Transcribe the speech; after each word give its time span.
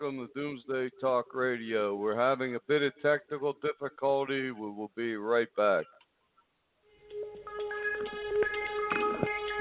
welcome 0.00 0.26
to 0.26 0.40
Doomsday 0.40 0.90
Talk 1.00 1.26
Radio. 1.34 1.94
We're 1.94 2.18
having 2.18 2.56
a 2.56 2.58
bit 2.66 2.82
of 2.82 2.92
technical 3.02 3.54
difficulty. 3.62 4.50
We 4.50 4.70
will 4.70 4.90
be 4.96 5.14
right 5.14 5.48
back. 5.56 5.84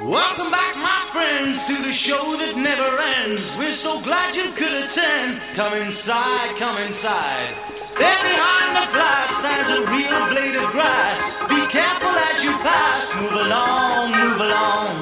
Welcome 0.02 0.50
back, 0.50 0.76
my 0.78 1.02
friends, 1.14 1.58
to 1.68 1.76
the 1.76 1.96
show 2.08 2.24
that 2.40 2.54
never 2.58 2.90
ends. 2.98 3.42
We're 3.58 3.78
so 3.84 4.02
glad 4.02 4.34
you 4.34 4.50
could 4.58 4.74
attend. 4.74 5.56
Come 5.56 5.74
inside, 5.74 6.50
come 6.58 6.78
inside. 6.82 7.54
There 8.00 8.22
behind 8.26 8.70
the 8.74 8.88
glass 8.90 9.28
stands 9.38 9.70
a 9.70 9.80
real 9.86 10.22
blade 10.34 10.56
of 10.58 10.72
grass. 10.72 11.18
Be 11.50 11.62
careful 11.70 12.16
as 12.16 12.38
you 12.42 12.54
pass. 12.64 13.06
Move 13.22 13.38
along, 13.38 14.06
move 14.18 14.42
along. 14.42 14.96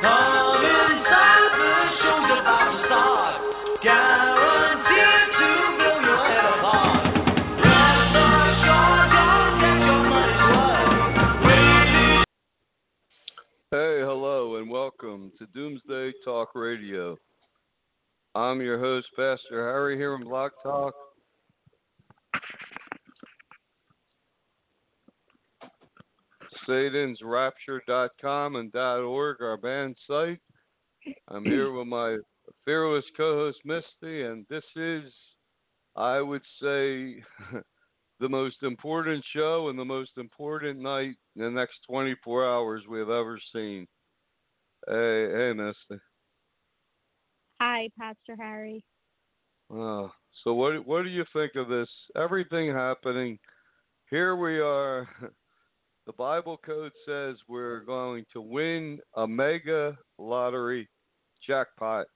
Come 0.00 0.47
and 14.58 14.68
welcome 14.68 15.30
to 15.38 15.46
Doomsday 15.54 16.12
Talk 16.24 16.48
Radio. 16.56 17.16
I'm 18.34 18.60
your 18.60 18.80
host, 18.80 19.06
Pastor 19.14 19.38
Harry, 19.52 19.96
here 19.96 20.16
in 20.16 20.24
Blog 20.24 20.50
Talk. 20.64 20.94
SatansRapture.com 26.68 28.56
and 28.56 28.74
.org, 28.74 29.36
our 29.42 29.56
band 29.58 29.96
site. 30.08 30.40
I'm 31.28 31.44
here 31.44 31.70
with 31.70 31.86
my 31.86 32.16
fearless 32.64 33.04
co-host 33.16 33.58
Misty, 33.64 34.22
and 34.22 34.44
this 34.50 34.64
is, 34.74 35.04
I 35.94 36.20
would 36.20 36.42
say, 36.60 37.22
the 38.18 38.28
most 38.28 38.56
important 38.64 39.24
show 39.32 39.68
and 39.68 39.78
the 39.78 39.84
most 39.84 40.10
important 40.16 40.80
night 40.80 41.14
in 41.36 41.42
the 41.42 41.50
next 41.50 41.76
24 41.88 42.44
hours 42.44 42.82
we 42.90 42.98
have 42.98 43.10
ever 43.10 43.38
seen. 43.52 43.86
Hey, 44.88 45.28
hey, 45.30 45.52
Misty. 45.54 46.02
Hi, 47.60 47.90
Pastor 47.98 48.36
Harry. 48.38 48.82
Oh, 49.70 50.10
so 50.42 50.54
what 50.54 50.86
what 50.86 51.02
do 51.02 51.10
you 51.10 51.26
think 51.34 51.56
of 51.56 51.68
this? 51.68 51.90
Everything 52.16 52.72
happening. 52.72 53.38
Here 54.10 54.36
we 54.36 54.60
are. 54.60 55.08
The 56.06 56.14
Bible 56.14 56.56
code 56.64 56.92
says 57.04 57.36
we're 57.48 57.80
going 57.80 58.24
to 58.32 58.40
win 58.40 58.98
a 59.16 59.26
mega 59.26 59.94
lottery 60.16 60.88
jackpot 61.46 62.06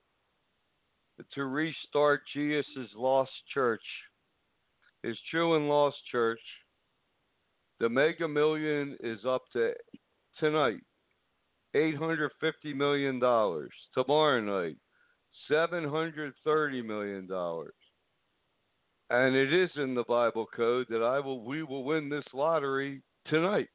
to 1.35 1.43
restart 1.45 2.23
Jesus' 2.33 2.89
lost 2.95 3.29
church. 3.53 3.83
His 5.03 5.15
true 5.29 5.57
and 5.57 5.69
lost 5.69 5.97
church. 6.11 6.39
The 7.79 7.87
mega 7.87 8.27
million 8.27 8.97
is 8.99 9.19
up 9.27 9.43
to 9.53 9.73
tonight. 10.39 10.81
$850 11.75 12.29
million. 12.75 13.19
Tomorrow 13.93 14.41
night, 14.41 14.77
$730 15.51 16.85
million. 16.85 17.27
And 19.09 19.35
it 19.35 19.53
is 19.53 19.69
in 19.75 19.93
the 19.93 20.05
Bible 20.07 20.47
code 20.55 20.87
that 20.89 21.03
I 21.03 21.19
will 21.19 21.43
we 21.43 21.61
will 21.63 21.83
win 21.83 22.09
this 22.09 22.23
lottery 22.33 23.01
tonight. 23.27 23.67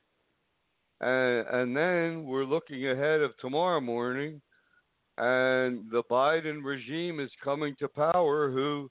And 1.01 1.47
and 1.49 1.77
then 1.77 2.25
we're 2.25 2.45
looking 2.45 2.89
ahead 2.89 3.21
of 3.21 3.37
tomorrow 3.39 3.81
morning 3.81 4.41
and 5.19 5.85
the 5.91 6.03
Biden 6.11 6.65
regime 6.65 7.19
is 7.19 7.31
coming 7.43 7.75
to 7.81 7.89
power 7.89 8.51
who 8.51 8.89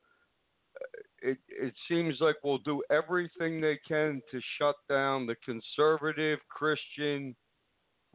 uh, 0.79 1.29
it 1.29 1.37
it 1.47 1.73
seems 1.87 2.17
like 2.19 2.35
will 2.43 2.59
do 2.59 2.83
everything 2.91 3.59
they 3.59 3.79
can 3.87 4.21
to 4.31 4.39
shut 4.57 4.75
down 4.89 5.25
the 5.25 5.35
conservative 5.43 6.39
Christian 6.49 7.35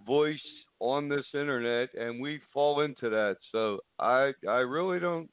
voice 0.07 0.39
on 0.83 1.09
this 1.09 1.27
internet 1.33 1.89
and 1.95 2.21
we 2.21 2.41
fall 2.53 2.81
into 2.81 3.09
that. 3.09 3.37
So 3.53 3.79
I 3.99 4.33
I 4.49 4.59
really 4.59 4.99
don't 4.99 5.31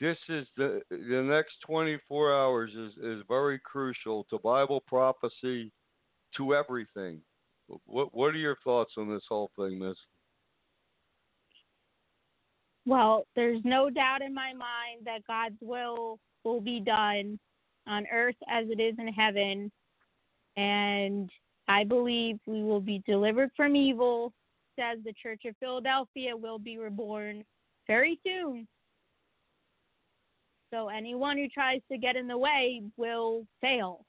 this 0.00 0.16
is 0.28 0.46
the 0.56 0.80
the 0.90 1.22
next 1.22 1.54
24 1.66 2.34
hours 2.34 2.70
is 2.70 2.92
is 3.02 3.24
very 3.28 3.58
crucial 3.58 4.24
to 4.30 4.38
Bible 4.38 4.82
prophecy 4.86 5.72
to 6.36 6.54
everything. 6.54 7.20
What 7.86 8.14
what 8.14 8.34
are 8.34 8.38
your 8.38 8.56
thoughts 8.62 8.92
on 8.96 9.10
this 9.10 9.24
whole 9.28 9.50
thing, 9.58 9.78
Miss? 9.78 9.96
Well, 12.86 13.26
there's 13.34 13.62
no 13.64 13.90
doubt 13.90 14.22
in 14.22 14.34
my 14.34 14.52
mind 14.52 15.04
that 15.04 15.26
God's 15.26 15.56
will 15.60 16.18
will 16.44 16.60
be 16.60 16.80
done 16.80 17.38
on 17.86 18.06
earth 18.12 18.36
as 18.48 18.66
it 18.68 18.80
is 18.80 18.94
in 18.98 19.08
heaven. 19.08 19.72
And 20.56 21.30
I 21.66 21.84
believe 21.84 22.38
we 22.46 22.62
will 22.62 22.80
be 22.80 23.02
delivered 23.06 23.50
from 23.56 23.74
evil, 23.74 24.32
says 24.76 24.98
the 25.04 25.14
Church 25.22 25.42
of 25.46 25.56
Philadelphia 25.58 26.36
will 26.36 26.58
be 26.58 26.78
reborn 26.78 27.44
very 27.86 28.18
soon. 28.26 28.66
So 30.72 30.88
anyone 30.88 31.36
who 31.36 31.48
tries 31.48 31.80
to 31.90 31.98
get 31.98 32.16
in 32.16 32.26
the 32.26 32.38
way 32.38 32.82
will 32.96 33.46
fail, 33.60 34.04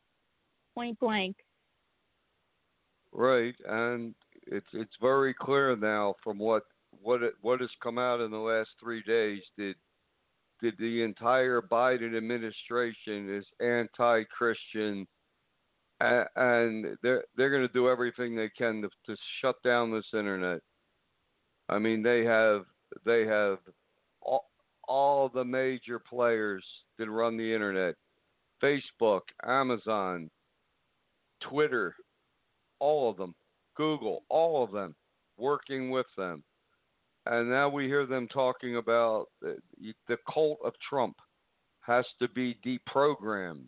point 0.73 0.99
blank. 0.99 1.35
Right, 3.11 3.55
and 3.67 4.15
it's 4.47 4.67
it's 4.73 4.95
very 4.99 5.33
clear 5.33 5.75
now 5.75 6.15
from 6.23 6.37
what 6.39 6.63
what 7.01 7.21
it, 7.23 7.33
what 7.41 7.61
has 7.61 7.69
come 7.81 7.97
out 7.97 8.19
in 8.19 8.31
the 8.31 8.37
last 8.37 8.69
three 8.79 9.03
days 9.03 9.41
that 9.57 9.75
the, 10.61 10.71
the 10.79 11.03
entire 11.03 11.61
Biden 11.61 12.17
administration 12.17 13.33
is 13.33 13.45
anti-Christian, 13.59 15.05
and, 15.99 16.97
they're 17.01 17.23
they're 17.35 17.49
going 17.49 17.67
to 17.67 17.73
do 17.73 17.89
everything 17.89 18.35
they 18.35 18.49
can 18.49 18.81
to, 18.81 18.89
to 19.05 19.15
shut 19.41 19.55
down 19.63 19.91
this 19.91 20.05
internet. 20.13 20.61
I 21.69 21.79
mean, 21.79 22.03
they 22.03 22.23
have 22.25 22.65
they 23.05 23.25
have 23.25 23.59
all, 24.21 24.49
all 24.87 25.29
the 25.29 25.45
major 25.45 25.99
players 25.99 26.63
that 26.97 27.09
run 27.09 27.37
the 27.37 27.53
internet: 27.53 27.95
Facebook, 28.61 29.21
Amazon, 29.45 30.29
Twitter, 31.41 31.95
all 32.79 33.09
of 33.09 33.17
them, 33.17 33.33
Google, 33.75 34.23
all 34.29 34.63
of 34.63 34.71
them, 34.71 34.95
working 35.37 35.89
with 35.89 36.07
them 36.17 36.43
and 37.27 37.49
now 37.49 37.69
we 37.69 37.85
hear 37.85 38.05
them 38.05 38.27
talking 38.27 38.77
about 38.77 39.27
the, 39.41 39.57
the 40.07 40.17
cult 40.31 40.59
of 40.63 40.73
Trump 40.87 41.17
has 41.81 42.05
to 42.19 42.27
be 42.29 42.57
deprogrammed. 42.65 43.67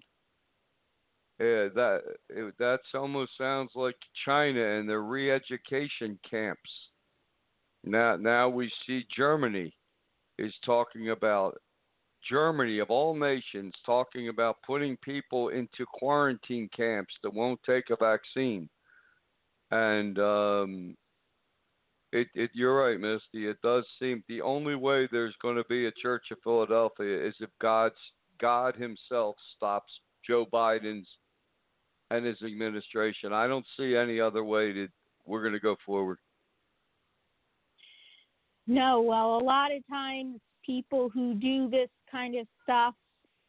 Yeah, 1.40 1.68
that 1.76 2.02
it, 2.30 2.54
that's 2.58 2.88
almost 2.96 3.38
sounds 3.38 3.72
like 3.76 3.96
China 4.26 4.60
and 4.60 4.90
their 4.90 5.04
re-education 5.04 6.18
camps. 6.28 6.70
Now, 7.84 8.16
now 8.16 8.50
we 8.50 8.72
see 8.86 9.06
Germany 9.16 9.74
is 10.40 10.54
talking 10.66 11.12
about 11.12 11.58
Germany 12.28 12.80
of 12.80 12.90
all 12.90 13.16
nations 13.16 13.74
talking 13.86 14.30
about 14.30 14.58
putting 14.66 14.98
people 14.98 15.50
into 15.50 15.86
quarantine 15.86 16.70
camps 16.76 17.14
that 17.22 17.34
won't 17.34 17.60
take 17.64 17.90
a 17.92 17.96
vaccine, 17.96 18.68
and 19.72 20.18
um, 20.20 20.98
it, 22.12 22.28
it, 22.34 22.50
you're 22.54 22.84
right, 22.84 23.00
Misty. 23.00 23.48
It 23.48 23.62
does 23.64 23.86
seem 24.00 24.24
the 24.28 24.42
only 24.42 24.76
way 24.76 25.08
there's 25.12 25.36
going 25.42 25.56
to 25.56 25.64
be 25.66 25.86
a 25.86 25.92
Church 25.92 26.26
of 26.32 26.40
Philadelphia 26.44 27.28
is 27.28 27.36
if 27.40 27.50
God's 27.62 27.96
God 28.42 28.76
Himself 28.76 29.36
stops 29.56 29.94
Joe 30.26 30.46
Biden's 30.52 31.08
and 32.12 32.26
his 32.26 32.42
administration. 32.42 33.34
I 33.34 33.48
don't 33.48 33.66
see 33.78 33.96
any 33.96 34.20
other 34.20 34.44
way 34.44 34.74
that 34.74 34.90
we're 35.26 35.42
going 35.42 35.54
to 35.54 35.60
go 35.60 35.78
forward. 35.86 36.18
No, 38.68 39.02
well, 39.02 39.38
a 39.38 39.44
lot 39.44 39.74
of 39.74 39.82
times 39.90 40.40
people 40.66 41.10
who 41.10 41.34
do 41.36 41.70
this 41.70 41.90
kind 42.12 42.38
of 42.38 42.46
stuff, 42.64 42.94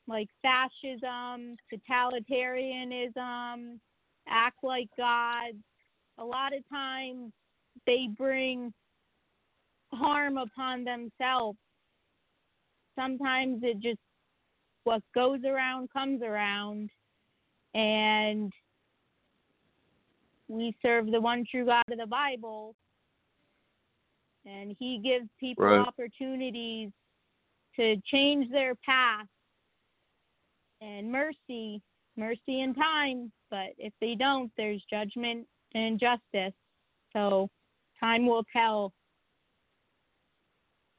like 0.06 0.28
fascism, 0.42 1.56
totalitarianism, 1.72 3.78
act 4.28 4.58
like 4.62 4.88
gods, 4.96 5.56
a 6.18 6.24
lot 6.24 6.54
of 6.54 6.62
times 6.68 7.32
they 7.86 8.08
bring 8.16 8.72
harm 9.92 10.38
upon 10.38 10.84
themselves. 10.84 11.58
Sometimes 12.94 13.60
it 13.62 13.80
just 13.80 13.98
what 14.84 15.02
goes 15.14 15.40
around 15.44 15.90
comes 15.92 16.22
around 16.22 16.90
and 17.78 18.52
we 20.48 20.74
serve 20.82 21.10
the 21.10 21.20
one 21.20 21.44
true 21.50 21.66
God 21.66 21.84
of 21.90 21.98
the 21.98 22.06
Bible 22.06 22.74
and 24.46 24.74
he 24.78 24.98
gives 24.98 25.28
people 25.38 25.64
right. 25.64 25.86
opportunities 25.86 26.90
to 27.76 27.96
change 28.06 28.50
their 28.50 28.74
path 28.76 29.26
and 30.80 31.10
mercy 31.10 31.82
mercy 32.16 32.62
in 32.62 32.74
time 32.74 33.30
but 33.50 33.68
if 33.78 33.92
they 34.00 34.14
don't 34.14 34.50
there's 34.56 34.82
judgment 34.90 35.46
and 35.74 36.00
justice 36.00 36.54
so 37.12 37.48
time 38.00 38.26
will 38.26 38.44
tell. 38.52 38.92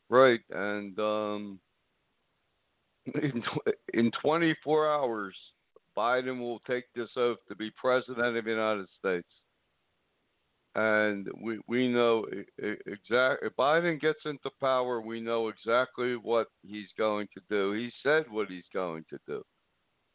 Right, 0.10 0.42
and 0.50 0.98
um, 1.00 1.60
in, 3.16 3.44
in 3.94 4.12
24 4.22 4.92
hours, 4.92 5.36
Biden 6.00 6.40
will 6.40 6.60
take 6.60 6.86
this 6.96 7.10
oath 7.18 7.40
to 7.50 7.56
be 7.56 7.72
president 7.72 8.38
of 8.38 8.46
the 8.46 8.50
United 8.50 8.88
States. 8.98 9.28
And 10.76 11.28
we 11.44 11.60
we 11.68 11.90
know 11.90 12.26
exactly 12.58 13.48
if 13.48 13.56
Biden 13.58 14.00
gets 14.00 14.20
into 14.24 14.50
power, 14.62 15.02
we 15.02 15.20
know 15.20 15.50
exactly 15.50 16.16
what 16.16 16.48
he's 16.66 16.88
going 16.98 17.28
to 17.34 17.42
do. 17.50 17.74
He 17.74 17.92
said 18.02 18.26
what 18.30 18.48
he's 18.48 18.70
going 18.74 19.04
to 19.10 19.20
do. 19.28 19.44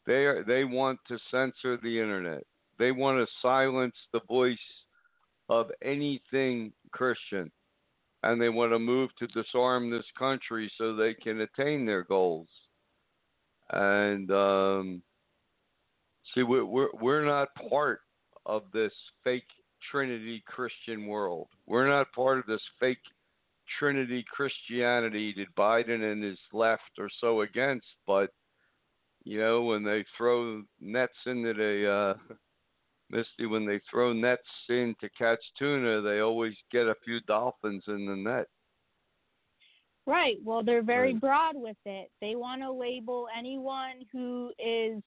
They 0.07 0.25
are, 0.25 0.43
they 0.43 0.65
want 0.65 1.01
to 1.09 1.19
censor 1.31 1.77
the 1.83 2.01
internet. 2.01 2.45
They 2.79 2.91
want 2.91 3.19
to 3.19 3.35
silence 3.43 3.97
the 4.13 4.21
voice 4.27 4.57
of 5.51 5.71
anything 5.83 6.73
Christian. 6.93 7.51
And 8.23 8.41
they 8.41 8.49
want 8.49 8.73
to 8.73 8.79
move 8.79 9.11
to 9.19 9.27
disarm 9.27 9.91
this 9.91 10.07
country 10.19 10.73
so 10.79 10.97
they 10.97 11.13
can 11.13 11.43
attain 11.43 11.85
their 11.85 12.05
goals. 12.05 12.49
And 13.71 14.31
um, 14.31 15.03
see, 16.35 16.43
we're, 16.43 16.65
we're, 16.65 16.89
we're 17.01 17.25
not 17.25 17.49
part 17.69 18.01
of 18.47 18.63
this 18.73 18.93
fake 19.23 19.49
Trinity 19.91 20.43
Christian 20.47 21.07
world. 21.07 21.49
We're 21.67 21.89
not 21.89 22.13
part 22.13 22.39
of 22.39 22.47
this 22.47 22.63
fake 22.81 22.99
Trinity 23.79 24.25
Christianity 24.31 25.35
that 25.37 25.55
Biden 25.57 26.11
and 26.11 26.23
his 26.23 26.39
left 26.53 26.83
are 26.99 27.11
so 27.21 27.43
against. 27.43 27.87
But, 28.07 28.31
you 29.25 29.39
know, 29.39 29.63
when 29.63 29.85
they 29.85 30.05
throw 30.17 30.63
nets 30.81 31.15
into 31.27 31.55
the. 31.55 31.91
Uh, 31.91 32.35
Misty, 33.11 33.47
when 33.47 33.67
they 33.67 33.81
throw 33.91 34.13
nets 34.13 34.43
in 34.69 34.95
to 35.01 35.09
catch 35.11 35.39
tuna, 35.59 36.01
they 36.01 36.21
always 36.21 36.55
get 36.73 36.87
a 36.87 36.97
few 37.05 37.21
dolphins 37.21 37.85
in 37.87 38.07
the 38.07 38.17
net. 38.17 38.47
Right. 40.07 40.37
Well, 40.45 40.63
they're 40.63 40.83
very 40.83 41.13
right. 41.13 41.21
broad 41.21 41.57
with 41.57 41.77
it. 41.87 42.11
They 42.21 42.35
want 42.35 42.61
to 42.63 42.71
label 42.71 43.27
anyone 43.37 44.05
who 44.13 44.53
is 44.59 45.03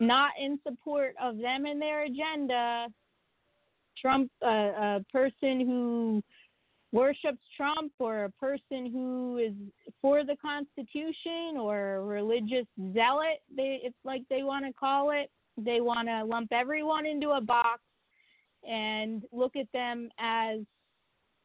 not 0.00 0.30
in 0.42 0.58
support 0.66 1.14
of 1.22 1.36
them 1.38 1.66
and 1.66 1.80
their 1.80 2.04
agenda, 2.04 2.88
Trump, 4.00 4.30
uh, 4.44 4.48
a 4.48 5.04
person 5.12 5.60
who 5.60 6.22
worships 6.92 7.38
Trump, 7.56 7.92
or 7.98 8.24
a 8.24 8.30
person 8.30 8.90
who 8.90 9.38
is 9.38 9.52
for 10.02 10.24
the 10.24 10.36
Constitution, 10.42 11.58
or 11.58 11.96
a 11.96 12.00
religious 12.00 12.66
zealot, 12.92 13.40
they, 13.54 13.80
it's 13.84 13.94
like 14.04 14.22
they 14.30 14.42
want 14.42 14.64
to 14.64 14.72
call 14.72 15.10
it. 15.10 15.30
They 15.56 15.80
want 15.80 16.08
to 16.08 16.24
lump 16.24 16.50
everyone 16.52 17.06
into 17.06 17.30
a 17.30 17.40
box 17.40 17.80
and 18.68 19.22
look 19.32 19.56
at 19.56 19.66
them 19.72 20.08
as 20.18 20.60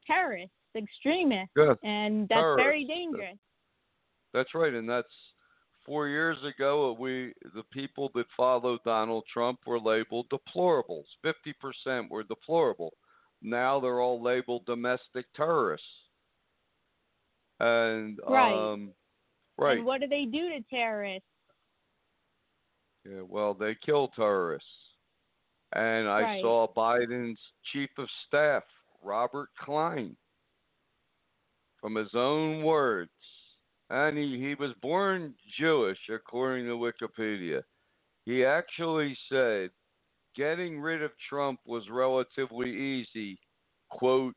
terrorists, 0.08 0.56
extremists, 0.78 1.52
yes, 1.58 1.76
and 1.84 2.22
that's 2.30 2.40
terrorists. 2.40 2.64
very 2.64 2.86
dangerous. 2.86 3.38
That's 4.34 4.54
right, 4.54 4.74
and 4.74 4.90
that's 4.90 5.08
four 5.86 6.08
years 6.08 6.38
ago. 6.44 6.96
We 7.00 7.34
the 7.54 7.64
people 7.72 8.12
that 8.16 8.26
followed 8.36 8.80
Donald 8.84 9.24
Trump 9.32 9.60
were 9.66 9.80
labeled 9.80 10.28
deplorables. 10.30 11.06
Fifty 11.22 11.54
percent 11.54 12.10
were 12.10 12.24
deplorable. 12.24 12.94
Now 13.42 13.80
they're 13.80 14.02
all 14.02 14.22
labeled 14.22 14.66
domestic 14.66 15.26
terrorists. 15.36 15.86
And 17.60 18.20
right. 18.28 18.54
um, 18.54 18.92
right. 19.58 19.78
And 19.78 19.86
what 19.86 20.02
do 20.02 20.08
they 20.08 20.26
do 20.26 20.50
to 20.50 20.60
terrorists? 20.70 21.28
Yeah, 23.10 23.22
well, 23.28 23.54
they 23.54 23.78
kill 23.86 24.10
terrorists. 24.10 24.68
And 25.74 26.08
I 26.08 26.22
right. 26.22 26.42
saw 26.42 26.68
Biden's 26.76 27.40
chief 27.72 27.90
of 27.98 28.08
staff, 28.28 28.64
Robert 29.04 29.50
Klein, 29.60 30.16
from 31.80 31.96
his 31.96 32.10
own 32.14 32.64
words. 32.64 33.12
And 33.90 34.18
he, 34.18 34.40
he 34.40 34.56
was 34.56 34.72
born 34.82 35.36
Jewish, 35.60 36.00
according 36.10 36.66
to 36.66 36.74
Wikipedia. 36.74 37.62
He 38.26 38.44
actually 38.44 39.18
said 39.30 39.70
getting 40.36 40.80
rid 40.80 41.04
of 41.04 41.12
Trump 41.30 41.60
was 41.66 41.84
relatively 41.90 42.70
easy. 42.70 43.40
Quote, 43.90 44.36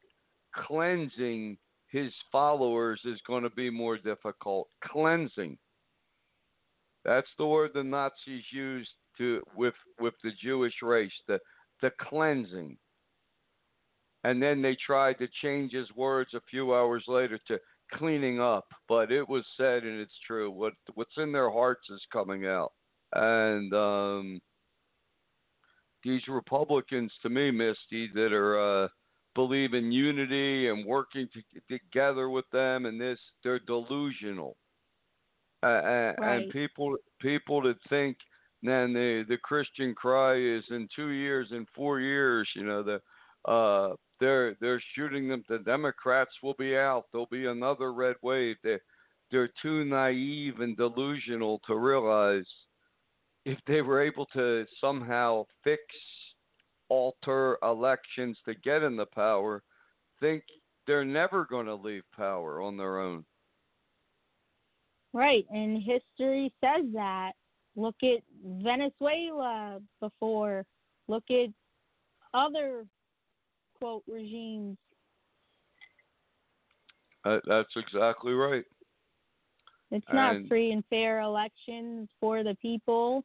cleansing 0.55 1.57
his 1.91 2.13
followers 2.31 3.01
is 3.05 3.21
going 3.27 3.43
to 3.43 3.51
be 3.51 3.71
more 3.71 3.97
difficult. 3.97 4.69
Cleansing. 4.85 5.57
That's 7.05 7.29
the 7.39 7.47
word 7.47 7.71
the 7.75 7.83
Nazis 7.83 8.45
used 8.53 8.91
to 9.17 9.43
with 9.57 9.75
with 9.99 10.15
the 10.23 10.33
Jewish 10.43 10.75
race, 10.83 11.13
the 11.27 11.41
the 11.81 11.91
cleansing. 11.99 12.77
And 14.25 14.43
then 14.43 14.61
they 14.61 14.77
tried 14.85 15.19
to 15.19 15.29
change 15.43 15.73
his 15.73 15.89
words 15.97 16.35
a 16.35 16.41
few 16.51 16.75
hours 16.75 17.05
later 17.07 17.39
to 17.49 17.59
cleaning 17.95 18.41
up, 18.41 18.67
but 18.89 19.11
it 19.11 19.29
was 19.29 19.45
said 19.57 19.85
and 19.85 20.01
it's 20.01 20.19
true. 20.27 20.51
What 20.51 20.75
what's 20.95 21.17
in 21.17 21.33
their 21.33 21.51
hearts 21.51 21.89
is 21.91 22.03
coming 22.13 22.47
out. 22.47 22.73
And 23.15 23.73
um, 23.73 24.41
these 26.05 26.23
Republicans, 26.29 27.13
to 27.23 27.29
me, 27.29 27.51
Misty, 27.51 28.11
that 28.15 28.33
are 28.33 28.85
uh, 28.85 28.89
believe 29.35 29.75
in 29.75 29.93
unity 29.93 30.69
and 30.69 30.85
working 30.85 31.29
to, 31.33 31.79
together 31.79 32.29
with 32.29 32.45
them, 32.53 32.87
and 32.87 33.01
this 33.01 33.19
they're 33.43 33.61
delusional. 33.61 34.57
Uh, 35.63 35.69
right. 35.69 36.15
And 36.19 36.51
people 36.51 36.97
people 37.21 37.63
that 37.63 37.77
think 37.89 38.17
then 38.63 38.93
the 38.93 39.25
the 39.29 39.39
Christian 39.39 39.95
cry 39.95 40.37
is 40.37 40.65
in 40.71 40.89
two 40.95 41.09
years, 41.09 41.49
in 41.51 41.67
four 41.75 42.01
years, 42.01 42.49
you 42.55 42.65
know 42.65 42.83
the 42.83 43.01
uh, 43.51 43.95
they're 44.21 44.57
they're 44.61 44.83
shooting 44.95 45.29
them. 45.29 45.45
The 45.49 45.59
Democrats 45.59 46.33
will 46.43 46.55
be 46.59 46.77
out. 46.77 47.05
There'll 47.13 47.27
be 47.27 47.47
another 47.47 47.93
red 47.93 48.17
wave. 48.23 48.57
They 48.63 48.79
they're 49.31 49.51
too 49.61 49.85
naive 49.85 50.61
and 50.61 50.77
delusional 50.77 51.61
to 51.67 51.77
realize 51.77 52.47
if 53.45 53.59
they 53.67 53.83
were 53.83 54.03
able 54.03 54.27
to 54.27 54.65
somehow 54.81 55.45
fix, 55.65 55.83
alter 56.89 57.59
elections 57.63 58.39
to 58.47 58.55
get 58.55 58.83
in 58.83 58.97
the 58.97 59.07
power, 59.07 59.63
think 60.21 60.43
they're 60.87 61.05
never 61.05 61.45
going 61.45 61.67
to 61.67 61.75
leave 61.75 62.03
power 62.17 62.63
on 62.63 62.77
their 62.77 62.99
own. 62.99 63.25
Right, 65.13 65.47
and 65.51 65.83
history 65.83 66.53
says 66.63 66.87
that. 66.95 67.33
Look 67.77 67.97
at 68.03 68.23
Venezuela 68.45 69.79
before. 70.01 70.65
Look 71.07 71.25
at 71.31 71.49
other 72.35 72.85
quote 73.81 74.03
regimes. 74.09 74.77
Uh, 77.25 77.39
that's 77.47 77.69
exactly 77.77 78.33
right. 78.33 78.65
It's 79.91 80.07
not 80.13 80.37
And- 80.37 80.49
free 80.49 80.73
and 80.73 80.85
fair 80.87 81.21
elections 81.21 82.11
for 82.21 82.43
the 82.43 82.55
people. 82.57 83.25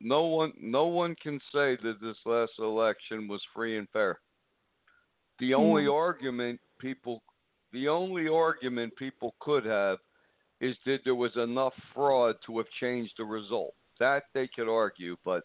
No 0.00 0.24
one, 0.26 0.52
no 0.60 0.86
one 0.86 1.14
can 1.16 1.40
say 1.52 1.76
that 1.76 2.00
this 2.00 2.16
last 2.26 2.58
election 2.58 3.28
was 3.28 3.42
free 3.54 3.78
and 3.78 3.88
fair. 3.90 4.20
The 5.38 5.54
only 5.54 5.84
No. 5.84 5.96
argument 5.96 6.60
people, 6.78 7.22
the 7.72 7.88
only 7.88 8.28
argument 8.28 8.94
people 8.96 9.34
could 9.38 9.64
have, 9.64 9.98
is 10.60 10.78
that 10.84 11.04
there 11.04 11.14
was 11.14 11.34
enough 11.36 11.74
fraud 11.94 12.40
to 12.42 12.58
have 12.58 12.68
changed 12.70 13.16
the 13.16 13.24
result. 13.24 13.74
That 13.98 14.24
they 14.32 14.48
could 14.48 14.68
argue, 14.68 15.16
but 15.24 15.44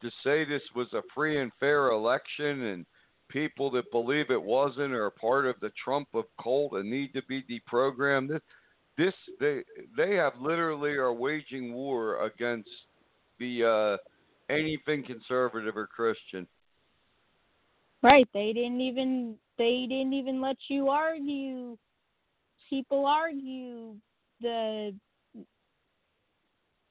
to 0.00 0.10
say 0.22 0.44
this 0.44 0.62
was 0.74 0.92
a 0.92 1.02
free 1.14 1.38
and 1.38 1.52
fair 1.54 1.88
election 1.90 2.62
and 2.62 2.86
people 3.28 3.70
that 3.72 3.90
believe 3.90 4.30
it 4.30 4.42
wasn't 4.42 4.92
are 4.94 5.10
part 5.10 5.46
of 5.46 5.56
the 5.60 5.72
Trump 5.82 6.08
of 6.14 6.24
cult 6.42 6.72
and 6.74 6.90
need 6.90 7.12
to 7.14 7.22
be 7.22 7.42
deprogrammed. 7.42 8.28
This, 8.28 8.40
this 8.96 9.14
they 9.40 9.62
they 9.96 10.16
have 10.16 10.34
literally 10.40 10.92
are 10.92 11.12
waging 11.12 11.72
war 11.74 12.24
against 12.24 12.70
the 13.38 13.64
uh, 13.64 14.52
anything 14.52 15.04
conservative 15.04 15.76
or 15.76 15.86
Christian. 15.86 16.46
Right, 18.02 18.28
they 18.34 18.52
didn't 18.52 18.80
even 18.80 19.36
they 19.58 19.86
didn't 19.88 20.12
even 20.12 20.40
let 20.40 20.56
you 20.68 20.88
argue. 20.88 21.76
People 22.68 23.06
argue 23.06 23.94
the 24.40 24.94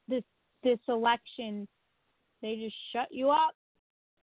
this 0.08 0.24
this 0.64 0.80
election. 0.88 1.68
They 2.42 2.56
just 2.56 2.76
shut 2.92 3.08
you 3.12 3.30
up. 3.30 3.56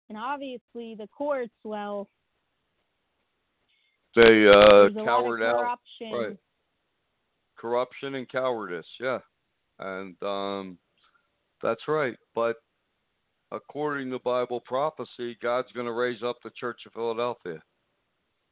And 0.09 0.17
obviously 0.17 0.95
the 0.95 1.07
courts, 1.15 1.53
well, 1.63 2.09
They 4.15 4.47
uh, 4.47 4.51
there's 4.71 4.95
a 4.95 4.99
lot 4.99 4.99
of 4.99 5.05
cowered 5.05 5.43
out. 5.43 5.57
corruption. 5.57 6.11
Right. 6.11 6.37
Corruption 7.57 8.15
and 8.15 8.27
cowardice, 8.29 8.87
yeah. 8.99 9.19
And 9.79 10.21
um 10.23 10.77
that's 11.61 11.87
right. 11.87 12.15
But 12.33 12.55
according 13.51 14.09
to 14.11 14.19
Bible 14.19 14.61
prophecy, 14.61 15.37
God's 15.41 15.71
going 15.73 15.85
to 15.85 15.91
raise 15.91 16.23
up 16.23 16.37
the 16.43 16.51
Church 16.51 16.81
of 16.85 16.93
Philadelphia. 16.93 17.61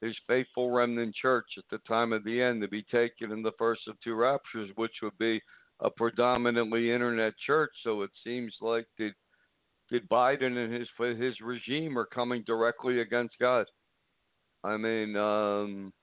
His 0.01 0.15
faithful 0.27 0.69
remnant 0.69 1.15
church 1.15 1.47
at 1.57 1.63
the 1.71 1.79
time 1.87 2.13
of 2.13 2.23
the 2.23 2.41
end 2.41 2.61
to 2.61 2.67
be 2.67 2.83
taken 2.83 3.31
in 3.31 3.41
the 3.41 3.53
first 3.57 3.81
of 3.87 3.95
two 4.03 4.13
raptures, 4.13 4.69
which 4.75 4.91
would 5.01 5.17
be 5.17 5.41
a 5.79 5.89
predominantly 5.89 6.91
internet 6.91 7.33
church. 7.45 7.71
So 7.83 8.01
it 8.01 8.11
seems 8.23 8.53
like 8.61 8.85
that 8.99 9.13
that 9.91 10.09
Biden 10.09 10.57
and 10.57 10.73
his 10.73 10.87
his 11.17 11.39
regime 11.41 11.97
are 11.97 12.05
coming 12.05 12.43
directly 12.45 13.01
against 13.01 13.37
God. 13.39 13.65
I 14.63 14.77
mean, 14.77 15.15
um, 15.15 15.93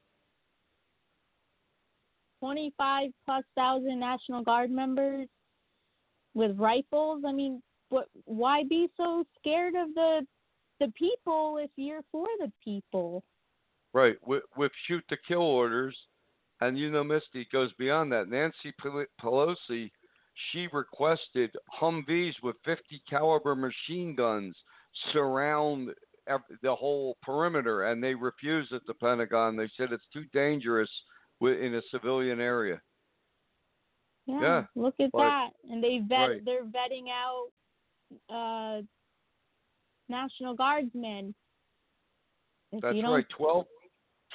25 2.40 3.10
plus 3.24 3.44
thousand 3.56 3.98
National 3.98 4.42
Guard 4.42 4.70
members 4.70 5.28
with 6.34 6.58
rifles. 6.58 7.22
I 7.26 7.32
mean, 7.32 7.62
what? 7.88 8.08
Why 8.24 8.64
be 8.68 8.88
so 8.96 9.24
scared 9.38 9.74
of 9.74 9.94
the 9.94 10.26
the 10.80 10.92
people 10.96 11.58
if 11.60 11.70
you're 11.76 12.02
for 12.10 12.26
the 12.38 12.52
people? 12.62 13.24
Right, 13.92 14.16
with, 14.26 14.42
with 14.56 14.72
shoot 14.88 15.04
to 15.08 15.16
kill 15.28 15.42
orders, 15.42 15.96
and 16.60 16.76
you 16.76 16.90
know, 16.90 17.04
Misty 17.04 17.42
it 17.42 17.50
goes 17.52 17.72
beyond 17.78 18.10
that. 18.12 18.28
Nancy 18.28 18.74
Pelosi, 19.22 19.90
she 20.50 20.68
requested 20.72 21.50
Humvees 21.80 22.34
with 22.42 22.56
50 22.64 23.02
caliber 23.08 23.54
machine 23.54 24.14
guns 24.14 24.56
surround 25.12 25.90
the 26.62 26.74
whole 26.74 27.16
perimeter, 27.22 27.84
and 27.84 28.02
they 28.02 28.14
refused 28.14 28.72
at 28.72 28.82
the 28.86 28.94
Pentagon. 28.94 29.56
They 29.56 29.68
said 29.76 29.92
it's 29.92 30.04
too 30.12 30.24
dangerous 30.32 30.90
in 31.40 31.74
a 31.74 31.82
civilian 31.90 32.40
area. 32.40 32.80
Yeah, 34.26 34.40
Yeah, 34.40 34.64
look 34.74 34.94
at 35.00 35.10
but- 35.12 35.18
that. 35.18 35.50
And 35.70 35.82
they 35.84 35.98
vet 36.08 36.16
right. 36.16 36.44
they're 36.44 36.64
vetting 36.64 37.08
out 37.10 37.48
uh 38.30 38.82
National 40.08 40.54
Guardsmen. 40.54 41.34
If 42.72 42.82
That's 42.82 43.02
right. 43.04 43.26
12, 43.36 43.66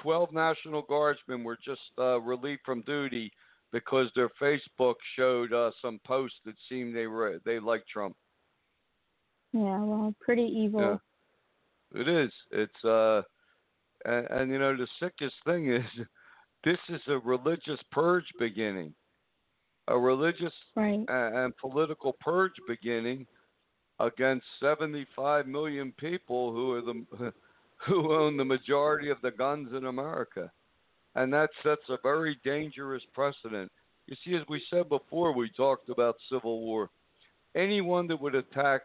12 0.01 0.33
National 0.33 0.81
Guardsmen 0.83 1.43
were 1.43 1.57
just 1.63 1.81
uh, 1.97 2.19
relieved 2.21 2.61
from 2.65 2.81
duty 2.83 3.31
because 3.71 4.07
their 4.15 4.29
Facebook 4.41 4.95
showed 5.15 5.53
uh, 5.53 5.71
some 5.81 5.99
posts 6.05 6.37
that 6.45 6.55
seemed 6.67 6.95
they 6.95 7.07
were 7.07 7.39
they 7.45 7.59
liked 7.59 7.87
Trump. 7.87 8.15
Yeah, 9.53 9.81
well, 9.81 10.13
pretty 10.21 10.43
evil. 10.43 10.81
Yeah. 10.81 12.01
It 12.01 12.07
is. 12.07 12.31
It's 12.51 12.85
uh, 12.85 13.21
and, 14.05 14.27
and 14.29 14.51
you 14.51 14.59
know 14.59 14.75
the 14.77 14.87
sickest 14.99 15.35
thing 15.45 15.73
is, 15.73 15.83
this 16.63 16.77
is 16.89 17.01
a 17.07 17.17
religious 17.19 17.79
purge 17.91 18.27
beginning, 18.39 18.93
a 19.87 19.97
religious 19.97 20.53
Right. 20.75 21.03
a- 21.09 21.43
and 21.45 21.55
political 21.57 22.15
purge 22.21 22.53
beginning 22.67 23.25
against 23.99 24.45
75 24.61 25.47
million 25.47 25.93
people 25.97 26.53
who 26.53 26.71
are 26.73 26.81
the 26.81 27.33
who 27.87 28.13
own 28.13 28.37
the 28.37 28.45
majority 28.45 29.09
of 29.09 29.17
the 29.21 29.31
guns 29.31 29.69
in 29.73 29.85
America, 29.85 30.51
and 31.15 31.33
that 31.33 31.49
sets 31.63 31.81
a 31.89 31.97
very 32.03 32.39
dangerous 32.43 33.03
precedent. 33.13 33.71
You 34.07 34.15
see, 34.23 34.35
as 34.35 34.41
we 34.47 34.61
said 34.69 34.89
before, 34.89 35.33
we 35.33 35.49
talked 35.51 35.89
about 35.89 36.15
civil 36.31 36.61
war. 36.61 36.89
Anyone 37.55 38.07
that 38.07 38.19
would 38.19 38.35
attack 38.35 38.81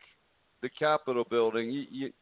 the 0.62 0.68
Capitol 0.68 1.24
building, 1.30 1.70
you, 1.70 1.84
you, 1.90 2.12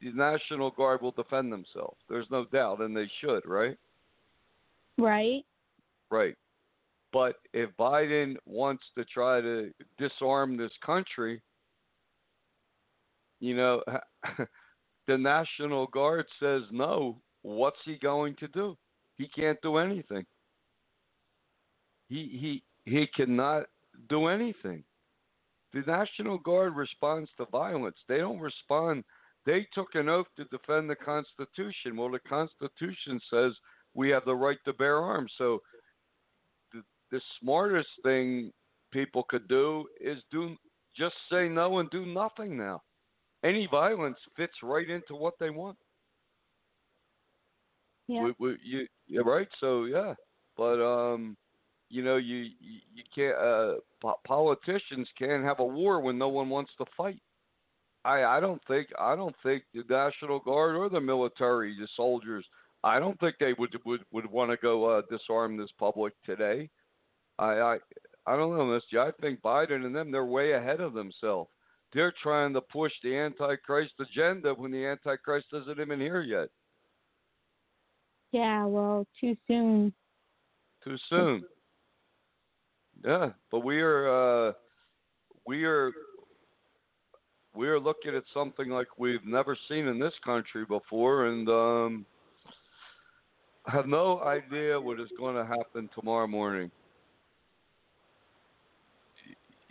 the 0.00 0.10
National 0.12 0.70
Guard 0.70 1.02
will 1.02 1.12
defend 1.12 1.52
themselves. 1.52 1.98
There's 2.08 2.26
no 2.30 2.44
doubt, 2.46 2.80
and 2.80 2.96
they 2.96 3.10
should, 3.20 3.46
right? 3.46 3.76
Right. 4.98 5.44
Right. 6.10 6.36
But 7.12 7.36
if 7.52 7.70
Biden 7.78 8.36
wants 8.46 8.84
to 8.96 9.04
try 9.04 9.40
to 9.40 9.70
disarm 9.98 10.56
this 10.56 10.72
country, 10.84 11.42
you 13.40 13.56
know, 13.56 13.82
the 15.06 15.18
National 15.18 15.86
Guard 15.88 16.26
says 16.40 16.62
no. 16.70 17.18
What's 17.42 17.78
he 17.84 17.96
going 17.96 18.36
to 18.36 18.48
do? 18.48 18.76
He 19.18 19.28
can't 19.28 19.60
do 19.62 19.76
anything. 19.76 20.24
He 22.08 22.62
he 22.84 22.90
he 22.90 23.06
cannot 23.06 23.64
do 24.08 24.26
anything. 24.26 24.84
The 25.72 25.82
National 25.86 26.38
Guard 26.38 26.76
responds 26.76 27.30
to 27.36 27.46
violence. 27.46 27.96
They 28.08 28.18
don't 28.18 28.40
respond. 28.40 29.04
They 29.46 29.66
took 29.72 29.94
an 29.94 30.08
oath 30.08 30.26
to 30.36 30.44
defend 30.44 30.88
the 30.90 30.96
Constitution. 30.96 31.96
Well, 31.96 32.10
the 32.10 32.20
Constitution 32.20 33.20
says 33.30 33.52
we 33.94 34.10
have 34.10 34.24
the 34.24 34.34
right 34.34 34.58
to 34.64 34.72
bear 34.74 34.98
arms. 34.98 35.32
So 35.38 35.62
the, 36.72 36.82
the 37.10 37.20
smartest 37.40 37.88
thing 38.02 38.52
people 38.92 39.24
could 39.28 39.48
do 39.48 39.86
is 40.00 40.18
do 40.30 40.56
just 40.96 41.14
say 41.30 41.48
no 41.48 41.78
and 41.78 41.90
do 41.90 42.04
nothing 42.06 42.56
now. 42.56 42.82
Any 43.44 43.66
violence 43.66 44.18
fits 44.36 44.52
right 44.62 44.88
into 44.88 45.14
what 45.14 45.34
they 45.40 45.50
want. 45.50 45.76
Yeah. 48.08 48.24
We, 48.24 48.34
we, 48.38 48.88
you, 49.06 49.22
right. 49.22 49.48
So 49.60 49.84
yeah, 49.84 50.14
but 50.56 50.82
um, 50.82 51.36
you 51.88 52.02
know, 52.02 52.16
you 52.16 52.48
you, 52.60 53.02
can't. 53.14 53.36
Uh, 53.36 53.74
po- 54.00 54.20
politicians 54.26 55.08
can't 55.18 55.44
have 55.44 55.60
a 55.60 55.64
war 55.64 56.00
when 56.00 56.18
no 56.18 56.28
one 56.28 56.48
wants 56.48 56.72
to 56.78 56.84
fight. 56.96 57.20
I 58.04 58.24
I 58.24 58.40
don't 58.40 58.60
think 58.66 58.88
I 58.98 59.14
don't 59.14 59.36
think 59.42 59.64
the 59.72 59.84
National 59.88 60.40
Guard 60.40 60.76
or 60.76 60.88
the 60.88 61.00
military, 61.00 61.76
the 61.78 61.88
soldiers, 61.96 62.44
I 62.84 62.98
don't 62.98 63.18
think 63.20 63.36
they 63.38 63.52
would 63.54 63.76
would 63.84 64.04
would 64.10 64.30
want 64.30 64.50
to 64.50 64.56
go 64.56 64.84
uh, 64.84 65.02
disarm 65.10 65.56
this 65.56 65.70
public 65.78 66.14
today. 66.24 66.68
I 67.38 67.60
I 67.60 67.78
I 68.26 68.36
don't 68.36 68.56
know, 68.56 68.66
Misty. 68.66 68.98
I 68.98 69.10
think 69.20 69.40
Biden 69.40 69.84
and 69.86 69.94
them 69.94 70.10
they're 70.10 70.24
way 70.24 70.52
ahead 70.52 70.80
of 70.80 70.92
themselves. 70.92 71.50
They're 71.92 72.14
trying 72.22 72.54
to 72.54 72.60
push 72.60 72.92
the 73.02 73.16
Antichrist 73.16 73.92
agenda 74.00 74.54
when 74.54 74.72
the 74.72 74.86
Antichrist 74.86 75.48
isn't 75.52 75.78
even 75.80 76.00
here 76.00 76.22
yet. 76.22 76.48
Yeah, 78.32 78.64
well, 78.64 79.06
too 79.20 79.36
soon. 79.46 79.92
Too 80.82 80.96
soon. 81.08 81.44
Yeah, 83.04 83.30
but 83.50 83.60
we 83.60 83.80
are 83.80 84.48
uh, 84.48 84.52
we 85.46 85.64
are 85.64 85.92
we 87.54 87.68
are 87.68 87.78
looking 87.78 88.14
at 88.14 88.24
something 88.32 88.70
like 88.70 88.86
we've 88.98 89.24
never 89.24 89.56
seen 89.68 89.86
in 89.86 89.98
this 89.98 90.14
country 90.24 90.64
before, 90.64 91.26
and 91.26 91.48
um, 91.48 92.06
have 93.66 93.86
no 93.86 94.20
idea 94.22 94.80
what 94.80 94.98
is 94.98 95.08
going 95.18 95.36
to 95.36 95.44
happen 95.44 95.88
tomorrow 95.94 96.26
morning. 96.26 96.70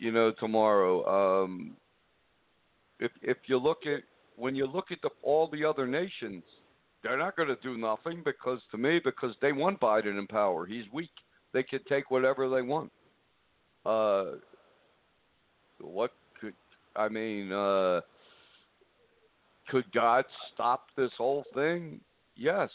you 0.01 0.12
know, 0.12 0.34
tomorrow. 0.39 1.44
Um, 1.44 1.77
if 3.00 3.12
if 3.22 3.38
you 3.46 3.58
look 3.58 3.86
at 3.86 4.01
when 4.36 4.56
you 4.56 4.65
look 4.65 4.91
at 4.91 4.98
the, 5.01 5.10
all 5.24 5.48
the 5.48 5.63
other 5.63 5.88
nations, 5.88 6.44
they're 7.03 7.17
not 7.17 7.36
going 7.36 7.50
to 7.50 7.58
do 7.63 7.77
nothing 7.77 8.22
because 8.24 8.60
to 8.72 8.77
me 8.77 9.00
because 9.03 9.36
they 9.41 9.51
want 9.51 9.79
Biden 9.79 10.20
in 10.20 10.27
power. 10.27 10.65
He's 10.65 10.86
weak. 10.93 11.10
They 11.53 11.63
could 11.63 11.86
take 11.88 12.12
whatever 12.12 12.50
they 12.50 12.62
want. 12.62 12.91
Uh, 13.86 14.25
what 15.79 16.12
could 16.39 16.53
I 16.96 17.10
mean? 17.10 17.51
Uh, 17.51 18.01
could 19.70 19.91
God 19.93 20.25
stop 20.53 20.88
this 20.96 21.12
whole 21.17 21.43
thing? 21.53 22.00
Yes. 22.36 22.70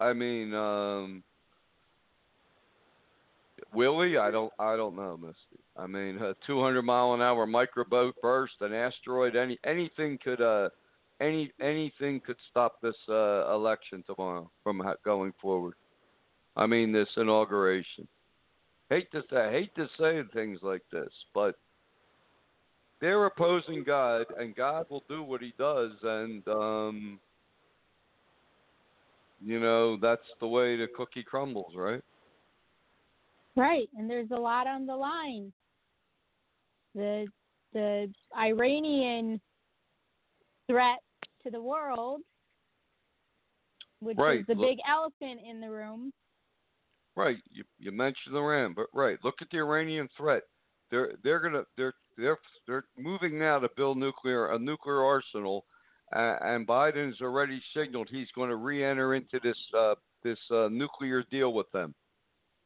I 0.00 0.12
mean, 0.12 0.54
um, 0.54 1.22
will 3.72 4.02
he? 4.02 4.16
I 4.16 4.30
don't. 4.30 4.52
I 4.58 4.76
don't 4.76 4.96
know, 4.96 5.16
Misty. 5.16 5.62
I 5.76 5.86
mean, 5.86 6.18
a 6.18 6.34
200 6.46 6.82
mile 6.82 7.14
an 7.14 7.22
hour 7.22 7.46
microboat 7.46 8.14
burst, 8.22 8.54
an 8.60 8.72
asteroid, 8.72 9.36
any 9.36 9.58
anything 9.64 10.18
could. 10.22 10.40
Uh, 10.40 10.68
any 11.20 11.52
anything 11.60 12.20
could 12.20 12.36
stop 12.50 12.80
this 12.80 12.96
uh, 13.08 13.52
election 13.52 14.04
tomorrow 14.06 14.50
from 14.62 14.80
ha- 14.80 14.94
going 15.04 15.32
forward. 15.40 15.74
I 16.56 16.66
mean, 16.66 16.92
this 16.92 17.08
inauguration. 17.16 18.06
Hate 18.90 19.10
to 19.12 19.22
say, 19.30 19.50
hate 19.50 19.74
to 19.76 19.88
say 19.98 20.22
things 20.32 20.60
like 20.62 20.82
this, 20.92 21.10
but 21.34 21.56
they're 23.00 23.26
opposing 23.26 23.82
God, 23.82 24.26
and 24.38 24.54
God 24.54 24.86
will 24.90 25.04
do 25.08 25.22
what 25.22 25.40
He 25.40 25.52
does, 25.58 25.92
and 26.02 26.46
um, 26.48 27.18
you 29.44 29.58
know 29.58 29.96
that's 30.00 30.22
the 30.40 30.46
way 30.46 30.76
the 30.76 30.86
cookie 30.96 31.24
crumbles, 31.24 31.72
right? 31.76 32.02
Right, 33.56 33.88
and 33.96 34.10
there's 34.10 34.30
a 34.32 34.40
lot 34.40 34.66
on 34.66 34.86
the 34.86 34.96
line. 34.96 35.52
The 36.94 37.26
the 37.72 38.10
Iranian 38.36 39.40
threat 40.68 40.98
to 41.42 41.50
the 41.50 41.60
world, 41.60 42.20
which 44.00 44.16
Right, 44.18 44.40
is 44.40 44.46
the 44.46 44.54
look- 44.54 44.68
big 44.68 44.78
elephant 44.88 45.40
in 45.48 45.60
the 45.60 45.70
room. 45.70 46.12
Right. 47.16 47.38
You 47.50 47.62
you 47.78 47.92
mentioned 47.92 48.36
Iran, 48.36 48.72
but 48.74 48.86
right. 48.92 49.18
Look 49.22 49.36
at 49.40 49.48
the 49.50 49.58
Iranian 49.58 50.08
threat. 50.16 50.42
They're 50.90 51.12
they're 51.22 51.38
gonna 51.38 51.64
they're 51.76 51.94
they're 52.16 52.38
they're 52.66 52.84
moving 52.98 53.38
now 53.38 53.60
to 53.60 53.68
build 53.76 53.98
nuclear 53.98 54.48
a 54.52 54.58
nuclear 54.58 55.02
arsenal, 55.04 55.64
uh, 56.14 56.36
and 56.40 56.66
Biden's 56.66 57.20
already 57.20 57.62
signaled 57.72 58.08
he's 58.10 58.30
going 58.34 58.50
to 58.50 58.56
re-enter 58.56 59.14
into 59.14 59.38
this 59.44 59.56
uh, 59.78 59.94
this 60.24 60.38
uh, 60.50 60.68
nuclear 60.72 61.22
deal 61.30 61.52
with 61.52 61.70
them. 61.70 61.94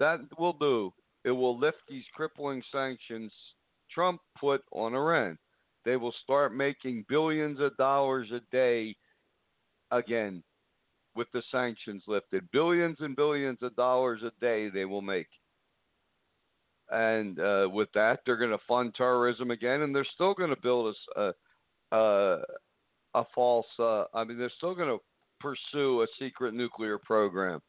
That 0.00 0.20
will 0.38 0.54
do. 0.54 0.94
It 1.24 1.32
will 1.32 1.58
lift 1.58 1.78
these 1.88 2.04
crippling 2.14 2.62
sanctions 2.72 3.30
Trump 3.92 4.20
put 4.40 4.62
on 4.72 4.94
Iran. 4.94 5.36
They 5.84 5.96
will 5.96 6.14
start 6.22 6.54
making 6.54 7.06
billions 7.08 7.60
of 7.60 7.76
dollars 7.76 8.28
a 8.32 8.40
day 8.52 8.96
again 9.90 10.42
with 11.14 11.28
the 11.32 11.42
sanctions 11.50 12.02
lifted. 12.06 12.48
Billions 12.52 12.96
and 13.00 13.16
billions 13.16 13.58
of 13.62 13.74
dollars 13.76 14.22
a 14.22 14.32
day 14.40 14.68
they 14.68 14.84
will 14.84 15.02
make. 15.02 15.28
And 16.90 17.38
uh, 17.38 17.68
with 17.70 17.88
that, 17.94 18.20
they're 18.24 18.36
going 18.36 18.50
to 18.50 18.64
fund 18.66 18.94
terrorism 18.94 19.50
again, 19.50 19.82
and 19.82 19.94
they're 19.94 20.06
still 20.14 20.34
going 20.34 20.50
to 20.50 20.60
build 20.62 20.94
a 21.16 21.32
a 23.14 23.24
false. 23.34 23.66
Uh, 23.78 24.04
I 24.14 24.24
mean, 24.24 24.38
they're 24.38 24.52
still 24.56 24.74
going 24.74 24.88
to 24.88 24.98
pursue 25.40 26.02
a 26.02 26.06
secret 26.18 26.54
nuclear 26.54 26.98
program. 26.98 27.60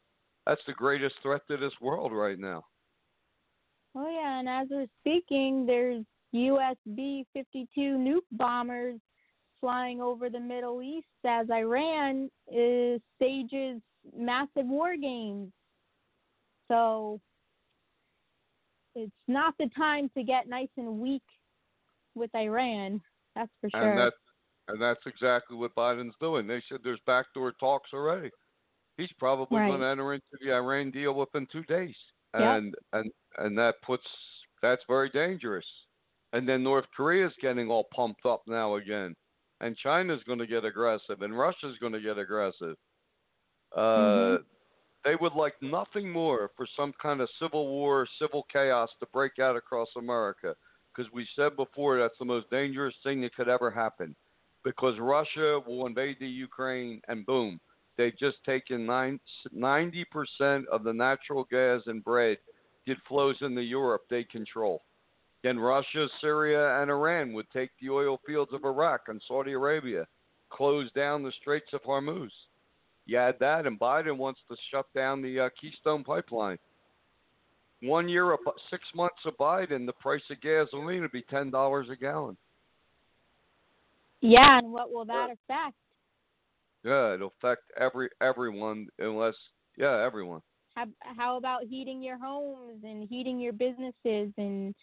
That's 0.46 0.60
the 0.66 0.72
greatest 0.72 1.16
threat 1.22 1.42
to 1.48 1.56
this 1.56 1.72
world 1.80 2.12
right 2.12 2.38
now. 2.38 2.64
Oh 3.96 4.08
yeah, 4.08 4.38
and 4.38 4.48
as 4.48 4.68
we're 4.70 4.86
speaking, 5.00 5.66
there's 5.66 6.04
US 6.32 6.76
B 6.94 7.26
52 7.32 7.80
nuke 7.80 8.20
bombers 8.32 9.00
flying 9.60 10.00
over 10.00 10.30
the 10.30 10.40
Middle 10.40 10.82
East 10.82 11.06
as 11.26 11.48
Iran 11.50 12.30
is 12.50 13.00
stages 13.16 13.80
massive 14.16 14.64
war 14.66 14.96
games. 14.96 15.52
So 16.68 17.20
it's 18.94 19.12
not 19.28 19.54
the 19.58 19.68
time 19.76 20.10
to 20.16 20.22
get 20.22 20.48
nice 20.48 20.68
and 20.76 20.98
weak 20.98 21.22
with 22.14 22.34
Iran. 22.34 23.00
That's 23.36 23.50
for 23.60 23.70
sure. 23.70 23.88
And 23.90 23.98
that 23.98 24.12
and 24.68 24.80
that's 24.80 25.04
exactly 25.06 25.56
what 25.56 25.74
Biden's 25.74 26.14
doing. 26.20 26.46
They 26.46 26.62
said 26.68 26.78
there's 26.84 27.00
backdoor 27.06 27.52
talks 27.52 27.90
already. 27.92 28.30
He's 28.96 29.12
probably 29.18 29.58
Right. 29.58 29.68
going 29.68 29.80
to 29.80 29.86
enter 29.86 30.14
into 30.14 30.26
the 30.40 30.52
Iran 30.52 30.90
deal 30.90 31.14
within 31.14 31.46
two 31.50 31.64
days, 31.64 31.96
Yep. 32.38 32.56
and 32.56 32.74
and 32.92 33.10
and 33.38 33.58
that 33.58 33.74
puts 33.82 34.06
that's 34.62 34.82
very 34.88 35.08
dangerous. 35.10 35.66
And 36.32 36.48
then 36.48 36.62
North 36.62 36.86
Korea's 36.96 37.32
getting 37.40 37.68
all 37.70 37.88
pumped 37.94 38.24
up 38.24 38.42
now 38.46 38.76
again, 38.76 39.16
and 39.60 39.76
China's 39.76 40.22
going 40.24 40.38
to 40.38 40.46
get 40.46 40.64
aggressive, 40.64 41.22
and 41.22 41.36
Russia's 41.36 41.76
going 41.78 41.92
to 41.92 42.00
get 42.00 42.18
aggressive. 42.18 42.76
Uh, 43.74 43.80
Mhm. 43.80 44.44
They 45.04 45.16
would 45.16 45.32
like 45.32 45.60
nothing 45.62 46.10
more 46.10 46.50
for 46.56 46.66
some 46.76 46.92
kind 46.94 47.20
of 47.22 47.30
civil 47.38 47.68
war, 47.68 48.06
civil 48.18 48.42
chaos 48.52 48.90
to 49.00 49.06
break 49.06 49.38
out 49.38 49.56
across 49.56 49.88
America, 49.96 50.54
because 50.94 51.10
we 51.12 51.26
said 51.34 51.56
before 51.56 51.98
that's 51.98 52.18
the 52.18 52.24
most 52.24 52.50
dangerous 52.50 52.94
thing 53.02 53.22
that 53.22 53.34
could 53.34 53.48
ever 53.48 53.70
happen 53.70 54.14
because 54.62 54.98
Russia 54.98 55.60
will 55.66 55.86
invade 55.86 56.16
the 56.20 56.28
Ukraine 56.28 57.00
and 57.08 57.24
boom, 57.24 57.60
they've 57.96 58.16
just 58.18 58.42
taken 58.44 58.86
nine, 58.86 59.18
90% 59.56 60.66
of 60.66 60.84
the 60.84 60.92
natural 60.92 61.44
gas 61.50 61.80
and 61.86 62.04
bread 62.04 62.38
that 62.86 62.96
flows 63.08 63.36
into 63.40 63.62
Europe 63.62 64.02
they 64.10 64.24
control. 64.24 64.82
Then 65.42 65.58
Russia, 65.58 66.06
Syria, 66.20 66.80
and 66.80 66.90
Iran 66.90 67.32
would 67.32 67.50
take 67.50 67.70
the 67.80 67.90
oil 67.90 68.20
fields 68.26 68.52
of 68.52 68.64
Iraq 68.64 69.02
and 69.08 69.22
Saudi 69.26 69.52
Arabia, 69.52 70.06
close 70.50 70.90
down 70.92 71.22
the 71.22 71.32
Straits 71.40 71.72
of 71.72 71.82
Hormuz. 71.82 72.30
You 73.06 73.16
add 73.16 73.36
that, 73.40 73.66
and 73.66 73.80
Biden 73.80 74.18
wants 74.18 74.40
to 74.48 74.56
shut 74.70 74.86
down 74.94 75.22
the 75.22 75.40
uh, 75.40 75.48
Keystone 75.60 76.04
Pipeline. 76.04 76.58
One 77.82 78.08
year, 78.08 78.32
of, 78.32 78.40
six 78.70 78.84
months 78.94 79.20
of 79.24 79.36
Biden, 79.38 79.86
the 79.86 79.94
price 79.94 80.22
of 80.30 80.40
gasoline 80.42 81.00
would 81.00 81.12
be 81.12 81.24
ten 81.30 81.50
dollars 81.50 81.86
a 81.90 81.96
gallon. 81.96 82.36
yeah, 84.20 84.58
and 84.58 84.70
what 84.70 84.92
will 84.92 85.06
that 85.06 85.30
affect? 85.30 85.76
Yeah, 86.84 87.14
it'll 87.14 87.32
affect 87.42 87.62
every 87.78 88.10
everyone 88.20 88.88
unless 88.98 89.34
yeah, 89.78 90.04
everyone. 90.04 90.42
How, 90.74 90.84
how 91.02 91.36
about 91.36 91.64
heating 91.64 92.02
your 92.02 92.18
homes 92.18 92.84
and 92.84 93.08
heating 93.08 93.40
your 93.40 93.52
businesses 93.52 94.32
and 94.36 94.74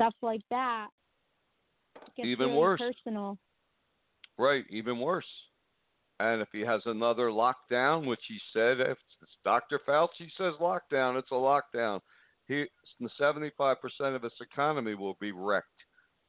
stuff 0.00 0.14
like 0.22 0.42
that? 0.50 0.88
Gets 2.16 2.26
Even 2.28 2.48
really 2.48 2.58
worse. 2.58 2.80
Personal. 2.80 3.38
Right, 4.38 4.64
even 4.70 4.98
worse. 4.98 5.26
And 6.18 6.42
if 6.42 6.48
he 6.52 6.60
has 6.60 6.82
another 6.86 7.28
lockdown, 7.28 8.06
which 8.06 8.20
he 8.28 8.38
said, 8.52 8.80
if 8.80 8.98
it's 9.22 9.36
Dr. 9.44 9.80
Fauci 9.86 10.28
says 10.36 10.54
lockdown, 10.60 11.18
it's 11.18 11.30
a 11.30 11.34
lockdown. 11.34 12.00
He, 12.46 12.66
75% 13.18 13.74
of 14.14 14.22
his 14.22 14.32
economy 14.40 14.94
will 14.94 15.16
be 15.20 15.32
wrecked. 15.32 15.66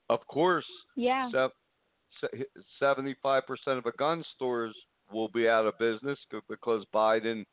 Of 0.10 0.26
course, 0.28 0.66
Yeah. 0.96 1.30
se- 1.32 2.46
75% 2.82 3.78
of 3.78 3.84
the 3.84 3.92
gun 3.98 4.24
stores 4.36 4.76
will 5.12 5.30
be 5.30 5.48
out 5.50 5.66
of 5.66 5.78
business 5.78 6.20
because 6.48 6.86
Biden 6.94 7.46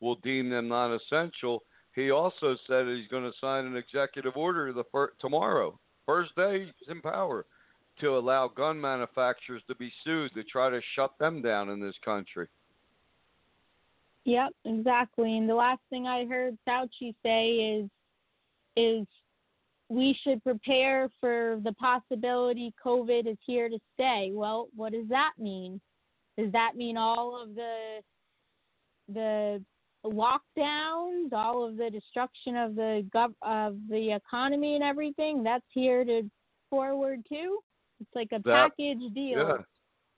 will 0.00 0.16
deem 0.16 0.50
them 0.50 0.68
non-essential. 0.68 1.62
He 2.00 2.10
also 2.10 2.56
said 2.66 2.86
he's 2.86 3.08
going 3.08 3.24
to 3.24 3.38
sign 3.40 3.66
an 3.66 3.76
executive 3.76 4.36
order 4.36 4.72
the 4.72 4.84
fir- 4.90 5.12
tomorrow, 5.20 5.78
first 6.06 6.34
day 6.34 6.64
he's 6.64 6.88
in 6.88 7.02
power, 7.02 7.44
to 8.00 8.16
allow 8.16 8.48
gun 8.48 8.80
manufacturers 8.80 9.62
to 9.68 9.74
be 9.74 9.92
sued 10.02 10.32
to 10.32 10.42
try 10.44 10.70
to 10.70 10.80
shut 10.94 11.12
them 11.18 11.42
down 11.42 11.68
in 11.68 11.78
this 11.78 11.94
country. 12.02 12.48
Yep, 14.24 14.52
exactly. 14.64 15.36
And 15.36 15.48
the 15.48 15.54
last 15.54 15.80
thing 15.90 16.06
I 16.06 16.24
heard 16.24 16.56
Fauci 16.66 17.14
say 17.22 17.50
is 17.50 17.90
is 18.76 19.06
we 19.90 20.16
should 20.22 20.42
prepare 20.42 21.10
for 21.20 21.60
the 21.64 21.72
possibility 21.72 22.72
COVID 22.82 23.26
is 23.26 23.36
here 23.44 23.68
to 23.68 23.78
stay. 23.94 24.30
Well, 24.32 24.68
what 24.74 24.92
does 24.92 25.08
that 25.08 25.32
mean? 25.38 25.80
Does 26.38 26.52
that 26.52 26.76
mean 26.76 26.96
all 26.96 27.42
of 27.42 27.54
the 27.54 28.00
the 29.12 29.62
lockdowns, 30.04 31.32
all 31.32 31.64
of 31.64 31.76
the 31.76 31.90
destruction 31.90 32.56
of 32.56 32.74
the 32.74 33.06
gov- 33.14 33.34
of 33.42 33.76
the 33.88 34.12
economy 34.12 34.74
and 34.74 34.84
everything? 34.84 35.42
That's 35.42 35.64
here 35.72 36.04
to 36.04 36.30
forward 36.68 37.24
too. 37.28 37.62
It's 38.00 38.14
like 38.14 38.32
a 38.32 38.38
That- 38.40 38.70
package 38.70 39.12
deal. 39.14 39.38
Yeah. 39.38 39.62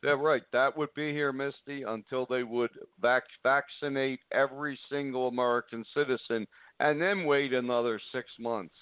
Yeah, 0.05 0.11
right. 0.19 0.43
That 0.51 0.77
would 0.77 0.93
be 0.95 1.13
here, 1.13 1.33
Misty, 1.33 1.85
until 1.85 2.27
they 2.27 2.43
would 2.43 2.71
vac- 3.01 3.23
vaccinate 3.45 4.19
every 4.33 4.77
single 4.89 5.29
American 5.29 5.85
citizen 5.95 6.49
and 6.81 7.01
then 7.01 7.25
wait 7.25 7.53
another 7.53 8.01
six 8.11 8.29
months. 8.41 8.75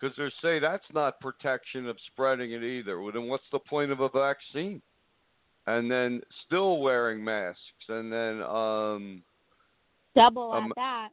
Because 0.00 0.16
they 0.16 0.30
say 0.40 0.58
that's 0.58 0.90
not 0.94 1.20
protection 1.20 1.86
of 1.86 2.00
spreading 2.06 2.52
it 2.52 2.62
either. 2.62 3.02
Well, 3.02 3.12
then 3.12 3.28
what's 3.28 3.48
the 3.52 3.58
point 3.58 3.90
of 3.90 4.00
a 4.00 4.08
vaccine? 4.08 4.80
And 5.66 5.90
then 5.90 6.22
still 6.46 6.78
wearing 6.80 7.22
masks, 7.22 7.88
and 7.88 8.10
then 8.10 8.42
um, 8.42 9.22
Double 10.14 10.54
at 10.54 10.62
Um, 10.62 10.72
that. 10.76 11.10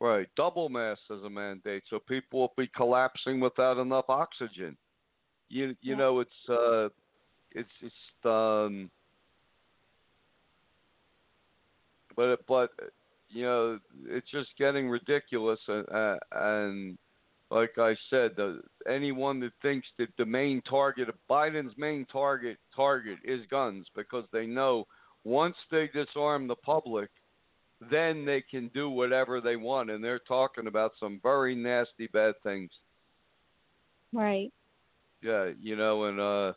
Right, 0.00 0.28
double 0.36 0.68
mask 0.68 1.02
as 1.10 1.22
a 1.22 1.30
mandate, 1.30 1.84
so 1.88 1.98
people 1.98 2.40
will 2.40 2.54
be 2.56 2.66
collapsing 2.66 3.40
without 3.40 3.78
enough 3.78 4.10
oxygen. 4.10 4.76
You 5.48 5.76
you 5.82 5.92
Yeah. 5.92 5.96
know 5.96 6.20
it's 6.20 6.48
uh, 6.48 6.88
it's 7.52 7.72
it's 7.80 7.94
um, 8.24 8.90
but 12.16 12.44
but 12.46 12.72
you 13.28 13.44
know 13.44 13.80
it's 14.06 14.30
just 14.30 14.56
getting 14.58 14.90
ridiculous 14.90 15.60
and 15.68 15.88
uh, 15.88 16.18
and 16.32 16.98
like 17.50 17.78
I 17.78 17.96
said, 18.10 18.34
the, 18.36 18.62
anyone 18.88 19.38
that 19.40 19.52
thinks 19.62 19.86
that 19.98 20.08
the 20.18 20.24
main 20.24 20.60
target 20.62 21.08
of 21.08 21.14
Biden's 21.30 21.76
main 21.76 22.04
target 22.06 22.58
target 22.74 23.18
is 23.22 23.46
guns 23.50 23.86
because 23.94 24.24
they 24.32 24.46
know 24.46 24.86
once 25.22 25.56
they 25.70 25.88
disarm 25.88 26.48
the 26.48 26.56
public, 26.56 27.10
then 27.90 28.24
they 28.24 28.42
can 28.42 28.68
do 28.74 28.90
whatever 28.90 29.40
they 29.40 29.56
want, 29.56 29.90
and 29.90 30.02
they're 30.02 30.18
talking 30.20 30.66
about 30.66 30.92
some 30.98 31.20
very 31.22 31.54
nasty 31.54 32.08
bad 32.12 32.34
things. 32.42 32.70
Right. 34.12 34.52
Yeah, 35.22 35.50
you 35.60 35.76
know, 35.76 36.04
and 36.04 36.20
uh, 36.20 36.52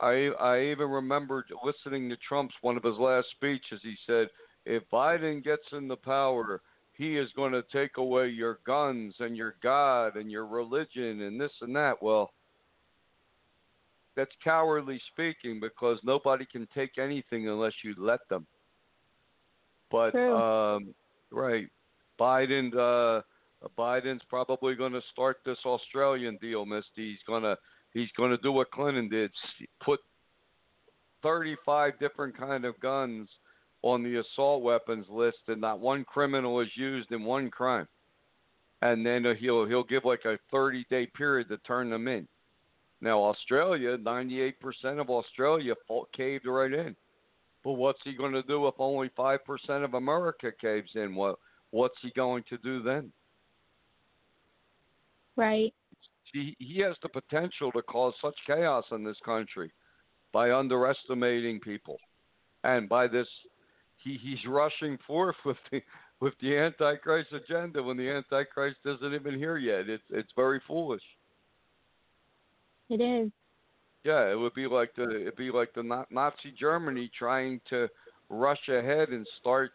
I 0.00 0.30
I 0.40 0.62
even 0.70 0.88
remember 0.88 1.44
listening 1.64 2.08
to 2.08 2.16
Trump's 2.28 2.54
one 2.62 2.76
of 2.76 2.82
his 2.82 2.98
last 2.98 3.28
speeches. 3.32 3.80
He 3.82 3.96
said, 4.06 4.28
"If 4.64 4.82
Biden 4.92 5.44
gets 5.44 5.66
in 5.72 5.86
the 5.86 5.96
power, 5.96 6.62
he 6.94 7.16
is 7.18 7.30
going 7.36 7.52
to 7.52 7.62
take 7.72 7.96
away 7.98 8.28
your 8.28 8.60
guns 8.66 9.14
and 9.20 9.36
your 9.36 9.56
God 9.62 10.16
and 10.16 10.30
your 10.30 10.46
religion 10.46 11.22
and 11.22 11.40
this 11.40 11.52
and 11.60 11.76
that." 11.76 12.02
Well, 12.02 12.32
that's 14.16 14.34
cowardly 14.42 15.00
speaking 15.12 15.60
because 15.60 15.98
nobody 16.02 16.46
can 16.50 16.66
take 16.74 16.98
anything 16.98 17.48
unless 17.48 17.74
you 17.82 17.94
let 17.98 18.20
them. 18.28 18.46
But 19.94 20.10
True. 20.10 20.36
um, 20.36 20.92
right, 21.30 21.68
Biden. 22.18 22.74
Uh, 22.74 23.22
Biden's 23.78 24.22
probably 24.28 24.74
going 24.74 24.92
to 24.92 25.00
start 25.12 25.38
this 25.46 25.58
Australian 25.64 26.36
deal, 26.42 26.66
Misty. 26.66 27.12
He's 27.12 27.18
gonna 27.28 27.56
he's 27.92 28.08
gonna 28.16 28.36
do 28.38 28.50
what 28.50 28.72
Clinton 28.72 29.08
did, 29.08 29.30
put 29.80 30.00
35 31.22 31.96
different 32.00 32.36
kind 32.36 32.64
of 32.64 32.78
guns 32.80 33.28
on 33.82 34.02
the 34.02 34.16
assault 34.16 34.64
weapons 34.64 35.06
list, 35.08 35.38
and 35.46 35.60
not 35.60 35.78
one 35.78 36.04
criminal 36.04 36.58
is 36.58 36.68
used 36.74 37.12
in 37.12 37.22
one 37.22 37.48
crime. 37.48 37.86
And 38.82 39.06
then 39.06 39.24
uh, 39.24 39.34
he'll 39.38 39.64
he'll 39.64 39.84
give 39.84 40.04
like 40.04 40.24
a 40.24 40.38
30 40.50 40.86
day 40.90 41.06
period 41.06 41.48
to 41.50 41.58
turn 41.58 41.88
them 41.88 42.08
in. 42.08 42.26
Now 43.00 43.22
Australia, 43.22 43.96
98% 43.96 44.54
of 45.00 45.08
Australia 45.08 45.74
caved 46.16 46.46
right 46.46 46.72
in. 46.72 46.96
But 47.64 47.72
what's 47.72 48.00
he 48.04 48.12
going 48.12 48.32
to 48.34 48.42
do 48.42 48.68
if 48.68 48.74
only 48.78 49.08
5% 49.18 49.38
of 49.84 49.94
America 49.94 50.52
caves 50.60 50.90
in? 50.94 51.14
What 51.14 51.38
what's 51.70 51.98
he 52.02 52.12
going 52.14 52.44
to 52.50 52.58
do 52.58 52.82
then? 52.82 53.10
Right. 55.34 55.74
he, 56.32 56.54
he 56.60 56.80
has 56.80 56.94
the 57.02 57.08
potential 57.08 57.72
to 57.72 57.82
cause 57.82 58.14
such 58.22 58.36
chaos 58.46 58.84
in 58.92 59.02
this 59.02 59.16
country 59.24 59.72
by 60.32 60.52
underestimating 60.52 61.58
people 61.58 61.98
and 62.62 62.88
by 62.88 63.08
this 63.08 63.26
he, 63.96 64.18
he's 64.22 64.38
rushing 64.46 64.98
forth 65.06 65.36
with 65.44 65.56
the 65.72 65.82
with 66.20 66.34
the 66.40 66.56
antichrist 66.56 67.32
agenda 67.32 67.82
when 67.82 67.96
the 67.96 68.08
antichrist 68.08 68.78
isn't 68.84 69.14
even 69.14 69.36
here 69.36 69.56
yet 69.58 69.88
it's 69.88 70.04
it's 70.10 70.30
very 70.36 70.60
foolish 70.66 71.02
It 72.90 73.00
is. 73.00 73.30
Yeah 74.04 74.30
it 74.30 74.36
would 74.38 74.54
be 74.54 74.66
like 74.66 74.94
the 74.96 75.22
it'd 75.22 75.36
be 75.36 75.50
like 75.50 75.72
the 75.74 75.82
nazi 76.10 76.52
germany 76.58 77.10
trying 77.16 77.60
to 77.68 77.88
rush 78.30 78.68
ahead 78.68 79.10
and 79.10 79.26
start 79.40 79.72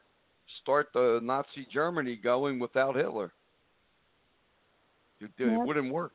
start 0.62 0.88
the 0.94 1.20
nazi 1.24 1.68
germany 1.72 2.16
going 2.16 2.60
without 2.60 2.96
hitler. 2.96 3.34
It, 5.20 5.32
it 5.40 5.62
Yep. 5.62 5.62
wouldn't 5.62 5.92
work. 5.94 6.14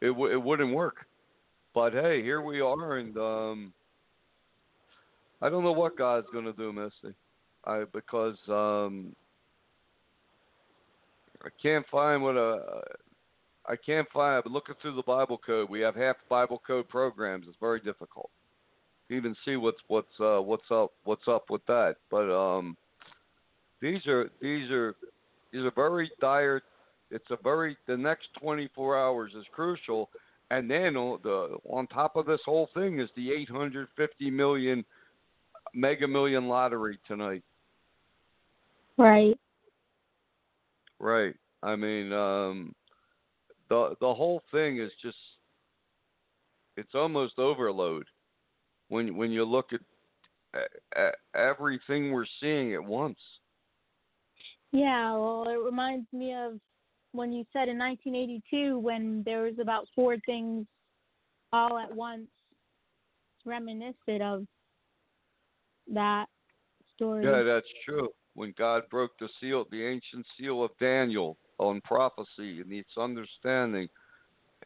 It, 0.00 0.08
w- 0.08 0.32
it 0.32 0.42
wouldn't 0.42 0.74
work. 0.74 1.06
But 1.74 1.92
hey 1.92 2.22
here 2.22 2.40
we 2.42 2.60
are 2.60 2.96
and 2.98 3.16
um 3.18 3.72
i 5.42 5.48
don't 5.48 5.64
know 5.64 5.72
what 5.72 5.96
god's 5.96 6.26
going 6.32 6.44
to 6.44 6.52
do 6.52 6.72
misty 6.72 7.14
i 7.64 7.84
because 7.92 8.36
um 8.48 9.14
i 11.44 11.48
can't 11.62 11.86
find 11.90 12.22
what 12.22 12.36
a 12.36 12.82
i 13.68 13.76
can't 13.76 14.08
find 14.12 14.42
but 14.42 14.52
looking 14.52 14.74
through 14.80 14.94
the 14.94 15.02
bible 15.02 15.38
code 15.38 15.68
we 15.68 15.80
have 15.80 15.94
half 15.94 16.16
bible 16.28 16.60
code 16.66 16.88
programs. 16.88 17.46
It's 17.48 17.56
very 17.60 17.80
difficult 17.80 18.30
to 19.08 19.14
even 19.14 19.36
see 19.44 19.56
what's 19.56 19.78
what's 19.88 20.20
uh 20.20 20.40
what's 20.40 20.70
up 20.70 20.92
what's 21.04 21.28
up 21.28 21.50
with 21.50 21.64
that. 21.66 21.96
But 22.10 22.30
um 22.34 22.76
these 23.80 24.06
are 24.06 24.30
these 24.40 24.70
are 24.70 24.94
these 25.52 25.62
are 25.62 25.72
very 25.72 26.10
dire 26.20 26.62
it's 27.10 27.30
a 27.30 27.36
very 27.42 27.76
the 27.86 27.96
next 27.96 28.28
24 28.40 28.98
hours 28.98 29.32
is 29.36 29.44
crucial. 29.52 30.10
And 30.50 30.70
then 30.70 30.96
on 30.96 31.20
the 31.22 31.56
on 31.68 31.86
top 31.88 32.16
of 32.16 32.26
this 32.26 32.40
whole 32.44 32.68
thing 32.74 33.00
is 33.00 33.10
the 33.16 33.32
850 33.32 34.30
million 34.30 34.84
mega 35.74 36.06
million 36.06 36.48
lottery 36.48 36.98
tonight. 37.06 37.42
Right. 38.96 39.38
right. 40.98 41.34
I 41.62 41.76
mean 41.76 42.12
um 42.12 42.74
the 43.68 43.94
the 44.00 44.14
whole 44.14 44.42
thing 44.50 44.78
is 44.78 44.90
just 45.02 45.16
it's 46.76 46.94
almost 46.94 47.38
overload 47.38 48.06
when 48.88 49.16
when 49.16 49.30
you 49.30 49.44
look 49.44 49.70
at 49.72 49.80
uh, 50.96 51.10
everything 51.34 52.12
we're 52.12 52.26
seeing 52.40 52.74
at 52.74 52.82
once 52.82 53.18
Yeah, 54.72 55.12
well, 55.12 55.46
it 55.48 55.62
reminds 55.62 56.10
me 56.12 56.34
of 56.34 56.58
when 57.12 57.32
you 57.32 57.44
said 57.52 57.68
in 57.68 57.78
1982 57.78 58.78
when 58.78 59.22
there 59.24 59.42
was 59.42 59.58
about 59.60 59.86
four 59.94 60.16
things 60.26 60.66
all 61.52 61.78
at 61.78 61.94
once. 61.94 62.28
Reminiscent 63.44 64.22
of 64.22 64.46
that 65.92 66.26
story. 66.94 67.24
Yeah, 67.24 67.42
that's 67.42 67.66
true. 67.84 68.08
When 68.34 68.52
God 68.58 68.82
broke 68.90 69.12
the 69.18 69.28
seal, 69.40 69.64
the 69.70 69.86
ancient 69.86 70.26
seal 70.38 70.64
of 70.64 70.72
Daniel 70.80 71.38
on 71.58 71.80
prophecy 71.82 72.60
and 72.60 72.72
its 72.72 72.96
understanding 72.98 73.88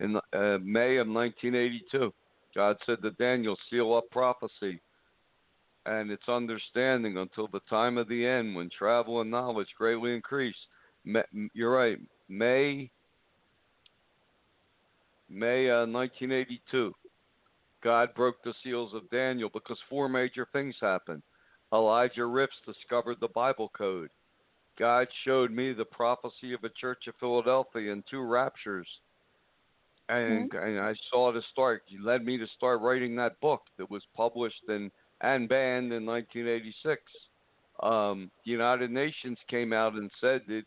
in 0.00 0.16
uh, 0.16 0.59
May 0.62 0.96
of 0.96 1.09
1982, 1.09 2.12
God 2.55 2.76
said 2.87 3.03
to 3.03 3.11
Daniel, 3.12 3.57
seal 3.68 3.94
up 3.94 4.05
prophecy 4.11 4.81
and 5.87 6.11
its 6.11 6.29
understanding 6.29 7.18
until 7.18 7.48
the 7.48 7.61
time 7.68 7.98
of 7.98 8.09
the 8.09 8.26
end 8.26 8.55
when 8.55 8.68
travel 8.76 9.20
and 9.20 9.31
knowledge 9.31 9.68
greatly 9.76 10.14
increase. 10.14 10.57
You're 11.55 11.74
right. 11.74 11.98
May 12.29 12.90
May 15.29 15.70
uh, 15.70 15.87
1982, 15.87 16.92
God 17.85 18.09
broke 18.16 18.42
the 18.42 18.53
seals 18.64 18.92
of 18.94 19.09
Daniel 19.11 19.48
because 19.53 19.79
four 19.88 20.09
major 20.09 20.46
things 20.53 20.74
happened. 20.81 21.22
Elijah 21.72 22.26
Rips 22.26 22.57
discovered 22.66 23.18
the 23.20 23.29
Bible 23.29 23.70
code. 23.76 24.11
God 24.80 25.06
showed 25.24 25.50
me 25.50 25.74
the 25.74 25.84
prophecy 25.84 26.54
of 26.54 26.64
a 26.64 26.70
church 26.70 27.06
of 27.06 27.14
Philadelphia 27.20 27.92
and 27.92 28.02
two 28.10 28.22
raptures. 28.22 28.86
And, 30.08 30.52
and 30.54 30.80
I 30.80 30.94
saw 31.10 31.30
to 31.30 31.40
start. 31.52 31.82
He 31.86 31.98
led 31.98 32.24
me 32.24 32.38
to 32.38 32.46
start 32.56 32.80
writing 32.80 33.14
that 33.16 33.38
book 33.40 33.60
that 33.76 33.88
was 33.90 34.02
published 34.16 34.62
and, 34.68 34.90
and 35.20 35.48
banned 35.48 35.92
in 35.92 36.06
1986. 36.06 37.02
Um, 37.82 38.30
the 38.44 38.50
United 38.50 38.90
Nations 38.90 39.38
came 39.48 39.72
out 39.74 39.92
and 39.92 40.10
said 40.20 40.40
that 40.48 40.62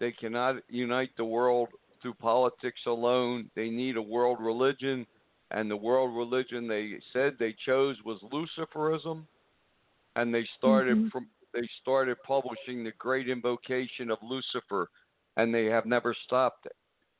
they 0.00 0.12
cannot 0.12 0.56
unite 0.70 1.10
the 1.16 1.24
world 1.24 1.68
through 2.00 2.14
politics 2.14 2.80
alone. 2.86 3.50
They 3.54 3.68
need 3.68 3.96
a 3.96 4.02
world 4.02 4.38
religion. 4.40 5.06
And 5.50 5.70
the 5.70 5.76
world 5.76 6.16
religion 6.16 6.66
they 6.66 6.94
said 7.12 7.36
they 7.38 7.54
chose 7.64 7.96
was 8.04 8.18
Luciferism 8.32 9.24
and 10.16 10.34
they 10.34 10.46
started 10.58 10.96
Mhm. 10.96 11.12
from 11.12 11.28
they 11.54 11.68
started 11.80 12.16
publishing 12.26 12.84
the 12.84 12.92
great 12.98 13.28
invocation 13.28 14.10
of 14.10 14.18
Lucifer, 14.22 14.88
and 15.36 15.54
they 15.54 15.66
have 15.66 15.86
never 15.86 16.14
stopped 16.24 16.66
it. 16.66 16.76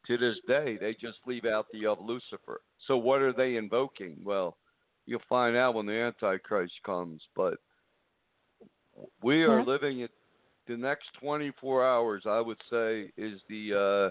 To 0.06 0.16
this 0.16 0.38
day, 0.46 0.78
they 0.80 0.94
just 0.94 1.18
leave 1.26 1.44
out 1.44 1.66
the 1.72 1.86
of 1.86 2.00
Lucifer. 2.00 2.62
So 2.86 2.96
what 2.96 3.20
are 3.20 3.32
they 3.32 3.56
invoking? 3.56 4.16
Well, 4.22 4.56
you'll 5.06 5.20
find 5.28 5.56
out 5.56 5.74
when 5.74 5.86
the 5.86 5.92
Antichrist 5.92 6.74
comes. 6.84 7.22
But 7.36 7.58
we 9.22 9.44
are 9.44 9.58
Yeah. 9.58 9.64
living 9.64 10.00
it. 10.00 10.10
The 10.66 10.76
next 10.76 11.12
24 11.14 11.86
hours, 11.86 12.26
I 12.26 12.40
would 12.40 12.60
say, 12.70 13.10
is 13.16 13.42
the 13.48 13.74
uh, 13.74 14.10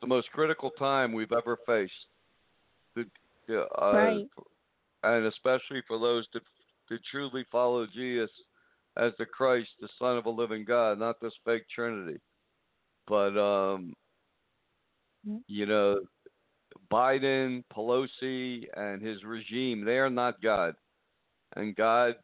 the 0.00 0.06
most 0.06 0.30
critical 0.32 0.70
time 0.72 1.12
we've 1.12 1.32
ever 1.32 1.56
faced. 1.64 2.06
The, 2.94 3.08
uh, 3.80 3.92
Right. 3.92 4.28
And 5.02 5.26
especially 5.26 5.82
for 5.86 5.98
those 5.98 6.26
that, 6.32 6.42
that 6.90 7.00
truly 7.10 7.44
follow 7.50 7.86
Jesus 7.86 8.30
as 8.96 9.12
the 9.18 9.26
Christ, 9.26 9.70
the 9.80 9.88
Son 9.98 10.16
of 10.16 10.26
a 10.26 10.30
living 10.30 10.64
God, 10.64 10.98
not 10.98 11.20
this 11.20 11.34
fake 11.44 11.64
Trinity. 11.74 12.20
But 13.06 13.36
um, 13.38 13.94
Mhm. 15.26 15.42
you 15.46 15.66
know, 15.66 16.00
Biden, 16.90 17.64
Pelosi, 17.72 18.66
and 18.76 19.00
his 19.00 19.22
regime—they 19.24 19.98
are 19.98 20.10
not 20.10 20.40
God, 20.40 20.74
and 21.54 21.76
God, 21.76 22.16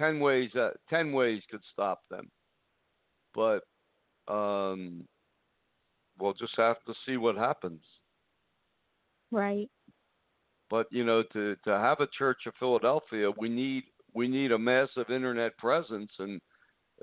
ten 0.00 0.18
ways 0.18 0.50
uh, 0.54 0.70
ten 0.88 1.12
ways 1.12 1.42
could 1.50 1.62
stop 1.72 2.00
them, 2.10 2.30
but 3.34 3.62
um, 4.28 5.06
we'll 6.18 6.32
just 6.34 6.56
have 6.56 6.82
to 6.86 6.94
see 7.06 7.16
what 7.16 7.36
happens. 7.36 7.82
Right. 9.30 9.68
But 10.70 10.86
you 10.90 11.04
know, 11.04 11.22
to 11.32 11.56
to 11.64 11.70
have 11.70 12.00
a 12.00 12.06
Church 12.16 12.46
of 12.46 12.54
Philadelphia, 12.58 13.30
we 13.36 13.48
need 13.48 13.84
we 14.14 14.28
need 14.28 14.52
a 14.52 14.58
massive 14.58 15.10
internet 15.10 15.56
presence, 15.58 16.10
and 16.18 16.40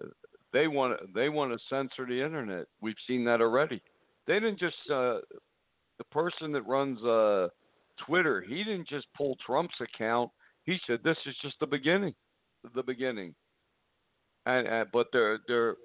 uh, 0.02 0.08
they 0.54 0.68
want 0.68 0.98
they 1.14 1.30
want 1.30 1.52
to 1.52 1.60
censor 1.70 2.06
the 2.08 2.24
internet. 2.24 2.66
We've 2.82 2.96
seen 3.06 3.26
that 3.26 3.42
already. 3.42 3.82
They 4.26 4.36
didn't 4.36 4.60
just 4.60 4.76
uh, 4.90 5.20
the 5.98 6.06
person 6.12 6.52
that 6.54 6.62
runs 6.64 7.04
uh, 7.04 7.50
Twitter. 8.06 8.42
He 8.42 8.64
didn't 8.64 8.88
just 8.88 9.08
pull 9.16 9.38
Trump's 9.46 9.80
account. 9.82 10.32
He 10.64 10.78
said 10.88 11.00
this 11.04 11.18
is 11.26 11.36
just 11.42 11.60
the 11.60 11.68
beginning, 11.68 12.16
the 12.74 12.84
beginning. 12.84 13.36
And, 14.46 14.66
and 14.66 14.88
but 14.94 15.08
they're 15.12 15.40
they're 15.48 15.76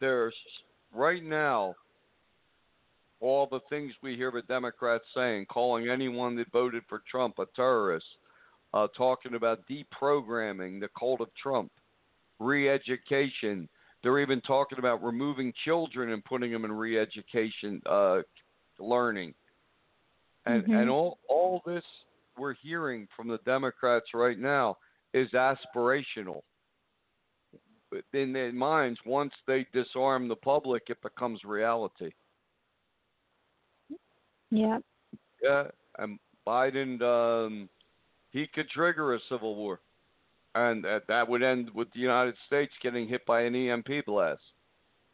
they're 0.00 0.32
right 0.92 1.22
now 1.22 1.74
all 3.20 3.46
the 3.50 3.60
things 3.68 3.92
we 4.02 4.16
hear 4.16 4.30
the 4.30 4.42
Democrats 4.42 5.04
saying, 5.14 5.46
calling 5.46 5.88
anyone 5.88 6.36
that 6.36 6.50
voted 6.52 6.82
for 6.88 7.02
Trump 7.10 7.38
a 7.38 7.46
terrorist, 7.54 8.06
uh, 8.72 8.86
talking 8.96 9.34
about 9.34 9.60
deprogramming 9.68 10.80
the 10.80 10.88
cult 10.98 11.20
of 11.20 11.28
Trump, 11.40 11.70
re-education. 12.38 13.68
They're 14.02 14.20
even 14.20 14.40
talking 14.40 14.78
about 14.78 15.02
removing 15.02 15.52
children 15.64 16.12
and 16.12 16.24
putting 16.24 16.50
them 16.52 16.64
in 16.64 16.72
re-education 16.72 17.82
uh, 17.84 18.20
learning, 18.78 19.34
and 20.46 20.62
mm-hmm. 20.62 20.72
and 20.72 20.90
all 20.90 21.18
all 21.28 21.60
this 21.66 21.84
we're 22.38 22.54
hearing 22.54 23.06
from 23.14 23.28
the 23.28 23.38
Democrats 23.44 24.06
right 24.14 24.38
now 24.38 24.78
is 25.12 25.28
aspirational. 25.32 26.40
In 28.14 28.32
their 28.32 28.52
minds, 28.52 29.00
once 29.04 29.32
they 29.46 29.66
disarm 29.74 30.28
the 30.28 30.36
public, 30.36 30.84
it 30.88 31.02
becomes 31.02 31.42
reality. 31.44 32.12
Yeah. 34.50 34.78
Yeah, 35.42 35.64
and 35.98 36.18
Biden, 36.46 37.00
um, 37.02 37.68
he 38.30 38.46
could 38.46 38.68
trigger 38.70 39.14
a 39.14 39.20
civil 39.28 39.56
war, 39.56 39.80
and 40.54 40.84
that, 40.84 41.06
that 41.08 41.28
would 41.28 41.42
end 41.42 41.70
with 41.74 41.90
the 41.92 42.00
United 42.00 42.34
States 42.46 42.72
getting 42.82 43.08
hit 43.08 43.24
by 43.26 43.42
an 43.42 43.54
EMP 43.54 44.06
blast. 44.06 44.42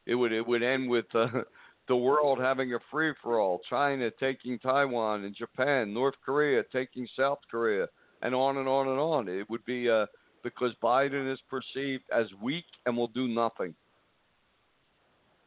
It 0.07 0.15
would 0.15 0.33
it 0.33 0.47
would 0.47 0.63
end 0.63 0.89
with 0.89 1.07
uh, 1.15 1.27
the 1.89 1.97
world 1.97 2.39
having 2.41 2.75
a 2.75 2.79
free 2.91 3.13
for 3.23 3.41
all, 3.41 3.61
China 3.69 4.11
taking 4.19 4.59
Taiwan 4.59 5.25
and 5.25 5.37
Japan, 5.37 5.93
North 5.93 6.15
Korea 6.25 6.63
taking 6.73 7.09
South 7.17 7.41
Korea, 7.51 7.87
and 8.23 8.35
on 8.35 8.59
and 8.59 8.69
on 8.69 8.89
and 8.89 8.99
on. 8.99 9.29
It 9.29 9.49
would 9.51 9.65
be 9.65 9.89
uh, 9.89 10.07
because 10.43 10.73
Biden 10.83 11.33
is 11.33 11.41
perceived 11.49 12.05
as 12.15 12.27
weak 12.41 12.65
and 12.87 12.97
will 12.97 13.09
do 13.09 13.29
nothing. 13.29 13.75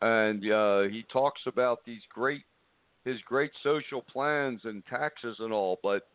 And 0.01 0.49
uh, 0.49 0.81
he 0.83 1.05
talks 1.11 1.41
about 1.45 1.79
these 1.85 2.01
great 2.13 2.43
his 3.05 3.17
great 3.25 3.51
social 3.63 4.01
plans 4.01 4.61
and 4.63 4.83
taxes 4.85 5.37
and 5.39 5.53
all, 5.53 5.79
but 5.81 6.07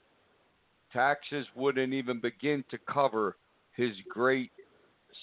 taxes 0.93 1.47
wouldn't 1.57 1.93
even 1.93 2.21
begin 2.21 2.65
to 2.71 2.79
cover 2.91 3.37
his 3.77 3.93
great 4.09 4.51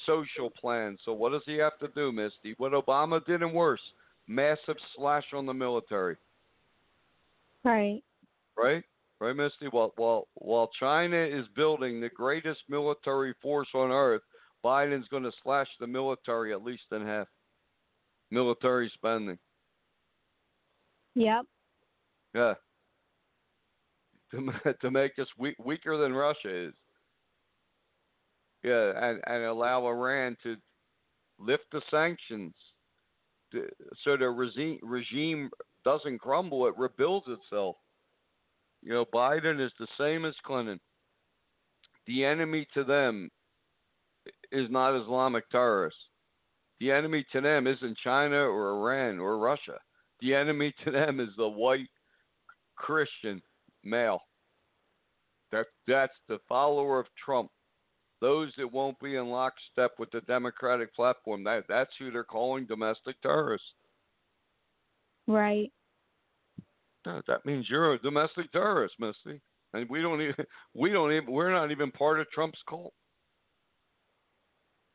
social 0.05 0.49
plan. 0.49 0.97
So 1.05 1.13
what 1.13 1.31
does 1.31 1.43
he 1.45 1.57
have 1.57 1.77
to 1.79 1.87
do, 1.95 2.11
Misty? 2.11 2.55
What 2.57 2.73
Obama 2.73 3.25
did 3.25 3.41
and 3.41 3.53
worse, 3.53 3.81
massive 4.27 4.77
slash 4.95 5.25
on 5.33 5.45
the 5.45 5.53
military. 5.53 6.17
Right. 7.63 8.01
Right? 8.57 8.83
Right, 9.19 9.35
Misty? 9.35 9.67
While 9.69 9.93
while 9.97 10.27
while 10.33 10.71
China 10.79 11.17
is 11.17 11.45
building 11.55 12.01
the 12.01 12.09
greatest 12.09 12.61
military 12.67 13.35
force 13.39 13.67
on 13.75 13.91
earth, 13.91 14.23
Biden's 14.65 15.07
going 15.09 15.23
to 15.23 15.31
slash 15.43 15.67
the 15.79 15.85
military 15.85 16.53
at 16.53 16.63
least 16.63 16.83
in 16.91 17.05
half. 17.05 17.27
Military 18.31 18.91
spending. 18.95 19.37
Yep. 21.15 21.45
Yeah. 22.33 22.53
To 24.31 24.73
to 24.81 24.91
make 24.91 25.19
us 25.19 25.27
weak, 25.37 25.55
weaker 25.63 25.97
than 25.97 26.13
Russia 26.13 26.67
is. 26.67 26.73
Yeah, 28.63 28.91
and 28.95 29.21
and 29.25 29.43
allow 29.43 29.85
Iran 29.87 30.37
to 30.43 30.55
lift 31.39 31.65
the 31.71 31.81
sanctions, 31.89 32.53
to, 33.51 33.67
so 34.03 34.15
the 34.15 34.29
regime 34.29 34.79
regime 34.83 35.49
doesn't 35.83 36.19
crumble; 36.19 36.67
it 36.67 36.77
rebuilds 36.77 37.27
itself. 37.27 37.75
You 38.83 38.93
know, 38.93 39.05
Biden 39.13 39.63
is 39.63 39.71
the 39.79 39.87
same 39.97 40.25
as 40.25 40.35
Clinton. 40.45 40.79
The 42.07 42.23
enemy 42.25 42.67
to 42.73 42.83
them 42.83 43.29
is 44.51 44.69
not 44.69 44.99
Islamic 44.99 45.47
terrorists. 45.49 45.99
The 46.79 46.91
enemy 46.91 47.25
to 47.31 47.41
them 47.41 47.67
isn't 47.67 47.97
China 48.03 48.37
or 48.37 48.71
Iran 48.71 49.19
or 49.19 49.37
Russia. 49.37 49.77
The 50.21 50.35
enemy 50.35 50.73
to 50.85 50.91
them 50.91 51.19
is 51.19 51.29
the 51.37 51.47
white 51.47 51.89
Christian 52.75 53.41
male. 53.83 54.21
That 55.51 55.65
that's 55.87 56.13
the 56.29 56.39
follower 56.47 56.99
of 56.99 57.07
Trump. 57.23 57.49
Those 58.21 58.53
that 58.57 58.71
won't 58.71 58.99
be 58.99 59.15
in 59.15 59.29
lockstep 59.29 59.91
with 59.97 60.11
the 60.11 60.21
Democratic 60.21 60.93
platform. 60.95 61.43
That 61.43 61.63
that's 61.67 61.91
who 61.97 62.11
they're 62.11 62.23
calling 62.23 62.65
domestic 62.65 63.19
terrorists. 63.21 63.67
Right. 65.27 65.71
No, 67.05 67.21
that 67.27 67.45
means 67.45 67.67
you're 67.69 67.93
a 67.93 67.99
domestic 67.99 68.51
terrorist, 68.51 68.95
Misty. 68.99 69.41
And 69.73 69.89
we 69.89 70.01
don't 70.01 70.21
even 70.21 70.45
we 70.73 70.91
don't 70.91 71.11
even 71.11 71.31
we're 71.31 71.51
not 71.51 71.71
even 71.71 71.91
part 71.91 72.19
of 72.19 72.29
Trump's 72.31 72.59
cult. 72.69 72.93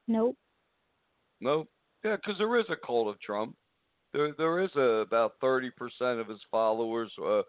Nope. 0.08 0.36
Nope. 1.40 1.68
Yeah, 2.04 2.16
because 2.16 2.38
there 2.38 2.58
is 2.58 2.66
a 2.70 2.76
cult 2.86 3.08
of 3.08 3.20
Trump. 3.20 3.56
There 4.16 4.32
there 4.38 4.62
is 4.62 4.70
a, 4.76 5.04
about 5.04 5.34
thirty 5.42 5.70
percent 5.70 6.20
of 6.20 6.26
his 6.26 6.40
followers 6.50 7.12
uh, 7.22 7.42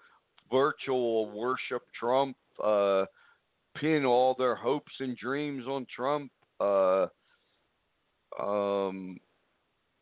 virtual 0.52 1.32
worship 1.32 1.84
Trump, 1.98 2.36
uh, 2.62 3.06
pin 3.78 4.04
all 4.04 4.36
their 4.38 4.56
hopes 4.56 4.92
and 5.00 5.16
dreams 5.16 5.64
on 5.66 5.88
Trump. 5.96 6.30
Uh, 6.60 7.08
um, 8.38 9.18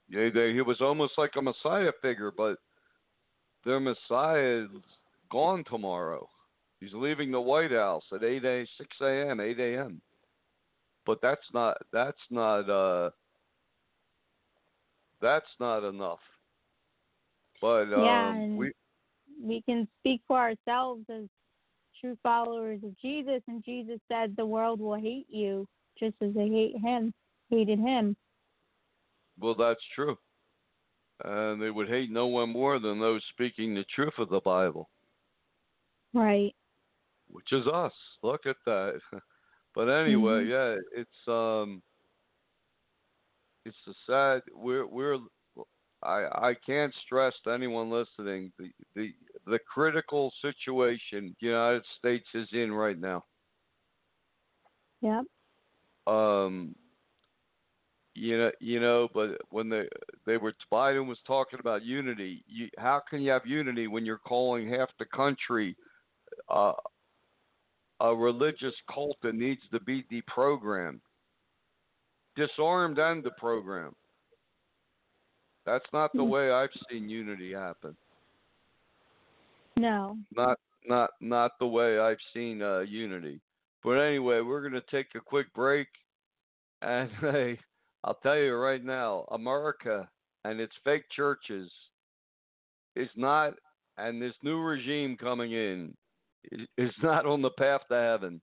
yeah, 0.10 0.30
they, 0.34 0.54
he 0.54 0.62
was 0.62 0.82
almost 0.82 1.14
like 1.20 1.34
a 1.38 1.42
messiah 1.42 1.92
figure, 2.02 2.32
but 2.36 2.58
their 3.64 3.80
messiah 3.80 4.64
is 4.64 4.70
gone 5.32 5.64
tomorrow. 5.70 6.28
He's 6.80 6.94
leaving 6.94 7.32
the 7.32 7.42
White 7.42 7.72
House 7.72 8.04
at 8.12 8.24
8 8.24 8.44
a 8.44 8.66
6 8.80 8.98
a.m. 9.02 9.40
8 9.40 9.60
a.m. 9.60 10.02
But 11.06 11.20
that's 11.22 11.46
not 11.54 11.78
that's 11.94 12.18
not 12.32 12.68
uh 12.68 13.12
that's 15.22 15.46
not 15.60 15.88
enough. 15.88 16.20
But 17.62 17.94
um, 17.94 18.04
yeah, 18.04 18.48
we 18.48 18.72
we 19.42 19.62
can 19.62 19.88
speak 20.00 20.22
for 20.28 20.40
ourselves 20.40 21.06
as 21.10 21.24
true 22.00 22.18
followers 22.24 22.80
of 22.84 22.98
Jesus, 23.00 23.42
and 23.48 23.64
Jesus 23.64 24.00
said 24.12 24.36
the 24.36 24.46
world 24.46 24.80
will 24.80 25.00
hate 25.00 25.28
you 25.30 25.68
just 25.98 26.16
as 26.22 26.34
they 26.34 26.48
hate 26.48 26.78
him, 26.78 27.14
hated 27.50 27.80
him. 27.80 28.16
Well, 29.40 29.56
that's 29.56 29.82
true. 29.94 30.18
And 31.24 31.62
they 31.62 31.72
would 31.72 31.88
hate 31.88 32.12
no 32.12 32.28
one 32.28 32.50
more 32.50 32.80
than 32.80 33.00
those 33.00 33.22
speaking 33.32 33.74
the 33.74 33.86
truth 33.96 34.14
of 34.18 34.30
the 34.30 34.42
Bible. 34.42 34.90
Right. 36.14 36.54
Which 37.30 37.52
is 37.52 37.66
us. 37.68 37.94
Look 38.22 38.46
at 38.46 38.58
that. 38.66 39.00
but 39.76 39.88
anyway, 39.88 40.44
mm-hmm. 40.44 40.52
yeah, 40.52 40.76
it's 40.94 41.28
um 41.28 41.82
it's 43.66 43.78
a 43.88 43.94
sad 44.06 44.42
we're 44.54 44.86
we're 44.86 45.18
I, 46.06 46.50
I 46.50 46.54
can't 46.66 46.94
stress 47.06 47.34
to 47.44 47.52
anyone 47.52 47.90
listening 47.90 48.52
the, 48.60 48.70
the 48.96 49.14
the 49.48 49.60
critical 49.60 50.32
situation 50.42 51.36
the 51.42 51.48
United 51.48 51.84
States 51.98 52.28
is 52.34 52.48
in 52.54 52.72
right 52.72 53.00
now. 53.00 53.24
Yep. 55.02 55.24
Um. 56.08 56.76
You 58.18 58.38
know, 58.38 58.52
you 58.62 58.80
know, 58.80 59.10
but 59.14 59.42
when 59.50 59.68
they 59.68 59.90
they 60.26 60.38
were 60.38 60.54
Biden 60.72 61.06
was 61.06 61.18
talking 61.28 61.60
about 61.60 61.84
unity, 61.84 62.46
you, 62.48 62.70
how 62.78 63.02
can 63.10 63.22
you 63.22 63.32
have 63.32 63.46
unity 63.46 63.88
when 63.88 64.06
you're 64.06 64.18
calling 64.18 64.70
half 64.70 64.90
the 65.00 65.06
country 65.06 65.76
uh, 66.50 66.72
a 68.00 68.16
religious 68.16 68.74
cult 68.94 69.18
that 69.22 69.36
needs 69.36 69.62
to 69.74 69.82
be 69.82 70.06
deprogrammed, 70.10 71.02
disarmed, 72.38 73.00
and 73.00 73.22
deprogrammed? 73.22 73.96
That's 75.66 75.86
not 75.94 76.12
the 76.14 76.24
hmm. 76.24 76.30
way 76.30 76.52
I've 76.52 76.70
seen 76.90 77.10
unity 77.10 77.54
happen. 77.54 77.96
No. 79.78 80.18
Not 80.36 80.60
not 80.88 81.12
not 81.20 81.52
the 81.60 81.68
way 81.68 82.00
I've 82.00 82.18
seen 82.34 82.62
uh, 82.62 82.80
unity. 82.80 83.42
But 83.84 84.00
anyway, 84.00 84.42
we're 84.42 84.62
going 84.62 84.74
to 84.74 84.82
take 84.92 85.08
a 85.16 85.20
quick 85.20 85.54
break, 85.54 85.88
and 86.82 87.10
hey, 87.22 87.60
I'll 88.04 88.20
tell 88.24 88.38
you 88.38 88.56
right 88.56 88.84
now, 88.84 89.26
America 89.32 90.08
and 90.44 90.60
its 90.60 90.74
fake 90.84 91.06
churches 91.16 91.72
is 92.96 93.10
not, 93.16 93.54
and 93.98 94.22
this 94.22 94.34
new 94.44 94.60
regime 94.60 95.18
coming 95.18 95.52
in 95.52 95.94
is 96.78 96.92
not 97.04 97.26
on 97.26 97.42
the 97.42 97.50
path 97.52 97.82
to 97.90 97.96
heaven. 97.96 98.42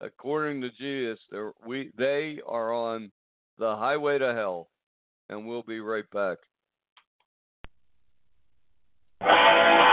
according 0.00 0.60
to 0.60 0.70
Jesus, 0.70 1.18
they're, 1.30 1.52
we 1.66 1.90
they 1.98 2.40
are 2.46 2.72
on 2.72 3.10
the 3.58 3.76
highway 3.76 4.18
to 4.18 4.32
hell, 4.32 4.68
and 5.28 5.46
we'll 5.46 5.62
be 5.62 5.80
right 5.80 6.08
back. 6.10 6.38
Bye. 9.20 9.86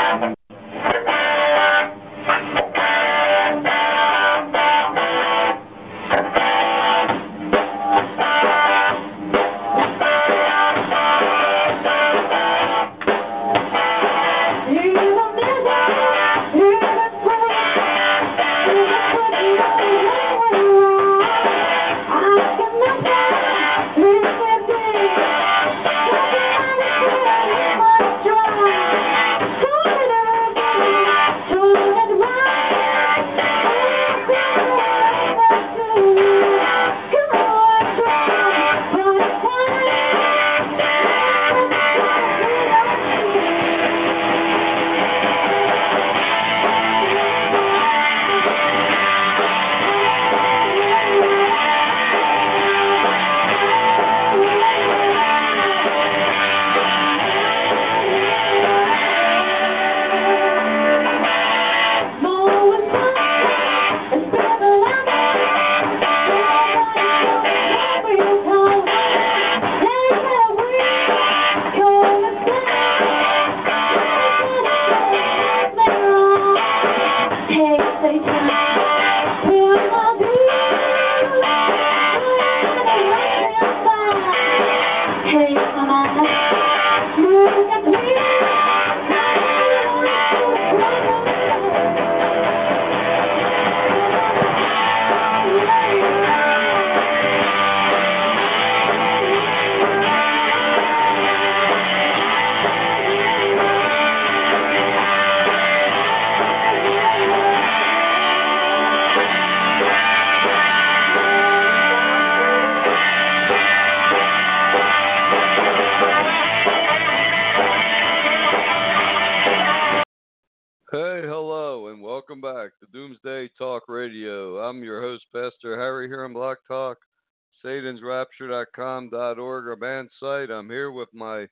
Our 129.40 129.76
band 129.76 130.10
site. 130.20 130.50
I'm 130.50 130.70
here 130.70 130.92
with 130.92 131.10
my 131.14 131.48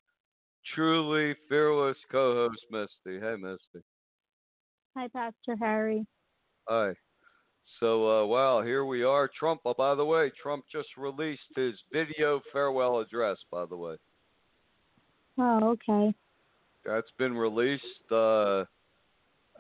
truly 0.74 1.36
fearless 1.48 1.98
co-host, 2.12 2.62
Misty. 2.72 3.20
Hey, 3.20 3.36
Misty. 3.38 3.86
Hi, 4.98 5.08
Pastor 5.10 5.56
Harry. 5.60 6.06
Hi. 6.68 6.94
So, 7.80 8.24
uh, 8.24 8.26
wow, 8.26 8.62
here 8.62 8.86
we 8.86 9.04
are. 9.04 9.30
Trump, 9.38 9.62
oh, 9.66 9.74
by 9.78 9.94
the 9.96 10.06
way, 10.06 10.32
Trump 10.42 10.66
just 10.72 10.90
released 10.98 11.42
his 11.56 11.76
video 11.92 12.42
farewell 12.52 13.00
address, 13.00 13.38
by 13.52 13.66
the 13.66 13.76
way. 13.76 13.96
Oh, 15.38 15.76
okay. 15.90 16.14
That's 16.86 17.12
been 17.18 17.36
released. 17.36 17.84
Uh, 18.12 18.64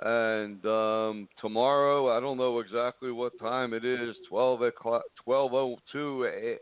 and 0.01 0.65
um, 0.65 1.27
tomorrow, 1.39 2.15
I 2.15 2.19
don't 2.19 2.37
know 2.37 2.59
exactly 2.59 3.11
what 3.11 3.37
time 3.39 3.73
it 3.73 3.85
is, 3.85 4.15
12 4.29 4.61
o'clock, 4.63 5.03
12:02 5.27 6.57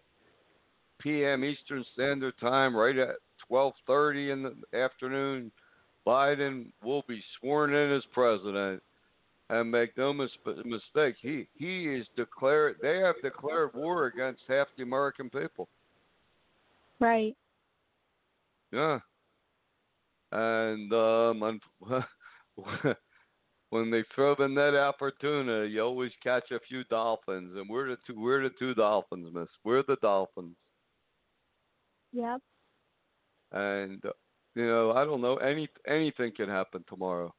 p.m. 1.04 1.44
Eastern 1.44 1.86
Standard 1.94 2.34
Time, 2.40 2.76
right 2.76 2.98
at 2.98 3.18
12:30 3.52 4.32
in 4.32 4.44
the 4.44 4.78
afternoon. 4.78 5.52
Biden 6.08 6.72
will 6.84 7.04
be 7.08 7.24
sworn 7.40 7.74
in 7.74 7.92
as 7.94 8.04
president, 8.14 8.82
and 9.50 9.72
make 9.72 9.96
no 9.98 10.14
mis- 10.14 10.32
mistake, 10.66 11.16
he 11.22 11.48
he 11.56 11.86
is 11.86 12.08
declared. 12.16 12.78
They 12.82 12.98
have 13.00 13.16
declared 13.22 13.74
war 13.74 14.08
against 14.08 14.42
half 14.48 14.68
the 14.78 14.84
American 14.84 15.30
people. 15.30 15.68
Right. 17.00 17.36
Yeah. 18.72 19.00
And 20.32 20.92
um, 20.92 21.60
when 23.70 23.92
they 23.92 24.04
throw 24.16 24.36
the 24.36 24.48
net 24.48 24.74
out 24.74 24.96
for 24.98 25.12
tuna, 25.12 25.66
you 25.66 25.82
always 25.82 26.12
catch 26.24 26.50
a 26.52 26.60
few 26.68 26.84
dolphins, 26.86 27.56
and 27.56 27.70
we're 27.70 27.90
the 27.90 27.98
two. 28.08 28.20
We're 28.20 28.44
the 28.44 28.56
two 28.58 28.74
dolphins, 28.74 29.30
Miss. 29.34 29.48
We're 29.64 29.84
the 29.84 29.98
dolphins. 30.02 30.56
Yep. 32.14 32.42
And 33.52 34.04
uh, 34.06 34.12
you 34.56 34.66
know, 34.66 34.92
I 34.92 35.04
don't 35.04 35.22
know. 35.22 35.38
Any 35.38 35.68
anything 35.88 36.32
can 36.36 36.50
happen 36.50 36.84
tomorrow. 36.88 37.34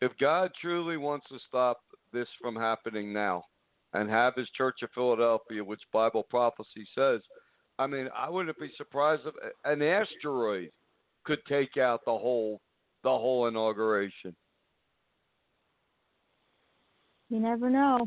If 0.00 0.12
God 0.18 0.50
truly 0.60 0.96
wants 0.96 1.26
to 1.28 1.38
stop 1.46 1.80
this 2.12 2.28
from 2.40 2.56
happening 2.56 3.12
now, 3.12 3.44
and 3.94 4.10
have 4.10 4.34
His 4.34 4.48
Church 4.56 4.82
of 4.82 4.90
Philadelphia, 4.94 5.62
which 5.62 5.80
Bible 5.92 6.24
prophecy 6.28 6.86
says, 6.94 7.20
I 7.78 7.86
mean, 7.86 8.08
I 8.16 8.28
wouldn't 8.28 8.58
be 8.58 8.70
surprised 8.76 9.22
if 9.26 9.34
an 9.64 9.82
asteroid 9.82 10.70
could 11.24 11.40
take 11.48 11.76
out 11.76 12.00
the 12.04 12.12
whole 12.12 12.60
the 13.02 13.10
whole 13.10 13.48
inauguration. 13.48 14.34
You 17.28 17.40
never 17.40 17.70
know. 17.70 18.06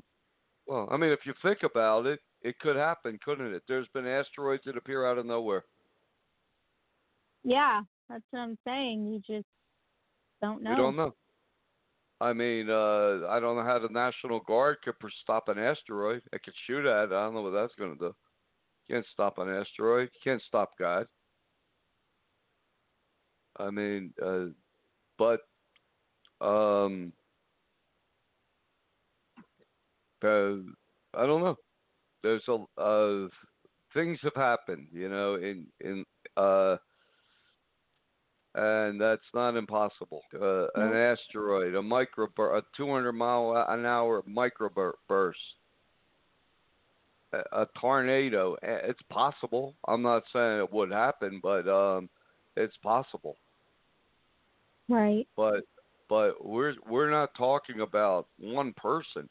Well, 0.67 0.87
I 0.91 0.97
mean, 0.97 1.11
if 1.11 1.19
you 1.25 1.33
think 1.41 1.59
about 1.63 2.05
it, 2.05 2.19
it 2.45 2.59
could 2.59 2.75
happen, 2.75 3.17
couldn't 3.25 3.55
it? 3.55 3.63
There's 3.67 3.87
been 3.95 4.05
asteroids 4.05 4.61
that 4.65 4.77
appear 4.77 5.03
out 5.03 5.17
of 5.17 5.25
nowhere. 5.25 5.65
Yeah, 7.43 7.81
that's 8.07 8.23
what 8.29 8.39
I'm 8.39 8.57
saying. 8.67 9.07
You 9.07 9.19
just 9.35 9.47
don't 10.43 10.61
know. 10.61 10.69
We 10.69 10.75
don't 10.75 10.95
know. 10.95 11.15
I 12.21 12.33
mean, 12.33 12.69
uh, 12.69 13.27
I 13.27 13.39
don't 13.39 13.57
know 13.57 13.63
how 13.65 13.79
the 13.79 13.89
National 13.91 14.41
Guard 14.41 14.77
could 14.83 14.93
stop 15.23 15.49
an 15.49 15.57
asteroid. 15.57 16.21
It 16.31 16.43
could 16.43 16.53
shoot 16.67 16.85
at 16.85 17.05
it. 17.05 17.13
I 17.13 17.25
don't 17.25 17.33
know 17.33 17.41
what 17.41 17.49
that's 17.49 17.73
going 17.79 17.97
to 17.97 17.99
do. 17.99 18.15
can't 18.89 19.05
stop 19.11 19.39
an 19.39 19.49
asteroid. 19.49 20.09
Can't 20.23 20.41
stop 20.47 20.73
God. 20.77 21.07
I 23.57 23.71
mean, 23.71 24.13
uh, 24.23 24.45
but 25.17 25.41
um, 26.45 27.11
uh, 30.23 30.57
I 31.15 31.25
don't 31.25 31.41
know. 31.41 31.57
There's 32.25 32.41
a 32.47 32.81
uh, 32.81 33.27
things 33.93 34.17
have 34.23 34.33
happened, 34.35 34.87
you 34.91 35.09
know, 35.09 35.35
in 35.35 35.67
in 35.79 36.03
uh, 36.35 36.77
and 38.55 38.99
that's 38.99 39.21
not 39.35 39.55
impossible. 39.55 40.21
Uh, 40.33 40.65
An 40.73 40.95
asteroid, 40.95 41.75
a 41.75 41.83
micro, 41.83 42.25
a 42.25 42.63
200 42.75 43.11
mile 43.11 43.63
an 43.69 43.85
hour 43.85 44.23
microburst, 44.23 45.33
a, 47.31 47.37
a 47.51 47.67
tornado. 47.79 48.55
It's 48.63 49.03
possible. 49.11 49.75
I'm 49.87 50.01
not 50.01 50.23
saying 50.33 50.61
it 50.61 50.73
would 50.73 50.91
happen, 50.91 51.39
but 51.43 51.67
um, 51.67 52.09
it's 52.57 52.77
possible. 52.77 53.35
Right. 54.89 55.27
But 55.37 55.65
but 56.09 56.43
we're 56.43 56.73
we're 56.89 57.11
not 57.11 57.35
talking 57.37 57.81
about 57.81 58.25
one 58.39 58.73
person 58.73 59.29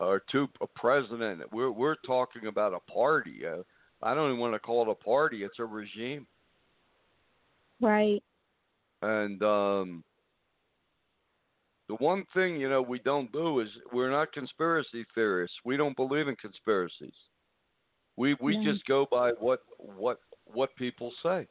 or 0.00 0.22
to 0.32 0.48
a 0.60 0.66
president. 0.66 1.42
We're 1.52 1.70
we're 1.70 1.96
talking 2.06 2.46
about 2.46 2.72
a 2.72 2.90
party. 2.90 3.42
Uh, 3.46 3.62
I 4.02 4.14
don't 4.14 4.30
even 4.30 4.40
want 4.40 4.54
to 4.54 4.58
call 4.58 4.82
it 4.82 4.90
a 4.90 4.94
party. 4.94 5.44
It's 5.44 5.58
a 5.58 5.64
regime. 5.64 6.26
Right. 7.80 8.22
And 9.02 9.42
um, 9.42 10.04
the 11.88 11.94
one 11.96 12.24
thing 12.34 12.60
you 12.60 12.68
know 12.68 12.82
we 12.82 12.98
don't 13.00 13.30
do 13.32 13.60
is 13.60 13.68
we're 13.92 14.10
not 14.10 14.32
conspiracy 14.32 15.04
theorists. 15.14 15.56
We 15.64 15.76
don't 15.76 15.96
believe 15.96 16.28
in 16.28 16.36
conspiracies. 16.36 17.14
We 18.16 18.34
we 18.40 18.56
Yeah. 18.56 18.72
just 18.72 18.84
go 18.86 19.06
by 19.10 19.32
what 19.32 19.60
what 19.78 20.20
what 20.46 20.74
people 20.76 21.12
say. 21.22 21.46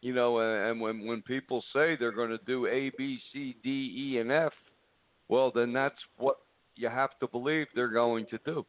You 0.00 0.14
know, 0.14 0.38
and, 0.38 0.70
and 0.70 0.80
when 0.80 1.06
when 1.06 1.22
people 1.22 1.62
say 1.72 1.96
they're 1.96 2.12
going 2.12 2.30
to 2.30 2.40
do 2.46 2.66
A, 2.66 2.90
B, 2.96 3.18
C, 3.32 3.56
D, 3.62 4.14
E, 4.14 4.18
and 4.18 4.30
F, 4.30 4.52
well, 5.28 5.50
then 5.50 5.72
that's 5.72 5.98
what 6.16 6.38
you 6.78 6.88
have 6.88 7.10
to 7.20 7.26
believe 7.26 7.66
they're 7.74 7.88
going 7.88 8.26
to 8.30 8.38
do. 8.46 8.64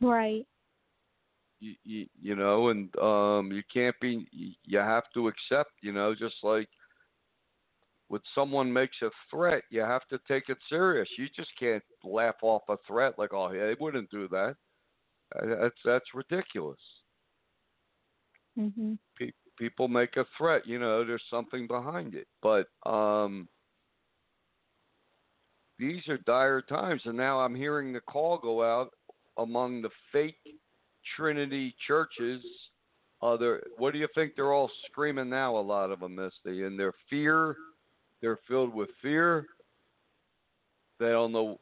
Right. 0.00 0.46
You, 1.58 1.74
you, 1.84 2.06
you 2.22 2.36
know, 2.36 2.68
and 2.68 2.94
um, 2.96 3.52
you 3.52 3.62
can't 3.72 3.96
be. 4.00 4.26
You, 4.32 4.52
you 4.64 4.78
have 4.78 5.04
to 5.12 5.28
accept. 5.28 5.72
You 5.82 5.92
know, 5.92 6.14
just 6.14 6.36
like 6.42 6.68
when 8.08 8.22
someone 8.34 8.72
makes 8.72 8.96
a 9.02 9.10
threat, 9.30 9.64
you 9.70 9.80
have 9.80 10.06
to 10.08 10.18
take 10.26 10.48
it 10.48 10.56
serious. 10.68 11.08
You 11.18 11.26
just 11.36 11.50
can't 11.58 11.82
laugh 12.02 12.36
off 12.42 12.62
a 12.70 12.76
threat 12.86 13.18
like, 13.18 13.34
"Oh, 13.34 13.52
yeah, 13.52 13.66
they 13.66 13.76
wouldn't 13.78 14.10
do 14.10 14.26
that." 14.28 14.56
Uh, 15.36 15.54
That's 15.60 15.76
that's 15.84 16.14
ridiculous. 16.14 16.80
Mhm. 18.58 18.98
Pe- 19.18 19.32
people 19.58 19.88
make 19.88 20.16
a 20.16 20.24
threat, 20.38 20.66
you 20.66 20.78
know, 20.78 21.04
there's 21.04 21.22
something 21.30 21.66
behind 21.66 22.14
it. 22.14 22.26
But 22.42 22.66
um, 22.86 23.48
these 25.80 26.06
are 26.08 26.18
dire 26.18 26.60
times, 26.60 27.00
and 27.06 27.16
now 27.16 27.40
I'm 27.40 27.54
hearing 27.54 27.92
the 27.92 28.00
call 28.00 28.38
go 28.38 28.62
out 28.62 28.90
among 29.38 29.80
the 29.80 29.88
fake 30.12 30.36
Trinity 31.16 31.74
churches. 31.86 32.42
Uh, 33.22 33.36
what 33.78 33.92
do 33.92 33.98
you 33.98 34.08
think 34.14 34.32
they're 34.36 34.52
all 34.52 34.70
screaming 34.90 35.30
now? 35.30 35.56
A 35.56 35.58
lot 35.58 35.90
of 35.90 36.00
them, 36.00 36.14
Misty, 36.14 36.64
and 36.64 36.78
their 36.78 36.92
fear. 37.08 37.56
They're 38.20 38.38
filled 38.46 38.74
with 38.74 38.90
fear. 39.00 39.46
They 40.98 41.08
don't 41.08 41.32
know. 41.32 41.58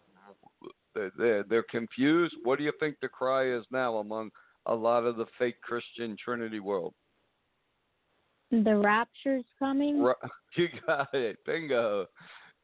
They're, 0.95 1.45
they're 1.45 1.63
confused. 1.71 2.35
What 2.43 2.59
do 2.59 2.65
you 2.65 2.73
think 2.81 2.97
the 3.01 3.09
cry 3.09 3.49
is 3.49 3.65
now 3.71 3.99
among 3.99 4.31
a 4.67 4.75
lot 4.75 5.05
of 5.05 5.17
the 5.17 5.27
fake 5.39 5.61
Christian 5.63 6.17
Trinity 6.23 6.59
world? 6.59 6.95
The 8.51 8.77
rapture's 8.77 9.45
coming. 9.59 10.05
You 10.57 10.69
got 10.87 11.13
it. 11.13 11.37
Bingo. 11.45 12.07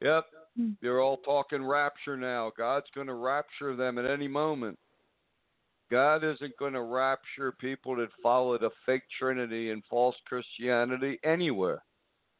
Yep. 0.01 0.25
Hmm. 0.57 0.71
They're 0.81 1.01
all 1.01 1.17
talking 1.17 1.65
rapture 1.65 2.17
now. 2.17 2.51
God's 2.57 2.87
going 2.95 3.07
to 3.07 3.13
rapture 3.13 3.75
them 3.75 3.97
at 3.97 4.09
any 4.09 4.27
moment. 4.27 4.77
God 5.91 6.23
isn't 6.23 6.57
going 6.57 6.73
to 6.73 6.81
rapture 6.81 7.51
people 7.51 7.95
that 7.97 8.09
follow 8.23 8.57
the 8.57 8.71
fake 8.85 9.03
Trinity 9.19 9.71
and 9.71 9.83
false 9.89 10.15
Christianity 10.25 11.19
anywhere. 11.23 11.83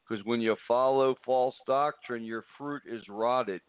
Because 0.07 0.25
when 0.25 0.41
you 0.41 0.55
follow 0.67 1.15
false 1.25 1.55
doctrine, 1.67 2.23
your 2.23 2.43
fruit 2.57 2.81
is 2.87 3.01
rotted. 3.07 3.61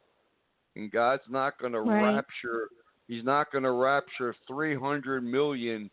And 0.76 0.90
God's 0.90 1.28
not 1.28 1.58
going 1.58 1.72
to 1.72 1.80
Right. 1.80 2.02
rapture, 2.02 2.68
He's 3.08 3.24
not 3.24 3.52
going 3.52 3.64
to 3.64 3.72
rapture 3.72 4.34
300 4.48 5.22
million 5.22 5.90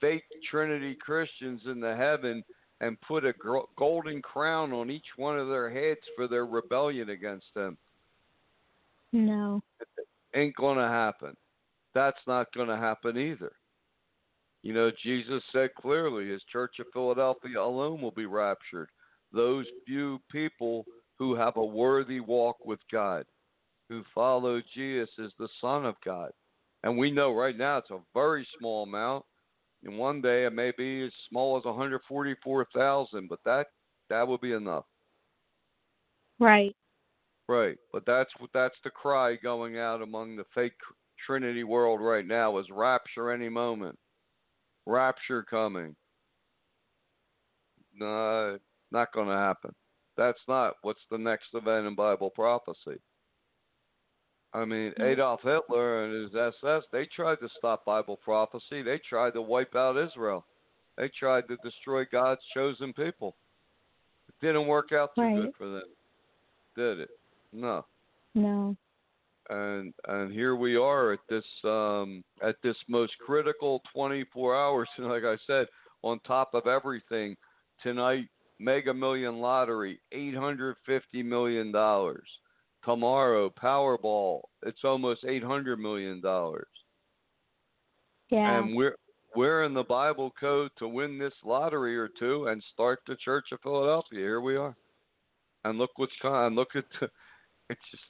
fake 0.00 0.24
Trinity 0.50 0.94
Christians 0.94 1.62
in 1.66 1.80
the 1.80 1.94
heaven 1.94 2.42
and 2.80 3.00
put 3.02 3.24
a 3.24 3.34
golden 3.76 4.22
crown 4.22 4.72
on 4.72 4.90
each 4.90 5.04
one 5.16 5.38
of 5.38 5.48
their 5.48 5.70
heads 5.70 6.00
for 6.16 6.26
their 6.26 6.46
rebellion 6.46 7.10
against 7.10 7.48
Him. 7.54 7.76
No. 9.12 9.62
Ain't 10.34 10.56
going 10.56 10.78
to 10.78 10.88
happen. 10.88 11.36
That's 11.94 12.20
not 12.26 12.52
going 12.54 12.68
to 12.68 12.76
happen 12.76 13.18
either. 13.18 13.52
You 14.62 14.74
know, 14.74 14.90
Jesus 15.02 15.42
said 15.52 15.74
clearly 15.74 16.28
his 16.28 16.42
church 16.52 16.78
of 16.80 16.86
Philadelphia 16.92 17.60
alone 17.60 18.00
will 18.00 18.10
be 18.10 18.26
raptured. 18.26 18.88
Those 19.32 19.66
few 19.86 20.20
people 20.30 20.84
who 21.18 21.34
have 21.34 21.56
a 21.56 21.64
worthy 21.64 22.20
walk 22.20 22.64
with 22.64 22.80
God, 22.92 23.24
who 23.88 24.02
follow 24.14 24.60
Jesus 24.74 25.08
as 25.22 25.30
the 25.38 25.48
Son 25.60 25.84
of 25.84 25.94
God. 26.04 26.32
And 26.82 26.96
we 26.96 27.10
know 27.10 27.34
right 27.34 27.56
now 27.56 27.78
it's 27.78 27.90
a 27.90 28.00
very 28.14 28.46
small 28.58 28.84
amount. 28.84 29.24
And 29.84 29.96
one 29.96 30.20
day 30.20 30.44
it 30.44 30.52
may 30.52 30.72
be 30.76 31.04
as 31.04 31.12
small 31.28 31.56
as 31.56 31.64
144,000, 31.64 33.28
but 33.28 33.38
that 33.44 33.68
that 34.08 34.26
will 34.26 34.38
be 34.38 34.52
enough. 34.52 34.84
Right. 36.38 36.74
Right, 37.48 37.78
but 37.92 38.04
that's 38.06 38.30
what 38.38 38.50
that's 38.54 38.76
the 38.84 38.90
cry 38.90 39.36
going 39.42 39.78
out 39.78 40.02
among 40.02 40.36
the 40.36 40.44
fake 40.54 40.72
Trinity 41.26 41.64
world 41.64 42.00
right 42.00 42.26
now 42.26 42.58
is 42.58 42.66
rapture 42.70 43.30
any 43.30 43.48
moment, 43.48 43.98
rapture 44.86 45.42
coming. 45.42 45.96
No, 47.94 48.58
not 48.92 49.12
going 49.12 49.28
to 49.28 49.34
happen. 49.34 49.74
That's 50.16 50.40
not 50.48 50.74
what's 50.82 51.04
the 51.10 51.18
next 51.18 51.48
event 51.54 51.86
in 51.86 51.94
Bible 51.94 52.30
prophecy. 52.30 53.00
I 54.52 54.64
mean, 54.64 54.92
Adolf 55.00 55.40
Hitler 55.42 56.04
and 56.04 56.24
his 56.24 56.34
SS, 56.34 56.82
they 56.92 57.06
tried 57.14 57.36
to 57.36 57.48
stop 57.56 57.84
Bible 57.84 58.16
prophecy. 58.16 58.82
They 58.82 59.00
tried 59.08 59.32
to 59.34 59.42
wipe 59.42 59.76
out 59.76 59.96
Israel. 59.96 60.44
They 60.96 61.08
tried 61.18 61.46
to 61.48 61.56
destroy 61.62 62.04
God's 62.04 62.40
chosen 62.52 62.92
people. 62.92 63.36
It 64.28 64.44
didn't 64.44 64.66
work 64.66 64.92
out 64.92 65.14
too 65.14 65.22
good 65.34 65.52
for 65.56 65.68
them, 65.68 65.82
did 66.76 67.00
it? 67.00 67.10
No 67.52 67.84
No. 68.34 68.76
and 69.48 69.92
and 70.08 70.32
here 70.32 70.54
we 70.54 70.76
are 70.76 71.12
at 71.12 71.20
this 71.28 71.44
um 71.64 72.22
at 72.42 72.56
this 72.62 72.76
most 72.88 73.12
critical 73.18 73.82
24 73.92 74.56
hours 74.56 74.88
and 74.98 75.08
like 75.08 75.24
i 75.24 75.36
said 75.46 75.66
on 76.02 76.20
top 76.20 76.54
of 76.54 76.66
everything 76.66 77.36
tonight 77.82 78.28
mega 78.58 78.94
million 78.94 79.40
lottery 79.40 79.98
850 80.12 81.22
million 81.22 81.72
dollars 81.72 82.28
tomorrow 82.84 83.50
powerball 83.50 84.42
it's 84.64 84.84
almost 84.84 85.24
800 85.24 85.78
million 85.78 86.20
dollars 86.20 86.68
Yeah. 88.30 88.58
and 88.58 88.76
we're 88.76 88.96
we're 89.36 89.64
in 89.64 89.74
the 89.74 89.84
bible 89.84 90.32
code 90.38 90.70
to 90.78 90.88
win 90.88 91.18
this 91.18 91.34
lottery 91.44 91.96
or 91.96 92.08
two 92.18 92.46
and 92.46 92.62
start 92.72 93.00
the 93.06 93.16
church 93.16 93.46
of 93.52 93.60
philadelphia 93.62 94.18
here 94.18 94.40
we 94.40 94.56
are 94.56 94.74
and 95.64 95.78
look 95.78 95.90
what's 95.96 96.12
coming 96.22 96.56
look 96.56 96.74
at 96.74 96.84
the, 97.00 97.08
it's 97.70 97.80
just 97.90 98.02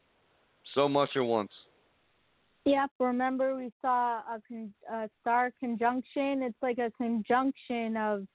so 0.74 0.88
much 0.88 1.10
at 1.16 1.20
once 1.20 1.52
Yep. 2.66 2.90
Remember, 2.98 3.56
we 3.56 3.72
saw 3.80 4.18
a, 4.18 4.40
con- 4.46 4.74
a 4.92 5.08
star 5.20 5.50
conjunction. 5.58 6.42
It's 6.42 6.62
like 6.62 6.78
a 6.78 6.92
conjunction 6.98 7.96
of 7.96 8.26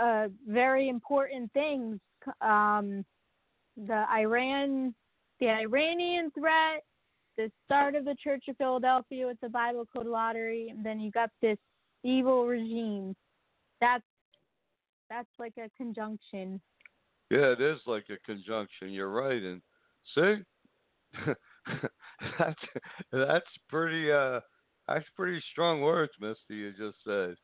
uh, 0.00 0.28
very 0.48 0.88
important 0.88 1.52
things. 1.52 2.00
Um, 2.40 3.04
the 3.76 4.04
Iran, 4.10 4.94
the 5.40 5.48
Iranian 5.48 6.30
threat, 6.38 6.82
the 7.36 7.50
start 7.64 7.94
of 7.94 8.04
the 8.04 8.16
Church 8.22 8.44
of 8.48 8.56
Philadelphia 8.56 9.26
with 9.26 9.40
the 9.40 9.48
Bible 9.48 9.86
Code 9.94 10.06
Lottery, 10.06 10.68
and 10.68 10.84
then 10.84 11.00
you 11.00 11.10
got 11.10 11.30
this 11.40 11.58
evil 12.04 12.46
regime. 12.46 13.16
That's 13.80 14.04
that's 15.08 15.28
like 15.38 15.54
a 15.58 15.68
conjunction. 15.76 16.60
Yeah, 17.30 17.52
it 17.52 17.60
is 17.60 17.78
like 17.86 18.04
a 18.10 18.18
conjunction. 18.26 18.90
You're 18.90 19.10
right, 19.10 19.42
and 19.42 19.62
see, 20.14 20.34
that's 22.38 22.60
that's 23.12 23.46
pretty 23.68 24.10
uh 24.10 24.40
that's 24.88 25.06
pretty 25.16 25.42
strong 25.52 25.80
words, 25.80 26.12
Misty. 26.20 26.56
You 26.56 26.72
just 26.72 26.98
said, 27.06 27.34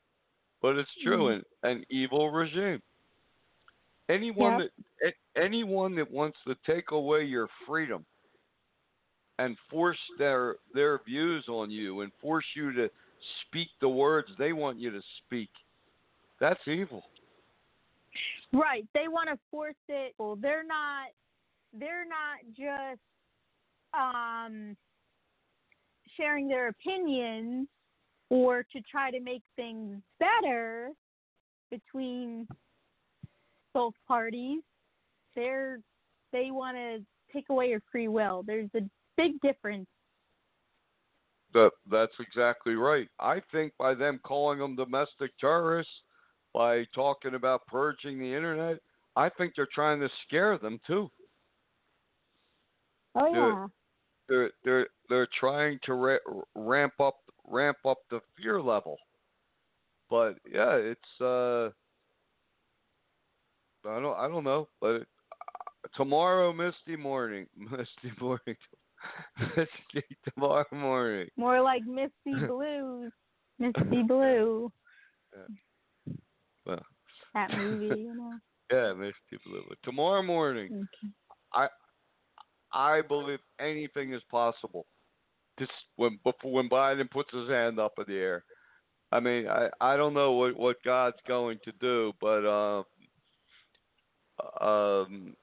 but 0.61 0.77
it's 0.77 0.91
true. 1.03 1.29
An, 1.29 1.43
an 1.63 1.85
evil 1.91 2.31
regime. 2.31 2.81
Anyone 4.09 4.61
Yep. 4.61 4.71
that 5.03 5.15
anyone 5.37 5.95
that 5.97 6.11
wants 6.11 6.39
to 6.47 6.55
take 6.67 6.93
away 6.93 7.25
your 7.25 7.49
freedom 7.67 8.05
and 9.39 9.57
force 9.71 9.99
their 10.19 10.57
their 10.73 10.99
views 11.05 11.45
on 11.49 11.71
you 11.71 12.01
and 12.01 12.13
force 12.21 12.47
you 12.55 12.73
to 12.73 12.91
speak 13.47 13.69
the 13.81 13.89
words 13.89 14.29
they 14.39 14.53
want 14.53 14.79
you 14.79 14.91
to 14.91 15.03
speak, 15.25 15.51
that's 16.41 16.67
evil. 16.67 17.05
Right. 18.53 18.87
They 18.95 19.09
want 19.09 19.29
to 19.29 19.39
force 19.51 19.75
it. 19.89 20.15
Well, 20.19 20.37
they're 20.37 20.65
not. 20.65 21.09
They're 21.79 22.07
not 22.07 22.39
just 22.57 23.01
um, 23.93 24.75
sharing 26.17 26.49
their 26.49 26.69
opinions 26.69 27.69
or 28.31 28.63
to 28.63 28.81
try 28.91 29.11
to 29.11 29.21
make 29.21 29.43
things 29.57 30.01
better 30.19 30.91
between 31.71 32.49
both 33.75 33.95
parties. 34.07 34.63
They're 35.35 35.81
they 36.33 36.51
want 36.51 36.77
to 36.77 36.99
take 37.33 37.49
away 37.49 37.69
your 37.69 37.83
free 37.91 38.09
will. 38.09 38.43
There's 38.47 38.71
a 38.75 38.81
big 39.17 39.41
difference. 39.41 39.87
That 41.55 41.71
that's 41.91 42.13
exactly 42.21 42.75
right. 42.75 43.09
I 43.19 43.41
think 43.53 43.73
by 43.79 43.95
them 43.95 44.21
calling 44.23 44.59
them 44.59 44.77
domestic 44.77 45.31
terrorists, 45.39 45.93
by 46.53 46.85
talking 46.95 47.35
about 47.35 47.67
purging 47.67 48.19
the 48.19 48.35
internet, 48.35 48.79
I 49.17 49.29
think 49.31 49.55
they're 49.57 49.69
trying 49.73 50.01
to 50.01 50.09
scare 50.27 50.59
them 50.59 50.79
too. 50.87 51.11
Oh 53.15 53.33
Yeah. 53.33 53.49
yeah. 53.49 53.67
They're 54.29 54.51
they're 54.65 54.87
they're 55.09 55.29
trying 55.41 55.79
to 55.85 55.95
ra- 55.95 56.43
ramp 56.55 56.95
up 57.01 57.17
ramp 57.47 57.79
up 57.87 57.99
the 58.11 58.21
fear 58.37 58.61
level. 58.61 58.99
But 60.11 60.35
yeah, 60.51 60.75
it's 60.75 61.21
uh 61.21 61.71
I 63.89 64.01
don't 64.01 64.17
I 64.19 64.29
don't 64.29 64.45
know, 64.45 64.69
but 64.81 64.87
uh, 64.97 64.99
tomorrow, 65.97 66.53
misty 66.53 66.97
morning, 66.97 67.47
misty 67.57 68.13
morning, 68.21 68.57
misty 69.57 70.07
tomorrow 70.33 70.65
morning. 70.73 71.29
More 71.37 71.61
like 71.61 71.83
Misty 71.85 72.47
Blues. 72.47 73.13
Misty 73.59 74.03
Blue. 74.03 74.71
Well, 76.67 76.83
That 77.35 77.51
movie, 77.57 77.87
you 78.01 78.15
know. 78.15 78.39
yeah, 78.71 78.93
misty 78.93 79.43
blue. 79.47 79.63
But 79.69 79.79
tomorrow 79.83 80.23
morning, 80.23 80.87
Okay. 81.55 81.69
I 82.73 83.01
believe 83.01 83.39
anything 83.61 84.13
is 84.13 84.23
possible. 84.31 84.87
Just 85.59 85.73
when 85.97 86.19
before 86.25 86.53
when 86.53 86.69
Biden 86.69 87.11
puts 87.11 87.33
his 87.33 87.49
hand 87.49 87.79
up 87.81 87.95
in 87.99 88.05
the 88.07 88.19
air. 88.19 88.45
I 89.11 89.21
mean, 89.21 89.49
I 89.49 89.69
I 89.81 89.97
don't 89.97 90.15
know 90.15 90.33
what 90.33 90.57
what 90.57 90.77
God's 90.85 91.17
going 91.27 91.59
to 91.65 91.73
do, 91.81 92.13
but 92.21 92.45
uh, 92.47 92.83
um, 94.61 95.35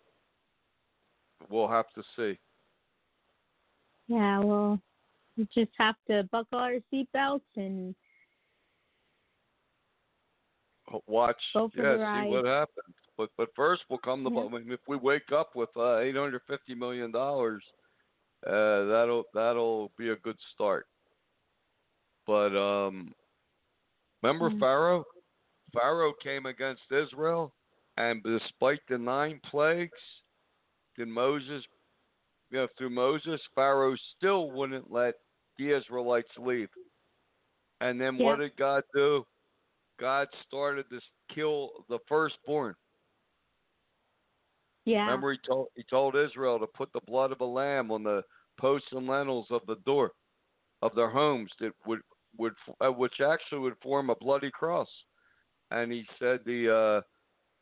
we'll 1.50 1.68
have 1.68 1.86
to 1.96 2.04
see. 2.16 2.38
Yeah, 4.08 4.40
well, 4.40 4.80
we 5.38 5.48
just 5.54 5.72
have 5.78 5.96
to 6.08 6.24
buckle 6.32 6.60
our 6.60 6.78
seatbelts 6.94 7.42
and 7.56 7.96
Watch, 11.08 11.42
Go 11.54 11.72
yeah, 11.76 12.24
see 12.24 12.30
what 12.30 12.46
happens. 12.46 12.96
But 13.18 13.30
but 13.38 13.50
first, 13.56 13.84
we'll 13.90 14.00
come 14.00 14.24
to. 14.24 14.30
Yeah. 14.32 14.42
I 14.42 14.50
mean, 14.50 14.72
if 14.72 14.82
we 14.88 14.98
wake 14.98 15.32
up 15.34 15.56
with 15.56 15.70
uh, 15.76 15.98
eight 16.00 16.16
hundred 16.16 16.42
fifty 16.48 16.76
million 16.76 17.12
dollars, 17.12 17.64
uh, 18.46 18.86
that'll 18.86 19.24
that'll 19.34 19.92
be 19.98 20.10
a 20.10 20.16
good 20.18 20.38
start. 20.54 20.86
But 22.28 22.56
um, 22.56 23.14
remember 24.22 24.50
Mm. 24.50 24.60
Pharaoh? 24.60 25.06
Pharaoh 25.74 26.14
came 26.22 26.46
against 26.46 26.84
Israel, 26.92 27.54
and 27.98 28.24
despite 28.24 28.82
the 28.90 28.98
nine 28.98 29.40
plagues, 29.50 29.92
did 30.98 31.08
Moses, 31.08 31.64
you 32.52 32.58
know, 32.60 32.68
through 32.78 32.90
Moses, 32.90 33.42
Pharaoh 33.54 33.96
still 34.18 34.52
wouldn't 34.52 34.92
let 34.92 35.16
the 35.58 35.72
Israelites 35.72 36.30
leave. 36.38 36.70
And 37.82 38.00
then 38.00 38.18
what 38.18 38.40
did 38.40 38.56
God 38.58 38.84
do? 38.94 39.26
God 40.00 40.28
started 40.48 40.86
to 40.90 41.00
kill 41.34 41.86
the 41.90 42.00
firstborn. 42.08 42.76
yeah, 44.86 45.02
Remember, 45.02 45.32
he 45.32 45.40
told 45.48 45.68
he 45.76 45.84
told 45.90 46.16
Israel 46.16 46.60
to 46.60 46.68
put 46.68 46.92
the 46.94 47.02
blood 47.08 47.32
of 47.32 47.42
a 47.42 47.46
lamb 47.46 47.92
on 47.92 48.04
the 48.04 48.24
posts 48.60 48.88
and 48.92 49.08
lintels 49.08 49.48
of 49.52 49.62
the 49.68 49.78
door 49.86 50.12
of 50.82 50.96
their 50.96 51.10
homes 51.10 51.52
that 51.60 51.72
would 51.86 52.02
would 52.38 52.54
uh, 52.82 52.92
which 52.92 53.22
actually 53.22 53.60
would 53.60 53.76
form 53.82 54.10
a 54.10 54.16
bloody 54.16 54.52
cross. 54.52 54.90
And 55.72 55.92
he 55.92 56.06
said 56.20 56.40
the 56.46 56.74
uh, 56.74 57.02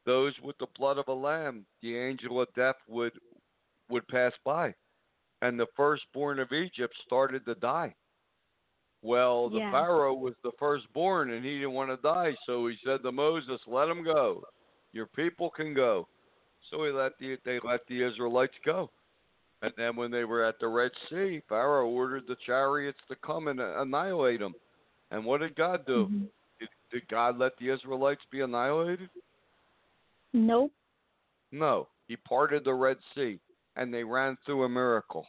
those 0.05 0.33
with 0.41 0.57
the 0.57 0.67
blood 0.77 0.97
of 0.97 1.07
a 1.07 1.13
lamb, 1.13 1.65
the 1.81 1.97
angel 1.97 2.41
of 2.41 2.53
death 2.55 2.75
would 2.87 3.13
would 3.89 4.07
pass 4.07 4.33
by, 4.45 4.73
and 5.41 5.59
the 5.59 5.67
firstborn 5.75 6.39
of 6.39 6.51
Egypt 6.51 6.95
started 7.05 7.45
to 7.45 7.55
die. 7.55 7.93
Well, 9.01 9.49
the 9.49 9.59
Yeah. 9.59 9.71
Pharaoh 9.71 10.13
was 10.13 10.35
the 10.43 10.53
firstborn, 10.53 11.31
and 11.31 11.43
he 11.43 11.55
didn't 11.55 11.73
want 11.73 11.89
to 11.89 11.97
die, 11.97 12.35
so 12.45 12.67
he 12.67 12.77
said 12.77 13.03
to 13.03 13.11
Moses, 13.11 13.59
"Let 13.67 13.89
him 13.89 14.03
go. 14.03 14.43
Your 14.93 15.07
people 15.07 15.49
can 15.49 15.73
go." 15.73 16.07
So 16.69 16.85
he 16.85 16.91
let 16.91 17.17
the 17.17 17.35
they 17.43 17.59
let 17.59 17.85
the 17.87 18.01
Israelites 18.03 18.57
go. 18.63 18.89
And 19.61 19.73
then 19.77 19.95
when 19.95 20.11
they 20.11 20.25
were 20.25 20.43
at 20.43 20.59
the 20.59 20.67
Red 20.67 20.91
Sea, 21.09 21.41
Pharaoh 21.47 21.89
ordered 21.89 22.27
the 22.27 22.35
chariots 22.37 22.99
to 23.07 23.15
come 23.17 23.47
and 23.47 23.59
annihilate 23.59 24.39
them. 24.39 24.55
And 25.11 25.23
what 25.25 25.39
did 25.41 25.55
God 25.55 25.85
do? 25.85 26.07
Mhm. 26.07 26.29
Did, 26.59 26.69
did 26.89 27.07
God 27.07 27.37
let 27.37 27.57
the 27.57 27.69
Israelites 27.69 28.23
be 28.25 28.41
annihilated? 28.41 29.09
Nope. 30.33 30.71
No. 31.51 31.87
He 32.07 32.17
parted 32.17 32.63
the 32.65 32.73
Red 32.73 32.97
Sea 33.15 33.39
and 33.75 33.93
they 33.93 34.03
ran 34.03 34.37
through 34.45 34.63
a 34.63 34.69
miracle. 34.69 35.27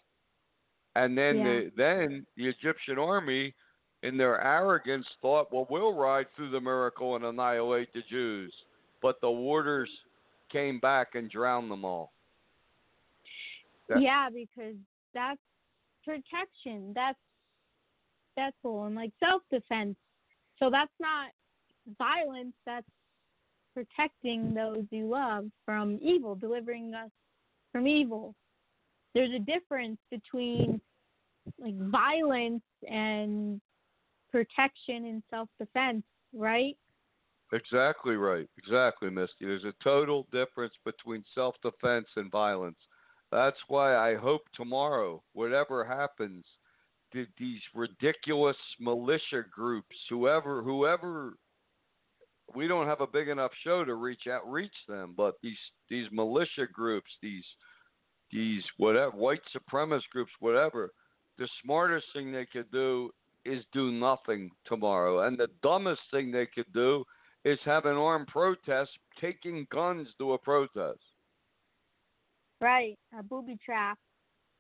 And 0.97 1.17
then 1.17 1.39
Yeah. 1.39 1.45
the 1.45 1.73
then 1.77 2.27
the 2.37 2.49
Egyptian 2.49 2.99
army 2.99 3.55
in 4.03 4.17
their 4.17 4.41
arrogance 4.41 5.07
thought, 5.21 5.53
well, 5.53 5.67
we'll 5.71 5.95
ride 5.95 6.27
through 6.35 6.51
the 6.51 6.61
miracle 6.61 7.17
and 7.17 7.25
annihilate 7.25 7.93
the 7.93 8.03
Jews. 8.03 8.55
But 9.03 9.21
the 9.21 9.31
waters 9.31 9.91
came 10.51 10.79
back 10.79 11.15
and 11.15 11.31
drowned 11.31 11.71
them 11.71 11.85
all. 11.85 12.13
Yeah. 13.89 13.99
Yeah, 13.99 14.29
because 14.31 14.77
that's 15.13 15.41
protection. 16.05 16.93
That's 16.95 17.19
that's 18.37 18.57
all, 18.65 18.87
and 18.87 18.95
like 18.95 19.13
self 19.21 19.43
defense. 19.51 19.97
So 20.59 20.71
that's 20.71 20.93
not 21.01 21.31
violence. 21.99 22.55
That's 22.67 22.87
protecting 23.75 24.55
those 24.55 24.85
you 24.91 25.09
love 25.09 25.47
from 25.65 25.99
evil, 26.01 26.35
delivering 26.35 26.95
us 26.95 27.11
from 27.73 27.87
evil. 27.87 28.35
There's 29.15 29.33
a 29.35 29.39
difference 29.39 29.99
between 30.11 30.81
like 31.59 31.77
violence 31.91 32.63
and 32.89 33.61
protection 34.31 35.07
and 35.07 35.23
self 35.31 35.49
defense, 35.59 36.03
right? 36.33 36.77
Exactly 37.53 38.17
right. 38.17 38.49
Exactly, 38.59 39.11
Misty. 39.11 39.45
There's 39.47 39.65
a 39.65 39.75
total 39.83 40.27
difference 40.33 40.75
between 40.85 41.25
self 41.35 41.55
defense 41.63 42.07
and 42.17 42.31
violence. 42.31 42.79
That's 43.31 43.59
why 43.69 43.97
I 43.97 44.17
hope 44.17 44.43
tomorrow, 44.55 45.23
whatever 45.33 45.85
happens, 45.85 46.45
these 47.13 47.61
ridiculous 47.75 48.57
militia 48.81 49.45
groups, 49.51 49.97
whoever 50.09 50.63
whoever 50.63 51.35
we 52.55 52.69
don't 52.69 52.87
have 52.87 53.01
a 53.01 53.07
big 53.07 53.29
enough 53.29 53.53
show 53.63 53.85
to 53.85 53.95
reach 53.95 54.27
out 54.31 54.51
reach 54.51 54.75
them, 54.89 55.15
but 55.17 55.35
these 55.43 55.59
these 55.89 56.07
militia 56.13 56.67
groups, 56.73 57.11
these 57.23 57.45
these 58.33 58.63
whatever 58.77 59.17
white 59.17 59.41
supremacist 59.55 60.09
groups, 60.13 60.33
whatever, 60.41 60.93
the 61.39 61.49
smartest 61.63 62.07
thing 62.13 62.33
they 62.33 62.47
could 62.47 62.71
do 62.71 63.11
is 63.45 63.63
do 63.73 63.91
nothing 63.91 64.51
tomorrow. 64.67 65.27
And 65.27 65.39
the 65.39 65.49
dumbest 65.63 66.01
thing 66.11 66.31
they 66.31 66.47
could 66.47 66.73
do 66.73 67.05
is 67.45 67.59
have 67.65 67.85
an 67.85 67.97
armed 67.97 68.29
protest 68.29 68.91
taking 69.21 69.67
guns 69.71 70.09
to 70.19 70.33
a 70.33 70.39
protest. 70.39 71.01
Right. 72.61 72.99
A 73.19 73.23
booby 73.23 73.59
trap. 73.65 73.99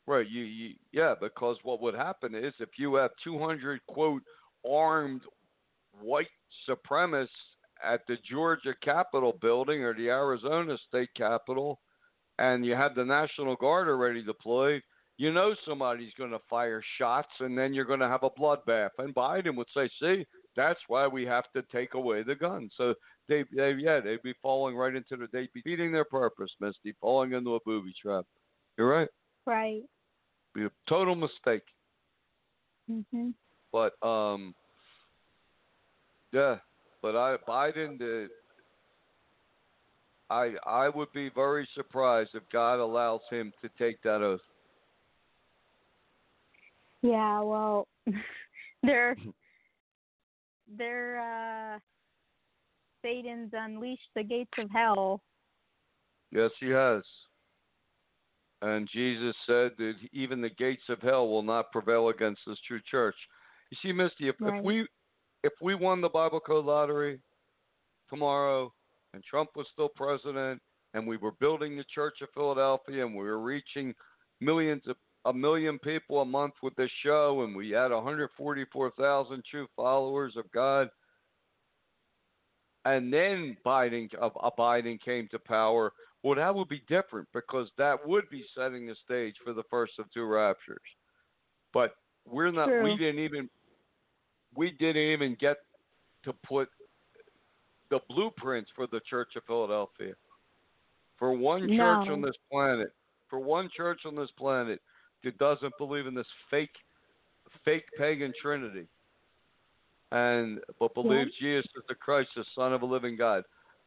Right. 0.07 0.28
You, 0.28 0.43
you 0.43 0.74
yeah, 0.93 1.14
because 1.18 1.57
what 1.62 1.80
would 1.80 1.95
happen 1.95 2.35
is 2.35 2.53
if 2.61 2.70
you 2.78 2.95
have 2.97 3.11
200 3.22 3.80
quote 3.87 4.22
armed 4.70 5.22
white 6.01 6.26
supremacists 6.68 7.28
at 7.85 8.07
the 8.07 8.16
Georgia 8.28 8.74
Capitol 8.82 9.37
building 9.41 9.82
or 9.82 9.95
the 9.95 10.09
Arizona 10.09 10.76
State 10.89 11.11
Capitol, 11.16 11.80
and 12.39 12.64
you 12.64 12.74
have 12.74 12.95
the 12.95 13.05
National 13.05 13.57
Guard 13.57 13.89
already 13.89 14.22
deployed, 14.22 14.82
you 15.16 15.32
know 15.32 15.55
somebody's 15.64 16.12
going 16.18 16.32
to 16.32 16.41
fire 16.51 16.82
shots, 16.99 17.30
and 17.41 17.57
then 17.57 17.72
you're 17.72 17.85
going 17.85 18.01
to 18.01 18.09
have 18.09 18.24
a 18.24 18.30
bloodbath. 18.30 18.91
And 18.99 19.14
Biden 19.14 19.57
would 19.57 19.68
say, 19.74 19.89
"See, 20.01 20.26
that's 20.57 20.80
why 20.89 21.07
we 21.07 21.24
have 21.24 21.45
to 21.55 21.62
take 21.70 21.95
away 21.95 22.22
the 22.22 22.35
guns." 22.35 22.72
So 22.76 22.95
they, 23.28 23.45
they 23.55 23.72
yeah, 23.78 24.01
they'd 24.01 24.22
be 24.22 24.35
falling 24.43 24.76
right 24.76 24.95
into 24.95 25.16
the, 25.16 25.28
they'd 25.32 25.53
be 25.53 25.62
beating 25.64 25.93
their 25.93 26.05
purpose, 26.05 26.51
Misty, 26.61 26.95
falling 27.01 27.32
into 27.32 27.55
a 27.55 27.61
booby 27.64 27.95
trap. 28.01 28.24
You're 28.76 28.89
right. 28.89 29.09
Right. 29.47 29.82
Be 30.55 30.64
a 30.64 30.70
total 30.89 31.14
mistake. 31.14 31.62
Mhm. 32.91 33.35
But 33.72 33.95
um, 34.07 34.55
yeah, 36.32 36.57
but 37.05 37.14
I 37.14 37.36
Biden 37.46 37.98
did. 37.98 38.30
I 40.30 40.52
I 40.64 40.88
would 40.88 41.12
be 41.12 41.28
very 41.34 41.68
surprised 41.74 42.30
if 42.32 42.42
God 42.50 42.80
allows 42.80 43.20
him 43.30 43.52
to 43.61 43.68
take 43.78 44.02
that 44.05 44.22
oath. 44.22 44.40
Yeah, 47.02 47.40
well, 47.40 47.88
they're 48.82 49.16
they're 50.78 51.20
uh 51.20 51.78
Satan's 53.02 53.50
unleashed 53.52 54.09
the 54.16 54.22
gates 54.22 54.55
of 54.57 54.70
hell. 54.70 55.20
Yes, 56.30 56.52
he 56.59 56.70
has. 56.70 57.02
And 58.62 58.88
Jesus 58.90 59.36
said 59.46 59.72
that 59.76 59.92
even 60.14 60.40
the 60.40 60.48
gates 60.48 60.84
of 60.88 61.02
hell 61.02 61.28
will 61.28 61.42
not 61.42 61.70
prevail 61.70 62.09
against 62.09 62.40
this 62.46 62.57
true 62.66 62.80
church. 62.90 63.14
You 63.70 63.76
see, 63.82 63.92
Misty, 63.92 64.28
if, 64.28 64.36
Right. 64.40 64.59
if 64.59 64.64
we 64.64 64.88
if 65.45 65.53
we 65.61 65.74
won 65.74 66.01
the 66.01 66.09
Bible 66.09 66.40
Code 66.40 66.64
lottery 66.64 67.20
tomorrow 68.11 68.72
and 69.12 69.22
Trump 69.22 69.51
was 69.55 69.66
still 69.72 69.90
president 69.95 70.61
and 70.95 71.07
we 71.07 71.16
were 71.16 71.32
building 71.38 71.76
the 71.76 71.84
Church 71.95 72.14
of 72.22 72.28
Philadelphia 72.34 73.05
and 73.05 73.14
we 73.14 73.24
were 73.24 73.40
reaching 73.40 73.95
millions 74.40 74.82
of 74.88 74.97
a 75.26 75.32
million 75.32 75.78
people 75.78 76.20
a 76.20 76.24
month 76.24 76.55
with 76.62 76.74
this 76.74 76.90
show 77.03 77.42
and 77.45 77.55
we 77.57 77.70
had 77.70 77.90
144,000 77.90 79.42
true 79.49 79.66
followers 79.76 80.34
of 80.36 80.51
God 80.53 80.88
and 82.84 83.12
then 83.12 83.57
Biden 83.64 84.09
uh, 84.20 84.51
Biden 84.59 85.01
came 85.01 85.28
to 85.30 85.38
power, 85.38 85.92
well, 86.22 86.34
that 86.36 86.55
would 86.55 86.68
be 86.68 86.82
different 86.88 87.28
because 87.32 87.68
that 87.78 87.97
would 88.07 88.28
be 88.30 88.45
setting 88.57 88.86
the 88.86 88.97
stage 89.05 89.36
for 89.45 89.53
the 89.53 89.62
first 89.70 89.95
of 89.99 90.11
two 90.12 90.24
raptures. 90.24 90.78
But 91.72 91.95
we're 92.26 92.51
not. 92.51 92.68
We 92.82 92.97
didn't 92.97 93.20
even. 93.20 93.49
We 94.57 94.70
didn't 94.72 95.02
even 95.02 95.36
get 95.40 95.59
to 96.24 96.32
put 96.32 96.68
the 97.90 98.00
blueprints 98.09 98.70
for 98.74 98.86
the 98.86 99.00
Church 99.09 99.36
of 99.36 99.44
Philadelphia. 99.44 100.14
for 101.16 101.32
one 101.32 101.66
No. 101.66 101.76
church 101.76 102.09
on 102.11 102.20
this 102.20 102.36
planet, 102.50 102.92
for 103.28 103.38
one 103.38 103.68
church 103.70 104.05
on 104.05 104.16
this 104.16 104.30
planet 104.32 104.82
that 105.22 105.38
doesn't 105.38 105.72
believe 105.78 106.09
in 106.09 106.14
this 106.14 106.26
fake, 106.50 106.74
fake 107.64 107.84
pagan 107.96 108.32
Trinity, 108.42 108.88
and 110.11 110.61
but 110.80 110.92
believes 110.94 111.30
Jesus 111.36 111.70
is 111.76 111.84
the 111.88 111.94
Christ, 111.94 112.30
the 112.34 112.44
Son 112.55 112.72
of 112.72 112.82
a 112.82 112.86
living 112.86 113.16
God, 113.16 113.44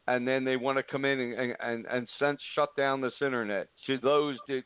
and 0.07 0.26
then 0.26 0.45
they 0.45 0.55
want 0.55 0.78
to 0.78 0.84
come 0.84 1.03
in 1.03 1.20
and 1.20 1.34
and 1.34 1.55
and, 1.59 1.86
and 1.88 2.07
sense 2.18 2.41
shut 2.55 2.76
down 2.78 3.01
this 3.01 3.22
internet 3.22 3.68
to 3.86 3.97
those 3.97 4.38
that 4.47 4.63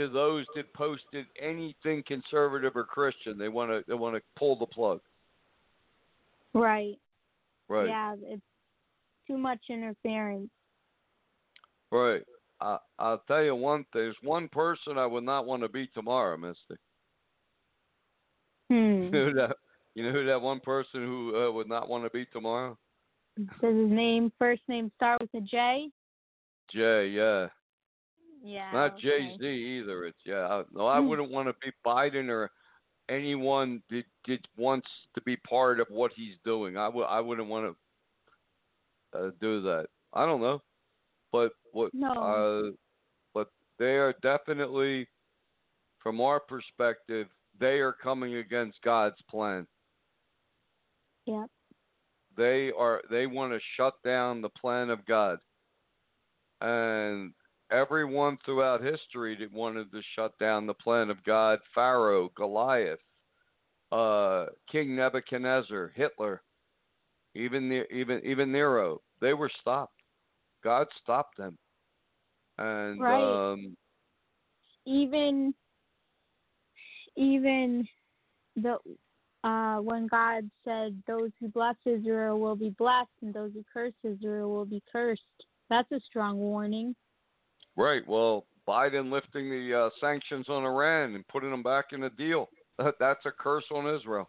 to 0.00 0.08
those 0.08 0.46
that 0.56 0.72
posted 0.72 1.26
anything 1.40 2.02
conservative 2.06 2.74
or 2.74 2.84
Christian. 2.84 3.36
They 3.36 3.48
want 3.48 3.70
to 3.70 3.84
they 3.86 3.94
want 3.94 4.16
to 4.16 4.22
pull 4.36 4.58
the 4.58 4.66
plug. 4.66 5.00
Right. 6.54 6.98
Right. 7.68 7.88
Yeah, 7.88 8.16
it's 8.22 8.42
too 9.26 9.36
much 9.36 9.58
interference. 9.68 10.48
Right. 11.92 12.22
I, 12.62 12.78
I'll 12.98 13.22
tell 13.28 13.42
you 13.42 13.54
one 13.54 13.84
thing. 13.92 14.02
There's 14.02 14.16
one 14.22 14.48
person 14.48 14.96
I 14.96 15.06
would 15.06 15.24
not 15.24 15.46
want 15.46 15.62
to 15.62 15.68
be 15.68 15.86
tomorrow, 15.88 16.36
Misty. 16.36 16.80
Hmm. 18.70 18.74
You 18.74 19.10
know 19.10 19.24
who 19.26 19.34
that, 19.34 19.56
you 19.94 20.04
know 20.04 20.12
who 20.12 20.26
that 20.26 20.40
one 20.40 20.60
person 20.60 21.00
who 21.06 21.36
uh, 21.36 21.52
would 21.52 21.68
not 21.68 21.88
want 21.88 22.04
to 22.04 22.10
be 22.10 22.24
tomorrow? 22.32 22.76
Does 23.36 23.46
his 23.60 23.90
name 23.90 24.32
first 24.38 24.62
name 24.66 24.90
start 24.96 25.20
with 25.20 25.30
a 25.34 25.40
J? 25.40 25.90
J, 26.72 27.08
yeah. 27.08 27.48
Yeah. 28.42 28.70
Not 28.72 28.94
okay. 28.94 29.02
Jay 29.02 29.36
Z 29.38 29.46
either. 29.46 30.04
It's 30.04 30.18
yeah. 30.24 30.46
I, 30.46 30.62
no, 30.72 30.86
I 30.86 30.98
Hmm. 30.98 31.08
wouldn't 31.08 31.30
want 31.30 31.48
to 31.48 31.54
be 31.62 31.72
Biden 31.84 32.28
or 32.28 32.50
anyone 33.08 33.82
that, 33.90 34.04
that 34.26 34.40
wants 34.56 34.88
to 35.14 35.20
be 35.22 35.36
part 35.36 35.80
of 35.80 35.88
what 35.90 36.12
he's 36.14 36.36
doing. 36.44 36.76
I 36.76 36.88
would. 36.88 37.04
I 37.04 37.20
wouldn't 37.20 37.48
want 37.48 37.76
to 39.12 39.18
uh, 39.18 39.30
do 39.40 39.60
that. 39.62 39.88
I 40.14 40.24
don't 40.24 40.40
know, 40.40 40.62
but 41.32 41.52
what? 41.72 41.92
No. 41.92 42.12
Uh, 42.12 42.70
but 43.34 43.48
they 43.78 43.96
are 43.96 44.14
definitely, 44.22 45.06
from 46.02 46.20
our 46.20 46.40
perspective, 46.40 47.26
they 47.58 47.78
are 47.80 47.92
coming 47.92 48.36
against 48.36 48.80
God's 48.82 49.20
plan. 49.28 49.66
Yep. 51.26 51.46
They 52.36 52.72
are. 52.78 53.02
They 53.10 53.26
want 53.26 53.52
to 53.52 53.60
shut 53.76 53.94
down 54.04 54.40
the 54.40 54.48
plan 54.48 54.88
of 54.88 55.04
God, 55.04 55.38
and 56.60 57.32
everyone 57.70 58.38
throughout 58.44 58.82
history 58.82 59.36
that 59.40 59.52
wanted 59.52 59.90
to 59.92 60.00
shut 60.14 60.38
down 60.38 60.66
the 60.66 60.74
plan 60.74 61.10
of 61.10 61.22
God, 61.24 61.58
Pharaoh, 61.74 62.30
Goliath, 62.36 63.00
uh, 63.92 64.46
King 64.70 64.96
Nebuchadnezzar, 64.96 65.92
Hitler, 65.94 66.42
even 67.34 67.84
even 67.92 68.20
even 68.24 68.52
Nero, 68.52 69.00
they 69.20 69.34
were 69.34 69.50
stopped. 69.60 69.94
God 70.62 70.86
stopped 71.02 71.36
them, 71.36 71.56
and 72.58 73.00
Right. 73.00 73.52
um, 73.52 73.76
Even 74.86 75.54
even 77.16 77.86
the 78.56 78.76
uh 79.44 79.76
when 79.76 80.06
God 80.06 80.50
said 80.64 81.00
those 81.06 81.30
who 81.40 81.48
bless 81.48 81.76
Israel 81.86 82.38
will 82.38 82.56
be 82.56 82.70
blessed 82.70 83.08
and 83.22 83.32
those 83.32 83.52
who 83.54 83.64
curse 83.72 83.94
Israel 84.04 84.50
will 84.50 84.66
be 84.66 84.82
cursed. 84.90 85.22
That's 85.68 85.90
a 85.92 86.00
strong 86.00 86.38
warning. 86.38 86.94
Right. 87.82 88.06
Well, 88.06 88.46
Biden 88.68 89.10
lifting 89.10 89.50
the 89.50 89.86
uh, 89.86 89.90
sanctions 90.00 90.48
on 90.48 90.64
Iran 90.64 91.14
and 91.14 91.26
putting 91.28 91.50
them 91.50 91.62
back 91.62 91.86
in 91.92 92.00
the 92.00 92.10
deal. 92.10 92.48
That's 92.78 93.24
a 93.26 93.30
curse 93.30 93.64
on 93.72 93.92
Israel. 93.92 94.28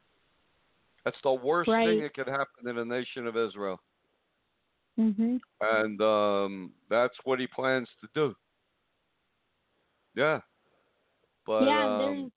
That's 1.05 1.17
the 1.23 1.33
worst 1.33 1.69
Right. 1.69 1.87
thing 1.87 2.01
that 2.01 2.13
could 2.13 2.27
happen 2.27 2.67
in 2.67 2.75
the 2.75 2.85
nation 2.85 3.27
of 3.27 3.35
Israel. 3.37 3.79
Mhm. 4.99 5.39
and 5.61 6.01
um, 6.01 6.73
that's 6.89 7.15
what 7.23 7.39
he 7.39 7.47
plans 7.47 7.87
to 8.01 8.09
do. 8.13 8.35
Yeah, 10.15 10.41
but 11.45 11.65
yeah, 11.65 11.85
um, 11.85 11.97
there's 11.97 12.31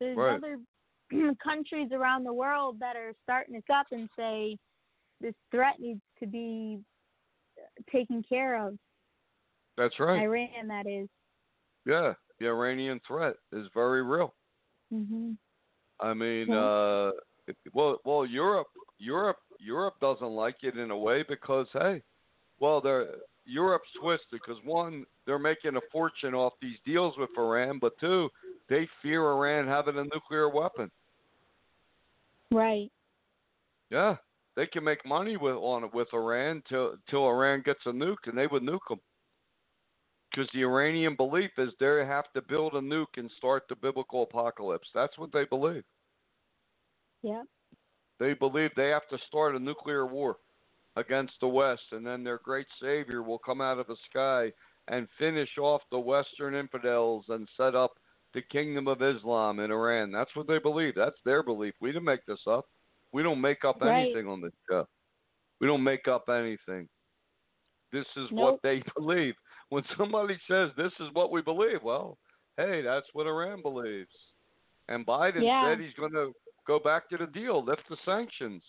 there's 0.00 0.16
right. 0.16 0.36
other 0.36 0.58
countries 1.44 1.90
around 1.92 2.24
the 2.24 2.32
world 2.32 2.78
that 2.80 2.96
are 2.96 3.12
starting 3.22 3.60
to 3.60 3.74
up 3.74 3.86
and 3.92 4.08
say 4.16 4.56
this 5.20 5.34
threat 5.50 5.78
needs 5.78 6.00
to 6.20 6.26
be 6.26 6.80
taken 7.92 8.22
care 8.26 8.66
of. 8.66 8.78
That's 9.76 9.98
right. 9.98 10.22
Iran, 10.22 10.68
that 10.68 10.86
is. 10.86 11.08
Yeah, 11.84 12.14
the 12.40 12.46
Iranian 12.46 13.00
threat 13.06 13.36
is 13.52 13.66
very 13.74 14.02
real. 14.02 14.34
Mhm. 14.92 15.36
I 16.00 16.14
mean, 16.14 16.48
Yeah. 16.48 16.58
uh, 16.58 17.12
well, 17.72 18.00
well, 18.04 18.26
Europe, 18.26 18.68
Europe, 18.98 19.38
Europe 19.58 19.98
doesn't 20.00 20.30
like 20.30 20.64
it 20.64 20.76
in 20.76 20.90
a 20.90 20.98
way 20.98 21.22
because 21.22 21.68
hey, 21.72 22.02
well, 22.58 22.80
they're 22.80 23.16
Europe's 23.44 23.92
twisted 24.00 24.28
because 24.30 24.62
one, 24.64 25.04
they're 25.26 25.38
making 25.38 25.76
a 25.76 25.80
fortune 25.92 26.34
off 26.34 26.54
these 26.60 26.78
deals 26.84 27.16
with 27.18 27.30
Iran, 27.36 27.78
but 27.78 27.98
two, 27.98 28.30
they 28.68 28.86
fear 29.02 29.22
Iran 29.30 29.66
having 29.66 29.98
a 29.98 30.04
nuclear 30.04 30.48
weapon. 30.48 30.90
Right. 32.50 32.90
Yeah, 33.90 34.16
they 34.54 34.66
can 34.66 34.82
make 34.84 35.04
money 35.04 35.36
with 35.36 35.56
on 35.56 35.84
it 35.84 35.92
with 35.92 36.08
Iran 36.14 36.62
till 36.68 36.96
till 37.08 37.26
Iran 37.28 37.60
gets 37.62 37.84
a 37.86 37.90
nuke, 37.90 38.26
and 38.26 38.36
they 38.38 38.46
would 38.46 38.62
nuke 38.62 38.88
them. 38.88 39.00
Because 40.34 40.50
the 40.52 40.64
Iranian 40.64 41.14
belief 41.14 41.50
is 41.58 41.70
they 41.78 42.04
have 42.06 42.32
to 42.34 42.42
build 42.42 42.74
a 42.74 42.80
nuke 42.80 43.18
and 43.18 43.30
start 43.36 43.64
the 43.68 43.76
biblical 43.76 44.24
apocalypse. 44.24 44.88
That's 44.92 45.16
what 45.16 45.32
they 45.32 45.44
believe. 45.44 45.84
Yep. 47.22 47.44
They 48.18 48.34
believe 48.34 48.70
they 48.76 48.88
have 48.88 49.08
to 49.10 49.18
start 49.28 49.54
a 49.54 49.58
nuclear 49.58 50.06
war 50.06 50.36
against 50.96 51.34
the 51.40 51.48
West, 51.48 51.82
and 51.92 52.06
then 52.06 52.24
their 52.24 52.38
great 52.38 52.66
savior 52.80 53.22
will 53.22 53.38
come 53.38 53.60
out 53.60 53.78
of 53.78 53.86
the 53.86 53.96
sky 54.10 54.52
and 54.88 55.08
finish 55.18 55.50
off 55.58 55.82
the 55.90 55.98
Western 55.98 56.54
infidels 56.54 57.24
and 57.28 57.48
set 57.56 57.74
up 57.74 57.92
the 58.34 58.42
kingdom 58.42 58.88
of 58.88 59.02
Islam 59.02 59.60
in 59.60 59.70
Iran. 59.70 60.10
That's 60.10 60.34
what 60.34 60.46
they 60.48 60.58
believe. 60.58 60.94
That's 60.96 61.16
their 61.24 61.42
belief. 61.42 61.74
We 61.80 61.90
didn't 61.90 62.04
make 62.04 62.26
this 62.26 62.42
up. 62.48 62.66
We 63.12 63.22
don't 63.22 63.40
make 63.40 63.64
up 63.64 63.80
Right. 63.80 64.02
anything 64.02 64.26
on 64.26 64.40
this 64.40 64.52
show. 64.68 64.86
We 65.60 65.68
don't 65.68 65.84
make 65.84 66.08
up 66.08 66.28
anything. 66.28 66.88
This 67.92 68.06
is 68.16 68.28
Nope. 68.32 68.32
what 68.32 68.62
they 68.62 68.82
believe. 68.96 69.36
When 69.70 69.82
somebody 69.98 70.38
says 70.48 70.70
this 70.76 70.92
is 71.00 71.08
what 71.12 71.30
we 71.30 71.42
believe, 71.42 71.82
well, 71.82 72.18
hey, 72.56 72.82
that's 72.82 73.06
what 73.12 73.26
Iran 73.26 73.62
believes. 73.62 74.10
And 74.88 75.06
Biden 75.06 75.42
Yeah. 75.42 75.62
said 75.62 75.80
he's 75.80 75.94
going 75.94 76.12
to 76.12 76.32
go 76.66 76.78
back 76.78 77.08
to 77.10 77.16
the 77.16 77.26
deal, 77.26 77.64
lift 77.64 77.88
the 77.88 77.96
sanctions. 78.04 78.62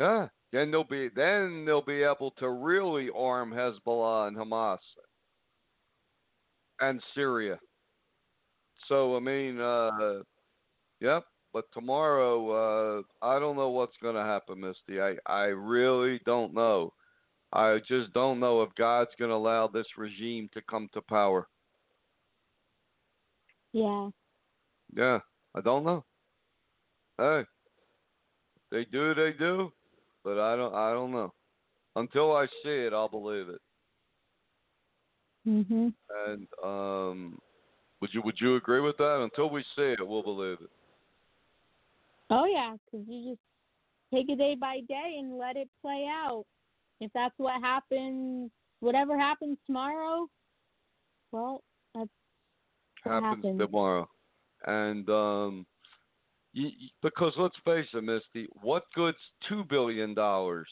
Yeah, 0.00 0.28
then 0.52 0.70
they'll 0.70 0.84
be 0.84 1.08
then 1.08 1.64
they'll 1.64 1.82
be 1.82 2.02
able 2.02 2.30
to 2.38 2.50
really 2.50 3.10
arm 3.10 3.50
Hezbollah 3.50 4.28
and 4.28 4.36
Hamas 4.36 4.78
and 6.80 7.02
Syria. 7.14 7.58
So 8.86 9.16
I 9.16 9.20
mean, 9.20 9.60
uh, 9.60 10.22
yep. 11.00 11.24
But 11.52 11.64
tomorrow, 11.72 12.98
uh, 13.00 13.02
I 13.22 13.38
don't 13.38 13.56
know 13.56 13.70
what's 13.70 13.96
going 14.02 14.14
to 14.14 14.22
happen, 14.22 14.60
Misty. 14.60 15.00
I 15.00 15.16
I 15.26 15.46
really 15.46 16.20
don't 16.26 16.54
know. 16.54 16.92
I 17.52 17.78
just 17.88 18.12
don't 18.12 18.40
know 18.40 18.62
if 18.62 18.74
God's 18.76 19.10
going 19.18 19.30
to 19.30 19.36
allow 19.36 19.68
this 19.68 19.86
regime 19.96 20.50
to 20.52 20.60
come 20.62 20.88
to 20.92 21.00
power. 21.02 21.48
Yeah. 23.72 24.10
Yeah, 24.94 25.18
I 25.54 25.60
don't 25.60 25.84
know. 25.84 26.04
Hey, 27.18 27.42
they 28.70 28.84
do, 28.84 29.14
they 29.14 29.32
do, 29.32 29.72
but 30.24 30.38
I 30.38 30.56
don't, 30.56 30.74
I 30.74 30.92
don't 30.92 31.10
know. 31.10 31.32
Until 31.96 32.34
I 32.36 32.46
see 32.62 32.86
it, 32.86 32.92
I'll 32.92 33.08
believe 33.08 33.48
it. 33.48 33.60
Mhm. 35.46 35.92
And 36.26 36.48
um, 36.62 37.38
would 38.00 38.10
you, 38.12 38.22
would 38.22 38.40
you 38.40 38.56
agree 38.56 38.80
with 38.80 38.96
that? 38.98 39.20
Until 39.22 39.50
we 39.50 39.62
see 39.74 39.92
it, 39.92 40.06
we'll 40.06 40.22
believe 40.22 40.58
it. 40.60 40.70
Oh 42.30 42.44
yeah, 42.44 42.76
because 42.84 43.06
you 43.08 43.30
just 43.30 43.40
take 44.12 44.28
it 44.28 44.36
day 44.36 44.54
by 44.54 44.80
day 44.88 45.16
and 45.18 45.38
let 45.38 45.56
it 45.56 45.68
play 45.82 46.06
out. 46.08 46.44
If 47.00 47.10
that's 47.14 47.34
what 47.36 47.60
happens, 47.62 48.50
whatever 48.80 49.18
happens 49.18 49.56
tomorrow, 49.66 50.28
well, 51.32 51.62
that's 51.94 52.08
what 53.04 53.22
happens 53.22 53.44
happens. 53.44 53.60
tomorrow. 53.60 54.08
And 54.66 55.08
um, 55.08 55.66
you, 56.52 56.70
because 57.02 57.32
let's 57.36 57.54
face 57.64 57.86
it, 57.94 58.02
Misty, 58.02 58.48
what 58.62 58.84
good's 58.94 59.18
two 59.48 59.64
billion 59.64 60.14
dollars 60.14 60.68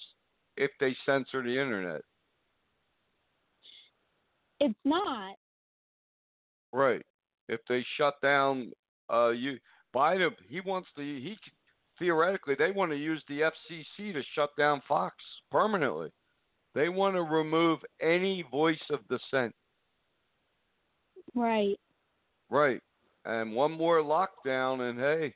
if 0.57 0.71
they 0.81 0.97
censor 1.07 1.43
the 1.43 1.61
internet? 1.61 2.03
It's 4.59 4.75
not. 4.85 5.37
Right. 6.73 7.05
If 7.49 7.61
they 7.69 7.85
shut 7.97 8.15
down, 8.23 8.73
uh, 9.13 9.31
you 9.31 9.59
Biden, 9.95 10.31
he 10.49 10.61
wants 10.61 10.89
to. 10.97 11.03
He 11.03 11.37
theoretically, 11.99 12.55
they 12.59 12.71
want 12.71 12.91
to 12.93 12.97
use 12.97 13.23
the 13.29 13.41
FCC 13.41 14.13
to 14.13 14.23
shut 14.35 14.51
down 14.57 14.83
Fox 14.89 15.17
permanently. 15.51 16.11
They 16.75 16.89
want 16.89 17.15
to 17.15 17.23
remove 17.23 17.79
any 18.01 18.45
voice 18.51 18.83
of 18.91 19.01
dissent. 19.09 19.55
Right. 21.35 21.79
Right. 22.51 22.83
And 23.25 23.55
one 23.55 23.73
more 23.73 24.01
lockdown, 24.03 24.89
and 24.89 24.99
hey, 24.99 25.35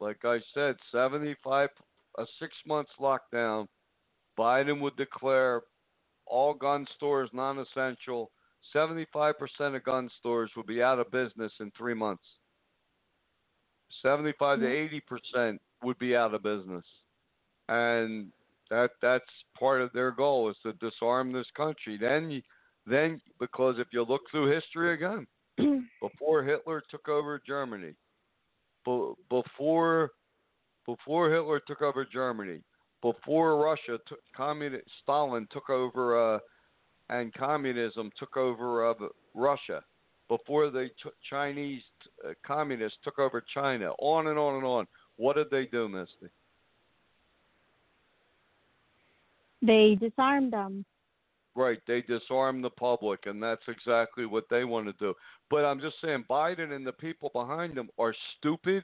like 0.00 0.24
I 0.24 0.38
said, 0.52 0.76
75, 0.92 1.68
a 2.18 2.26
six 2.38 2.54
months 2.66 2.92
lockdown, 3.00 3.66
Biden 4.38 4.80
would 4.80 4.96
declare 4.96 5.62
all 6.26 6.54
gun 6.54 6.86
stores 6.96 7.30
non-essential. 7.32 8.30
75% 8.74 9.34
of 9.76 9.84
gun 9.84 10.10
stores 10.18 10.50
will 10.56 10.64
be 10.64 10.82
out 10.82 10.98
of 10.98 11.10
business 11.10 11.52
in 11.60 11.70
three 11.76 11.94
months. 11.94 12.24
75 14.02 14.60
to 14.60 14.66
80 14.66 15.00
percent 15.00 15.60
would 15.82 15.98
be 15.98 16.16
out 16.16 16.34
of 16.34 16.42
business, 16.42 16.84
and 17.68 18.28
that 18.70 18.90
that's 19.02 19.24
part 19.58 19.80
of 19.80 19.92
their 19.92 20.10
goal 20.10 20.50
is 20.50 20.56
to 20.62 20.72
disarm 20.74 21.32
this 21.32 21.46
country. 21.56 21.98
Then, 22.00 22.30
you, 22.30 22.42
then 22.86 23.20
because 23.38 23.76
if 23.78 23.88
you 23.92 24.02
look 24.02 24.22
through 24.30 24.52
history 24.52 24.94
again, 24.94 25.26
before 26.00 26.42
Hitler 26.42 26.82
took 26.90 27.08
over 27.08 27.40
Germany, 27.46 27.92
be- 28.84 29.12
before 29.28 30.10
before 30.86 31.30
Hitler 31.30 31.60
took 31.66 31.82
over 31.82 32.04
Germany, 32.04 32.60
before 33.02 33.62
Russia 33.62 33.98
took 34.06 34.18
communist 34.36 34.84
Stalin 35.02 35.46
took 35.50 35.70
over 35.70 36.34
uh, 36.34 36.38
and 37.10 37.32
communism 37.34 38.10
took 38.18 38.36
over 38.36 38.90
uh, 38.90 38.94
Russia, 39.34 39.82
before 40.28 40.70
the 40.70 40.88
ch- 41.02 41.28
Chinese 41.28 41.82
uh, 42.24 42.32
communists 42.46 42.98
took 43.04 43.18
over 43.18 43.44
China, 43.52 43.90
on 43.98 44.28
and 44.28 44.38
on 44.38 44.56
and 44.56 44.64
on. 44.64 44.86
What 45.16 45.36
did 45.36 45.50
they 45.50 45.66
do, 45.66 45.88
Misty? 45.88 46.28
They 49.62 49.96
disarmed 50.00 50.52
them. 50.52 50.84
Right, 51.56 51.78
they 51.86 52.02
disarm 52.02 52.62
the 52.62 52.70
public, 52.70 53.26
and 53.26 53.40
that's 53.40 53.62
exactly 53.68 54.26
what 54.26 54.44
they 54.50 54.64
want 54.64 54.86
to 54.86 54.92
do. 54.94 55.14
But 55.50 55.64
I'm 55.64 55.80
just 55.80 55.96
saying, 56.02 56.24
Biden 56.28 56.72
and 56.72 56.84
the 56.84 56.92
people 56.92 57.30
behind 57.32 57.78
him 57.78 57.88
are 57.96 58.14
stupid, 58.38 58.82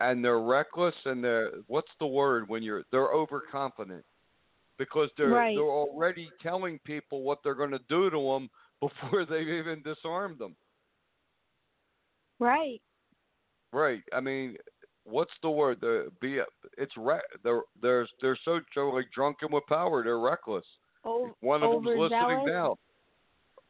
and 0.00 0.24
they're 0.24 0.40
reckless, 0.40 0.94
and 1.04 1.22
they're 1.22 1.50
what's 1.66 1.90
the 2.00 2.06
word 2.06 2.48
when 2.48 2.62
you're 2.62 2.84
they're 2.90 3.12
overconfident 3.12 4.04
because 4.78 5.10
they're 5.16 5.28
Right. 5.28 5.54
they're 5.54 5.62
already 5.62 6.30
telling 6.42 6.78
people 6.80 7.22
what 7.22 7.42
they're 7.42 7.54
going 7.54 7.70
to 7.70 7.80
do 7.88 8.10
to 8.10 8.16
them 8.16 8.50
before 8.88 9.24
they've 9.28 9.48
even 9.48 9.82
disarmed 9.82 10.38
them. 10.38 10.56
Right. 12.38 12.80
Right. 13.72 14.02
I 14.12 14.20
mean, 14.20 14.56
what's 15.04 15.32
the 15.42 15.50
word? 15.50 15.78
The 15.80 16.10
be 16.20 16.40
it's 16.78 16.96
re- 16.96 17.20
they're 17.42 17.62
they're 17.80 18.06
they're 18.20 18.38
so 18.44 18.60
like 18.92 19.10
drunken 19.14 19.48
with 19.50 19.64
power. 19.68 20.02
They're 20.02 20.18
reckless. 20.18 20.64
O- 21.04 21.34
One 21.40 21.62
of 21.62 21.70
them's 21.70 21.98
listening 21.98 22.44
now. 22.46 22.76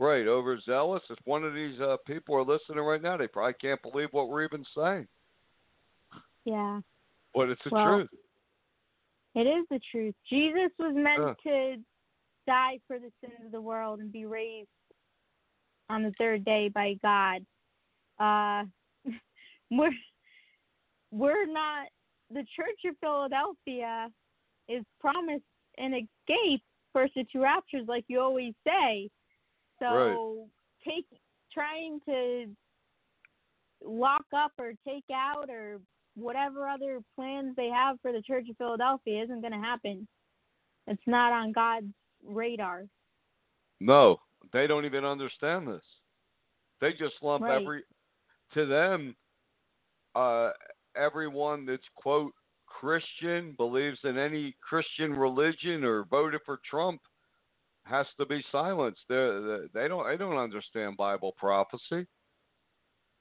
Right, 0.00 0.26
overzealous. 0.26 1.02
If 1.08 1.18
one 1.24 1.44
of 1.44 1.54
these 1.54 1.80
uh, 1.80 1.96
people 2.04 2.34
are 2.34 2.44
listening 2.44 2.84
right 2.84 3.00
now, 3.00 3.16
they 3.16 3.28
probably 3.28 3.54
can't 3.60 3.80
believe 3.80 4.08
what 4.10 4.28
we're 4.28 4.44
even 4.44 4.64
saying. 4.76 5.06
Yeah. 6.44 6.80
But 7.32 7.50
it's 7.50 7.60
the 7.64 7.70
Well, 7.70 7.98
truth. 7.98 8.08
It 9.36 9.46
is 9.46 9.64
the 9.70 9.80
truth. 9.92 10.14
Jesus 10.28 10.70
was 10.80 10.94
meant 10.96 11.38
to 11.44 11.76
die 12.46 12.80
for 12.88 12.98
the 12.98 13.10
sins 13.20 13.40
of 13.46 13.52
the 13.52 13.60
world 13.60 14.00
and 14.00 14.10
be 14.12 14.26
raised 14.26 14.68
on 15.88 16.02
the 16.02 16.12
third 16.18 16.44
day 16.44 16.68
by 16.68 16.96
God. 17.02 17.44
Uh, 18.18 18.64
we're 19.70 19.90
we're 21.10 21.46
not. 21.46 21.88
The 22.30 22.44
Church 22.56 22.80
of 22.86 22.96
Philadelphia 23.00 24.08
is 24.68 24.82
promised 25.00 25.44
an 25.78 25.92
escape 25.94 26.62
first 26.92 27.14
to 27.14 27.24
two 27.24 27.42
raptures, 27.42 27.84
like 27.86 28.04
you 28.08 28.20
always 28.20 28.54
say. 28.66 29.10
So 29.78 30.48
take 30.86 31.06
trying 31.52 32.00
to 32.08 32.46
lock 33.82 34.24
up 34.34 34.52
or 34.58 34.72
take 34.86 35.04
out 35.12 35.50
or 35.50 35.80
whatever 36.16 36.68
other 36.68 37.00
plans 37.16 37.54
they 37.56 37.68
have 37.68 37.96
for 38.00 38.12
the 38.12 38.22
Church 38.22 38.46
of 38.48 38.56
Philadelphia 38.56 39.22
isn't 39.22 39.40
going 39.40 39.52
to 39.52 39.58
happen. 39.58 40.06
It's 40.86 41.02
not 41.06 41.32
on 41.32 41.52
God's 41.52 41.92
radar. 42.24 42.84
No, 43.80 44.18
they 44.52 44.66
don't 44.66 44.84
even 44.84 45.04
understand 45.04 45.68
this. 45.68 45.82
They 46.80 46.92
just 46.92 47.14
lump 47.22 47.42
Right. 47.42 47.60
every 47.62 47.82
to 48.52 48.66
them 48.66 49.16
uh 50.14 50.50
everyone 50.96 51.66
that's 51.66 51.82
quote 51.96 52.32
Christian, 52.66 53.54
believes 53.56 53.98
in 54.04 54.18
any 54.18 54.56
Christian 54.60 55.12
religion 55.12 55.84
or 55.84 56.04
voted 56.04 56.40
for 56.44 56.60
Trump 56.68 57.00
has 57.84 58.06
to 58.18 58.26
be 58.26 58.42
silenced. 58.50 59.00
They 59.08 59.40
they 59.72 59.88
don't 59.88 60.06
they 60.06 60.16
don't 60.16 60.36
understand 60.36 60.96
Bible 60.96 61.32
prophecy. 61.36 62.06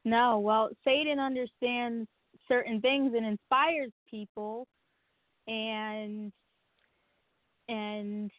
No, 0.05 0.39
well, 0.39 0.69
Satan 0.83 1.19
understands 1.19 2.07
certain 2.47 2.81
things 2.81 3.13
and 3.15 3.25
inspires 3.25 3.91
people 4.09 4.67
and 5.47 6.31
and 7.69 8.31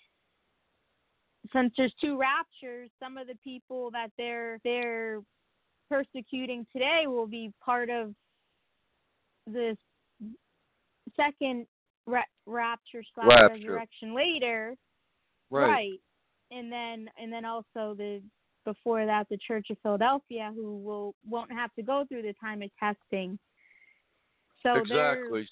since 1.54 1.72
there's 1.76 1.94
two 2.00 2.18
raptures, 2.18 2.90
some 3.02 3.16
of 3.16 3.26
the 3.26 3.36
people 3.44 3.90
that 3.92 4.10
they're 4.18 4.58
they're 4.64 5.20
persecuting 5.90 6.66
today 6.72 7.04
will 7.06 7.26
be 7.26 7.52
part 7.64 7.90
of 7.90 8.14
this 9.46 9.76
second 11.16 11.66
ra- 12.06 12.22
rapture 12.46 13.02
slash 13.14 13.28
Rapture. 13.28 13.54
resurrection 13.54 14.14
later, 14.14 14.74
Right. 15.50 16.00
And 16.50 16.70
then 16.70 17.08
and 17.18 17.32
then 17.32 17.44
also 17.44 17.94
the 17.96 18.22
before 18.64 19.04
that 19.06 19.26
the 19.30 19.38
Church 19.46 19.68
of 19.70 19.76
Philadelphia 19.82 20.50
who 20.54 20.78
will 20.78 21.14
won't 21.28 21.52
have 21.52 21.72
to 21.74 21.82
go 21.82 22.04
through 22.08 22.22
the 22.22 22.34
time 22.40 22.62
of 22.62 22.70
testing. 22.80 23.38
So 24.62 24.76
exactly. 24.76 25.46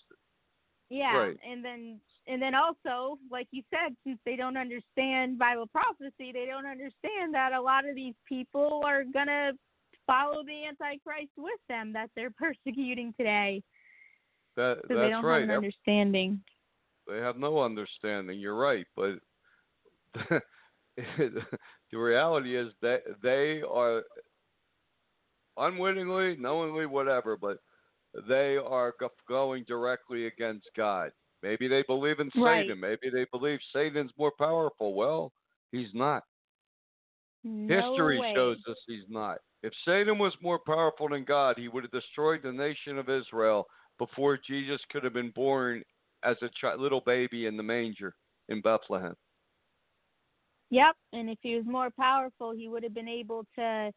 yeah, 0.88 1.16
Right. 1.16 1.36
and 1.46 1.64
then 1.64 2.00
and 2.29 2.41
then 2.41 2.55
also, 2.55 3.18
like 3.31 3.49
you 3.51 3.62
said, 3.70 3.97
since 4.07 4.18
they 4.25 4.37
don't 4.37 4.57
understand 4.57 5.39
Bible 5.39 5.66
prophecy, 5.66 6.31
they 6.33 6.47
don't 6.47 6.66
understand 6.66 7.35
that 7.35 7.53
a 7.53 7.61
lot 7.61 7.89
of 7.89 7.95
these 7.95 8.14
people 8.29 8.83
are 8.87 9.03
gonna 9.05 9.53
follow 10.07 10.43
the 10.45 10.66
Antichrist 10.66 11.31
with 11.37 11.59
them 11.68 11.93
that 11.93 12.11
they're 12.16 12.31
persecuting 12.39 13.12
today 13.16 13.62
That 14.57 14.83
because 14.83 14.97
they 15.03 15.11
don't 15.11 15.25
right. 15.25 15.41
have 15.41 15.49
an 15.51 15.57
understanding. 15.57 16.41
they 17.09 17.18
have 17.18 17.39
no 17.39 17.61
understanding. 17.61 18.39
You're 18.39 18.57
right, 18.57 18.87
but 18.97 19.14
the 20.97 21.43
reality 21.93 22.57
is 22.57 22.73
that 22.83 23.03
they 23.23 23.62
are 23.62 24.03
unwittingly, 25.57 26.37
knowingly, 26.37 26.87
whatever, 26.87 27.37
but 27.37 27.59
they 28.29 28.57
are 28.57 28.95
going 29.29 29.64
directly 29.66 30.27
against 30.27 30.68
God. 30.77 31.11
Maybe 31.43 31.68
they 31.68 31.82
believe 31.82 32.20
in 32.20 32.30
Right. 32.36 32.62
Satan. 32.66 32.80
Maybe 32.80 33.11
they 33.11 33.24
believe 33.26 33.61
Satan's 33.72 34.16
more 34.16 34.32
powerful. 34.38 34.95
Well, 34.95 35.32
he's 35.72 35.93
not. 35.93 36.24
No 37.45 37.90
History 37.90 38.20
way. 38.20 38.34
shows 38.34 38.59
us 38.68 38.76
he's 38.86 39.09
not. 39.09 39.38
If 39.62 39.72
Satan 39.84 40.18
was 40.18 40.34
more 40.40 40.59
powerful 40.59 41.09
than 41.09 41.24
God, 41.24 41.59
he 41.59 41.68
would 41.68 41.84
have 41.84 41.90
destroyed 41.90 42.43
the 42.43 42.53
nation 42.53 42.99
of 42.99 43.09
Israel 43.09 43.66
before 43.99 44.36
Jesus 44.36 44.80
could 44.90 45.05
have 45.05 45.12
been 45.12 45.30
born 45.30 45.82
as 46.24 46.36
a 46.43 46.49
chi- 46.61 46.74
little 46.74 47.01
baby 47.01 47.47
in 47.47 47.57
the 47.57 47.62
manger 47.62 48.14
in 48.49 48.61
Bethlehem. 48.61 49.16
Yep, 50.70 50.97
and 51.12 51.28
if 51.28 51.38
he 51.43 51.57
was 51.57 51.66
more 51.66 51.90
powerful, 51.90 52.53
he 52.53 52.68
would 52.68 52.82
have 52.82 52.95
been 52.95 53.09
able 53.09 53.45
to 53.57 53.93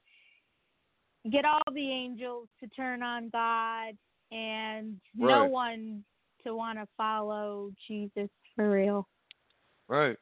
get 1.32 1.46
all 1.46 1.62
the 1.74 1.92
angels 1.92 2.50
to 2.60 2.68
turn 2.68 3.02
on 3.02 3.30
God 3.30 3.96
and 4.32 5.00
no 5.16 5.46
one 5.46 6.04
to 6.46 6.56
want 6.56 6.78
to 6.80 6.88
follow 6.98 7.72
Jesus 7.88 8.30
for 8.56 8.72
real. 8.72 9.08
Right. 9.88 10.18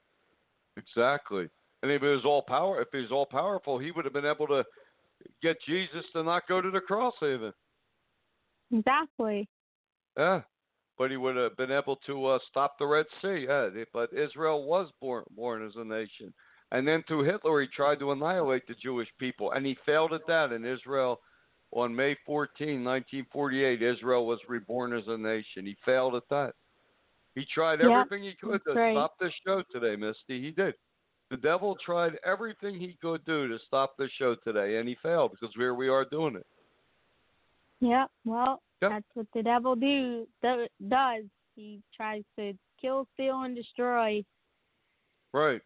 Exactly. 0.77 1.47
And 1.81 1.91
if 1.91 2.01
he 2.01 2.07
was 2.07 2.25
all 2.25 2.41
power, 2.41 2.81
if 2.81 2.87
he 2.91 2.99
was 2.99 3.11
all 3.11 3.25
powerful, 3.25 3.77
he 3.77 3.91
would 3.91 4.05
have 4.05 4.13
been 4.13 4.25
able 4.25 4.47
to 4.47 4.63
get 5.41 5.57
Jesus 5.67 6.05
to 6.13 6.23
not 6.23 6.47
go 6.47 6.61
to 6.61 6.71
the 6.71 6.79
cross 6.79 7.13
even. 7.21 7.53
Exactly. 8.71 9.47
Yeah. 10.17 10.41
But 10.97 11.11
he 11.11 11.17
would 11.17 11.35
have 11.35 11.57
been 11.57 11.71
able 11.71 11.97
to 12.05 12.25
uh, 12.25 12.39
stop 12.49 12.77
the 12.77 12.85
Red 12.85 13.05
Sea. 13.21 13.45
Yeah. 13.47 13.69
But 13.93 14.13
Israel 14.13 14.65
was 14.65 14.89
born 15.01 15.23
born 15.35 15.65
as 15.65 15.73
a 15.75 15.83
nation. 15.83 16.33
And 16.71 16.87
then 16.87 17.03
through 17.07 17.25
Hitler, 17.25 17.61
he 17.61 17.67
tried 17.67 17.99
to 17.99 18.11
annihilate 18.11 18.67
the 18.67 18.73
Jewish 18.81 19.09
people, 19.19 19.51
and 19.51 19.63
he 19.63 19.77
failed 19.85 20.11
at 20.11 20.25
that. 20.27 20.51
And 20.51 20.65
Israel, 20.65 21.19
on 21.75 21.95
May 21.95 22.15
14, 22.25 22.83
1948, 22.83 23.81
Israel 23.81 24.25
was 24.25 24.39
reborn 24.47 24.93
as 24.93 25.03
a 25.07 25.17
nation. 25.17 25.65
He 25.65 25.75
failed 25.85 26.15
at 26.15 26.23
that. 26.29 26.53
He 27.35 27.45
tried 27.51 27.81
everything 27.81 28.23
he 28.23 28.35
could 28.39 28.61
to 28.67 28.73
right. 28.73 28.93
stop 28.93 29.15
this 29.19 29.33
show 29.45 29.63
today, 29.71 29.95
Misty. 29.95 30.41
He 30.41 30.51
did. 30.51 30.75
The 31.31 31.37
devil 31.37 31.75
tried 31.83 32.19
everything 32.23 32.79
he 32.79 32.95
could 33.01 33.25
do 33.25 33.47
to 33.47 33.57
stop 33.65 33.97
this 33.97 34.11
show 34.19 34.35
today, 34.35 34.77
and 34.77 34.87
he 34.87 34.95
failed 35.01 35.31
because 35.31 35.53
here 35.55 35.73
we 35.73 35.89
are 35.89 36.05
doing 36.05 36.35
it. 36.35 36.45
Yep. 37.79 38.11
Well, 38.23 38.61
Yep. 38.81 38.91
that's 38.91 39.15
what 39.15 39.27
the 39.33 39.41
devil 39.41 39.75
do 39.75 40.27
do 40.43 40.67
does. 40.87 41.23
He 41.55 41.81
tries 41.95 42.23
to 42.37 42.53
kill, 42.79 43.07
steal, 43.13 43.41
and 43.41 43.55
destroy. 43.55 44.23
Right. 45.33 45.61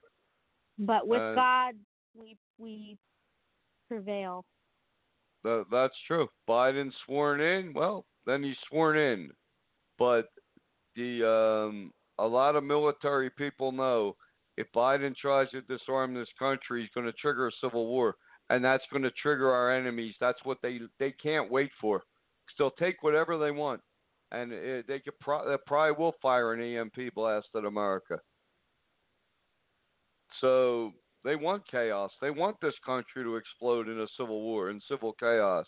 But 0.80 1.08
with 1.08 1.22
Uh, 1.22 1.36
God, 1.36 1.76
we 2.16 2.38
we 2.58 2.98
prevail. 3.90 4.46
That, 5.44 5.66
that's 5.72 5.96
true. 6.06 6.28
Biden 6.50 6.92
sworn 7.06 7.42
in. 7.42 7.74
Well, 7.74 8.06
then 8.26 8.44
he's 8.44 8.58
sworn 8.68 8.98
in. 8.98 9.32
But 9.98 10.28
the 10.96 11.28
um, 11.28 11.92
a 12.20 12.28
lot 12.28 12.56
of 12.56 12.64
military 12.64 13.30
people 13.30 13.72
know 13.72 14.16
if 14.58 14.68
Biden 14.76 15.16
tries 15.16 15.50
to 15.52 15.62
disarm 15.62 16.14
this 16.14 16.30
country, 16.38 16.82
he's 16.82 16.92
going 16.94 17.06
to 17.06 17.14
trigger 17.14 17.48
a 17.48 17.52
civil 17.62 17.88
war, 17.88 18.16
and 18.50 18.64
that's 18.64 18.84
going 18.92 19.04
to 19.04 19.12
trigger 19.12 19.52
our 19.52 19.72
enemies. 19.72 20.16
That's 20.20 20.40
what 20.44 20.58
they 20.62 20.80
they 21.00 21.12
can't 21.12 21.52
wait 21.52 21.72
for. 21.80 22.04
They'll 22.58 22.72
take 22.72 23.04
whatever 23.04 23.38
they 23.38 23.52
want, 23.52 23.82
and 24.32 24.52
it, 24.52 24.88
they 24.88 25.00
could 25.00 25.20
pro- 25.20 25.48
they 25.48 25.58
probably 25.68 25.96
will 25.98 26.16
fire 26.22 26.54
an 26.54 26.62
EMP 26.62 27.14
blast 27.14 27.48
at 27.56 27.66
America. 27.66 28.20
So 30.42 30.94
they 31.24 31.36
want 31.36 31.68
chaos. 31.70 32.12
They 32.22 32.30
want 32.32 32.58
this 32.62 32.76
country 32.86 33.24
to 33.24 33.36
explode 33.36 33.88
in 33.88 34.00
a 34.00 34.08
civil 34.18 34.42
war 34.42 34.70
and 34.70 34.82
civil 34.88 35.14
chaos 35.14 35.66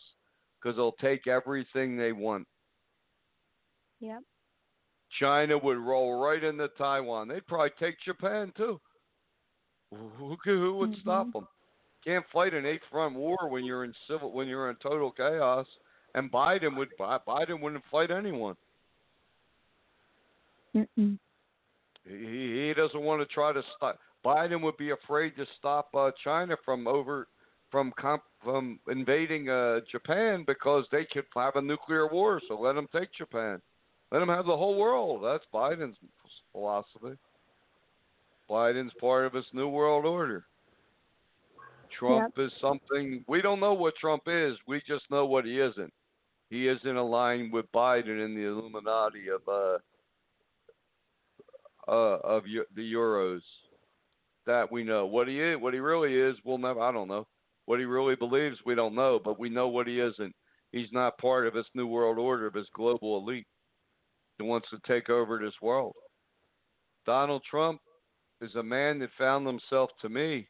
because 0.62 0.78
they'll 0.78 0.94
take 0.94 1.28
everything 1.28 1.98
they 1.98 2.12
want. 2.12 2.48
Yep. 4.00 4.20
China 5.20 5.58
would 5.58 5.78
roll 5.78 6.24
right 6.24 6.44
into 6.44 6.68
Taiwan. 6.78 7.28
They'd 7.28 7.48
probably 7.48 7.72
take 7.80 8.00
Japan 8.02 8.54
too. 8.56 8.80
Who, 9.92 10.38
who 10.44 10.76
would 10.76 10.92
Mhm. 10.92 11.02
stop 11.02 11.34
them? 11.34 11.48
Can't 12.06 12.26
fight 12.32 12.54
an 12.54 12.66
eight 12.66 12.84
front 12.92 13.16
war 13.16 13.50
when 13.50 13.66
you're 13.66 13.84
in 13.84 13.94
civil 14.08 14.32
when 14.32 14.48
you're 14.48 14.70
in 14.70 14.76
total 14.78 15.12
chaos. 15.12 15.68
And 16.16 16.32
Biden 16.32 16.78
would 16.78 16.90
Biden 16.98 17.60
wouldn't 17.60 17.84
fight 17.92 18.12
anyone. 18.12 18.56
Mm-mm. 20.76 21.18
He, 22.06 22.68
he 22.68 22.74
doesn't 22.74 23.02
want 23.02 23.22
to 23.22 23.26
try 23.34 23.52
to 23.52 23.64
stop. 23.76 24.00
Biden 24.26 24.62
would 24.62 24.78
be 24.78 24.92
afraid 24.92 25.36
to 25.38 25.46
stop 25.58 25.90
uh, 25.96 26.12
China 26.24 26.56
from 26.66 26.88
over 26.88 27.28
from 27.72 27.94
comp, 28.00 28.24
from 28.44 28.80
invading 28.90 29.50
uh, 29.50 29.80
Japan 29.92 30.44
because 30.48 30.86
they 30.92 31.06
could 31.12 31.26
have 31.36 31.56
a 31.56 31.62
nuclear 31.62 32.08
war. 32.08 32.42
So 32.48 32.60
let 32.60 32.74
them 32.74 32.88
take 32.92 33.14
Japan. 33.14 33.62
Let 34.12 34.20
them 34.20 34.30
have 34.30 34.46
the 34.46 34.58
whole 34.58 34.78
world. 34.78 35.24
That's 35.24 35.44
Biden's 35.54 35.98
philosophy. 36.52 37.18
Biden's 38.50 38.92
part 39.00 39.26
of 39.26 39.34
his 39.34 39.46
new 39.54 39.68
world 39.68 40.06
order. 40.06 40.46
Trump 41.98 42.34
is 42.38 42.52
something 42.62 43.24
we 43.28 43.42
don't 43.42 43.60
know 43.60 43.74
what 43.74 43.96
Trump 43.98 44.24
is. 44.28 44.56
We 44.68 44.82
just 44.88 45.04
know 45.12 45.26
what 45.26 45.46
he 45.46 45.60
isn't. 45.60 45.94
He 46.50 46.68
isn't 46.68 46.96
aligned 46.96 47.54
with 47.54 47.72
Biden 47.72 48.24
in 48.24 48.36
the 48.36 48.48
Illuminati 48.48 49.28
of 49.30 49.42
uh, 49.48 49.78
uh 51.92 52.20
of 52.24 52.44
the 52.76 52.94
Euros. 52.94 53.42
That 54.50 54.72
we 54.72 54.84
know. 54.84 55.06
What 55.06 55.28
he 55.28 55.40
is, 55.40 55.62
what 55.62 55.76
he 55.76 55.80
really 55.80 56.16
is, 56.16 56.36
we'll 56.44 56.58
never. 56.58 56.82
I 56.82 56.92
don't 56.92 57.08
know. 57.08 57.28
What 57.68 57.78
he 57.78 57.86
really 57.86 58.16
believes, 58.16 58.58
we 58.66 58.74
don't 58.74 58.96
know. 58.96 59.22
But 59.24 59.40
we 59.40 59.48
know 59.48 59.68
what 59.68 59.86
he 59.86 60.00
isn't. 60.00 60.34
He's 60.72 60.92
not 60.92 61.20
part 61.20 61.46
of 61.46 61.54
this 61.54 61.68
new 61.76 61.86
world 61.86 62.18
order 62.18 62.48
of 62.48 62.54
this 62.54 62.66
global 62.74 63.20
elite 63.20 63.46
that 64.40 64.46
wants 64.46 64.68
to 64.72 64.80
take 64.88 65.08
over 65.08 65.38
this 65.38 65.54
world. 65.62 65.94
Donald 67.06 67.44
Trump 67.48 67.80
is 68.42 68.56
a 68.56 68.64
man 68.64 68.98
that 68.98 69.12
found 69.20 69.46
himself, 69.46 69.92
to 70.02 70.10
me, 70.10 70.48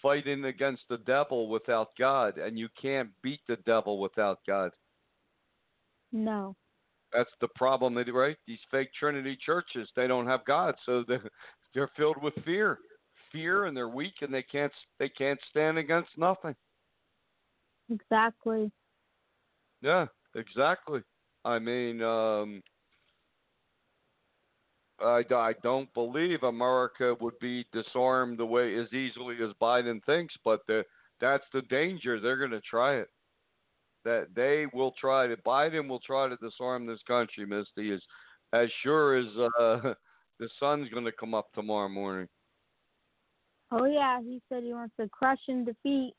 fighting 0.00 0.46
against 0.46 0.84
the 0.88 0.96
devil 1.06 1.50
without 1.50 1.88
God, 1.98 2.38
and 2.38 2.58
you 2.58 2.68
can't 2.80 3.10
beat 3.22 3.40
the 3.48 3.56
devil 3.66 4.00
without 4.00 4.38
God. 4.46 4.70
No. 6.10 6.56
That's 7.12 7.32
the 7.42 7.48
problem, 7.54 8.02
right? 8.14 8.36
These 8.46 8.60
fake 8.70 8.88
Trinity 8.98 9.36
churches, 9.44 9.90
they 9.94 10.06
don't 10.06 10.26
have 10.26 10.46
God, 10.46 10.74
so 10.86 11.04
they're, 11.78 11.90
filled 11.96 12.22
with 12.22 12.34
fear, 12.44 12.78
fear, 13.32 13.66
and 13.66 13.76
they're 13.76 13.88
weak, 13.88 14.14
and 14.20 14.32
they 14.32 14.42
can't 14.42 14.72
they 14.98 15.08
can't 15.08 15.38
stand 15.50 15.78
against 15.78 16.10
nothing. 16.16 16.54
Exactly. 17.90 18.70
Yeah, 19.80 20.06
exactly. 20.34 21.00
I 21.44 21.58
mean, 21.58 22.02
um, 22.02 22.62
I, 25.00 25.22
I 25.30 25.54
don't 25.62 25.92
believe 25.94 26.42
America 26.42 27.14
would 27.20 27.38
be 27.40 27.64
disarmed 27.72 28.38
the 28.38 28.46
way 28.46 28.76
as 28.76 28.92
easily 28.92 29.36
as 29.42 29.50
Biden 29.62 30.04
thinks, 30.04 30.34
but 30.44 30.60
the, 30.66 30.84
that's 31.20 31.44
the 31.52 31.62
danger. 31.62 32.20
They're 32.20 32.36
going 32.36 32.50
to 32.50 32.60
try 32.60 32.96
it. 32.96 33.08
That 34.04 34.28
they 34.34 34.66
will 34.72 34.94
try 35.00 35.26
to. 35.26 35.36
Biden 35.38 35.88
will 35.88 36.00
try 36.00 36.28
to 36.28 36.36
disarm 36.36 36.86
this 36.86 37.00
country, 37.06 37.44
Misty, 37.44 37.92
as 37.92 38.00
as 38.52 38.68
sure 38.82 39.18
as 39.18 39.26
uh, 39.60 39.94
the 40.38 40.48
sun's 40.60 40.88
going 40.90 41.04
to 41.04 41.12
come 41.12 41.34
up 41.34 41.52
tomorrow 41.54 41.88
morning. 41.88 42.28
Oh 43.70 43.84
yeah, 43.84 44.20
he 44.22 44.40
said 44.48 44.62
he 44.62 44.72
wants 44.72 44.94
to 44.98 45.08
crush 45.08 45.40
and 45.48 45.66
defeat 45.66 46.14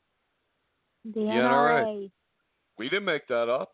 the 1.04 1.20
Yeah, 1.20 1.48
right. 1.48 2.10
We 2.78 2.88
didn't 2.88 3.06
make 3.06 3.26
that 3.28 3.48
up. 3.48 3.72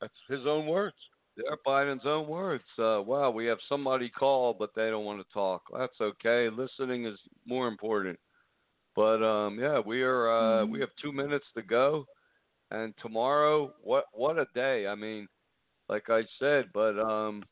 That's 0.00 0.12
his 0.28 0.46
own 0.46 0.66
words. 0.66 0.96
They're 1.36 1.56
Biden's 1.66 2.06
own 2.06 2.28
words. 2.28 2.64
Uh, 2.78 3.02
wow, 3.04 3.30
we 3.30 3.46
have 3.46 3.58
somebody 3.68 4.08
call, 4.08 4.54
but 4.54 4.70
they 4.74 4.88
don't 4.88 5.04
want 5.04 5.20
to 5.20 5.32
talk. 5.32 5.62
That's 5.76 6.00
okay. 6.00 6.48
Listening 6.48 7.06
is 7.06 7.18
more 7.46 7.68
important. 7.68 8.18
But 8.94 9.22
um, 9.24 9.58
yeah, 9.58 9.80
we 9.80 10.02
are. 10.02 10.30
Uh, 10.30 10.66
We 10.66 10.80
have 10.80 10.90
two 11.02 11.12
minutes 11.12 11.46
to 11.56 11.62
go, 11.62 12.06
and 12.70 12.94
tomorrow, 13.02 13.74
what 13.82 14.04
what 14.12 14.38
a 14.38 14.46
day! 14.54 14.86
I 14.86 14.94
mean, 14.94 15.26
like 15.88 16.08
I 16.08 16.22
said, 16.38 16.66
but 16.72 16.98
um, 16.98 17.42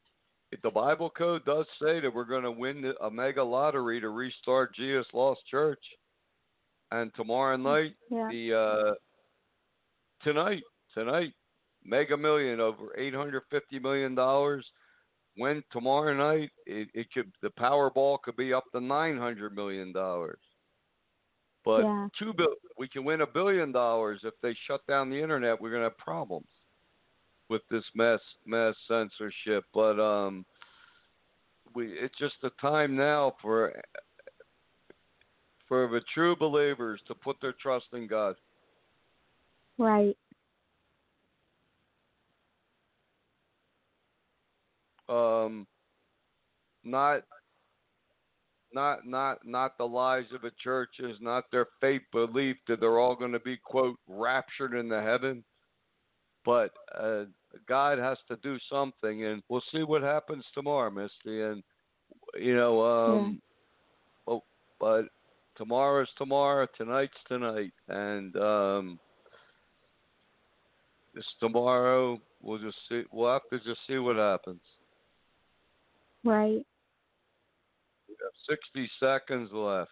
the 0.62 0.70
Bible 0.70 1.08
code 1.10 1.44
does 1.44 1.66
say 1.80 2.00
that 2.00 2.12
we're 2.14 2.24
going 2.24 2.42
to 2.42 2.50
win 2.50 2.82
the- 2.82 3.02
a 3.04 3.10
mega 3.10 3.42
lottery 3.42 4.00
to 4.00 4.10
restart 4.10 4.74
Jesus 4.74 5.06
Lost 5.14 5.40
Church, 5.46 5.82
and 6.90 7.12
tomorrow 7.14 7.56
night 7.56 7.94
Yeah. 8.10 8.28
the 8.28 8.54
uh, 8.54 8.94
tonight 10.22 10.62
tonight 10.94 11.32
mega 11.84 12.16
million 12.16 12.60
over 12.60 12.94
850 12.96 13.78
million 13.78 14.14
dollars 14.14 14.64
when 15.36 15.64
tomorrow 15.72 16.14
night 16.14 16.50
it, 16.66 16.88
it 16.94 17.10
could 17.12 17.32
the 17.42 17.48
powerball 17.50 18.20
could 18.22 18.36
be 18.36 18.52
up 18.52 18.64
to 18.72 18.80
900 18.80 19.54
million 19.56 19.92
dollars 19.92 20.38
but 21.64 21.80
Yeah. 21.82 22.08
two 22.18 22.32
bill 22.34 22.54
we 22.78 22.86
can 22.88 23.04
win 23.04 23.22
a 23.22 23.26
billion 23.26 23.72
dollars 23.72 24.20
if 24.22 24.34
they 24.42 24.54
shut 24.66 24.86
down 24.86 25.10
the 25.10 25.20
internet 25.20 25.60
we're 25.60 25.70
going 25.70 25.80
to 25.82 25.88
have 25.88 25.98
problems 25.98 26.46
with 27.52 27.62
this 27.70 27.84
mass 27.94 28.20
mass 28.46 28.74
censorship 28.88 29.64
but 29.72 30.00
um 30.00 30.44
we 31.74 31.86
it's 31.92 32.18
just 32.18 32.34
the 32.42 32.50
time 32.60 32.96
now 32.96 33.34
for 33.40 33.72
for 35.68 35.88
the 35.88 36.00
true 36.12 36.34
believers 36.34 37.00
to 37.06 37.14
put 37.14 37.36
their 37.40 37.54
trust 37.60 37.86
in 37.92 38.06
God 38.06 38.34
Right. 39.78 40.16
um, 45.08 45.66
not 46.84 47.22
not 48.72 49.06
not 49.06 49.38
not 49.44 49.76
the 49.76 49.84
lies 49.84 50.24
of 50.34 50.42
the 50.42 50.52
churches, 50.62 51.18
not 51.20 51.44
their 51.52 51.66
faith 51.80 52.02
belief 52.12 52.56
that 52.68 52.80
they're 52.80 52.98
all 52.98 53.14
going 53.14 53.32
to 53.32 53.40
be 53.40 53.56
quote 53.56 53.98
raptured 54.08 54.74
into 54.74 55.00
heaven, 55.00 55.44
but 56.44 56.70
uh, 56.98 57.24
God 57.68 57.98
has 57.98 58.18
to 58.28 58.36
do 58.36 58.58
something, 58.70 59.24
and 59.24 59.42
we'll 59.48 59.62
see 59.72 59.82
what 59.82 60.02
happens 60.02 60.44
tomorrow, 60.54 60.90
Misty. 60.90 61.42
And 61.42 61.62
you 62.38 62.54
know, 62.56 62.82
um, 62.82 63.42
oh, 64.26 64.42
but 64.80 65.02
tomorrow's 65.56 66.08
tomorrow, 66.16 66.66
tonight's 66.76 67.12
tonight, 67.28 67.72
and 67.88 68.36
um, 68.36 68.98
this 71.14 71.24
tomorrow 71.40 72.20
we'll 72.42 72.58
just 72.58 72.78
see. 72.88 73.02
We'll 73.12 73.32
have 73.32 73.48
to 73.50 73.58
just 73.58 73.80
see 73.86 73.98
what 73.98 74.16
happens. 74.16 74.60
Right. 76.24 76.64
We 78.08 78.16
have 78.20 78.58
60 78.74 78.90
seconds 79.00 79.50
left. 79.52 79.90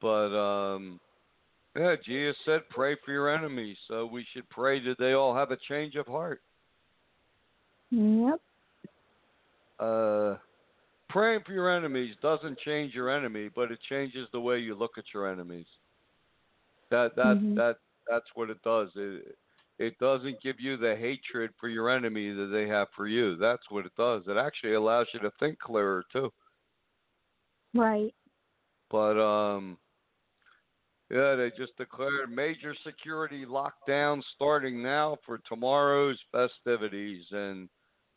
But 0.00 0.36
um 0.36 1.00
yeah, 1.76 1.96
Jesus 2.04 2.36
said 2.44 2.60
pray 2.70 2.96
for 3.04 3.12
your 3.12 3.34
enemies, 3.34 3.76
so 3.88 4.06
we 4.06 4.26
should 4.32 4.48
pray 4.48 4.80
that 4.84 4.98
they 4.98 5.12
all 5.12 5.34
have 5.34 5.50
a 5.50 5.56
change 5.68 5.96
of 5.96 6.06
heart. 6.06 6.40
Yep. 7.90 8.40
Uh 9.80 10.36
praying 11.10 11.40
for 11.46 11.52
your 11.52 11.70
enemies 11.74 12.16
doesn't 12.22 12.58
change 12.60 12.94
your 12.94 13.10
enemy, 13.10 13.48
but 13.54 13.70
it 13.70 13.78
changes 13.88 14.28
the 14.32 14.40
way 14.40 14.58
you 14.58 14.74
look 14.74 14.98
at 14.98 15.04
your 15.12 15.30
enemies. 15.30 15.66
That 16.90 17.14
that 17.16 17.36
Mhm. 17.38 17.54
that 17.56 17.78
that's 18.08 18.26
what 18.34 18.50
it 18.50 18.62
does. 18.62 18.90
It 18.96 19.36
it 19.78 19.98
doesn't 19.98 20.40
give 20.40 20.60
you 20.60 20.76
the 20.76 20.94
hatred 20.94 21.52
for 21.58 21.68
your 21.68 21.90
enemy 21.90 22.30
that 22.32 22.46
they 22.46 22.68
have 22.68 22.88
for 22.90 23.08
you. 23.08 23.34
That's 23.36 23.68
what 23.70 23.86
it 23.86 23.94
does. 23.96 24.26
It 24.28 24.36
actually 24.36 24.74
allows 24.74 25.08
you 25.12 25.20
to 25.20 25.30
think 25.32 25.58
clearer 25.58 26.04
too. 26.12 26.32
Right. 27.74 28.14
But 28.90 29.18
um 29.18 29.78
yeah, 31.10 31.34
they 31.34 31.50
just 31.56 31.76
declared 31.76 32.30
major 32.34 32.74
security 32.84 33.44
lockdown 33.44 34.22
starting 34.34 34.82
now 34.82 35.16
for 35.24 35.38
tomorrow's 35.48 36.18
festivities 36.32 37.24
and 37.30 37.68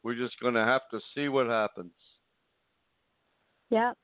we're 0.03 0.15
just 0.15 0.39
going 0.39 0.53
to 0.53 0.63
have 0.63 0.83
to 0.91 0.99
see 1.13 1.27
what 1.27 1.47
happens, 1.47 1.91
Yep. 3.69 3.97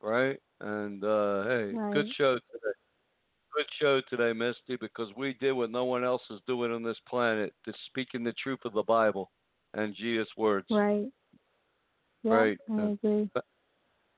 right? 0.00 0.38
And 0.60 1.04
uh 1.04 1.44
hey, 1.44 1.72
good 1.92 2.06
show 2.16 2.34
today. 2.34 2.74
Good 3.54 3.66
show 3.80 4.00
today, 4.08 4.32
Misty, 4.32 4.76
because 4.80 5.08
we 5.16 5.34
did 5.34 5.52
what 5.52 5.70
no 5.70 5.84
one 5.84 6.04
else 6.04 6.22
is 6.30 6.40
doing 6.46 6.72
on 6.72 6.82
this 6.82 6.98
planet, 7.08 7.52
just 7.64 7.78
speaking 7.86 8.22
the 8.22 8.34
truth 8.34 8.60
of 8.64 8.74
the 8.74 8.82
Bible 8.82 9.30
and 9.74 9.94
Jesus' 9.94 10.28
words. 10.36 10.66
Right. 10.70 11.08
Yep. 12.22 12.32
Right. 12.32 12.58
I 12.70 12.82
agree. 12.82 13.30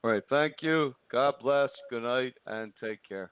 All 0.03 0.11
right. 0.11 0.23
Thank 0.29 0.55
you. 0.61 0.93
God 1.11 1.35
bless. 1.41 1.69
Good 1.89 2.03
night 2.03 2.33
and 2.45 2.73
take 2.81 2.99
care. 3.07 3.31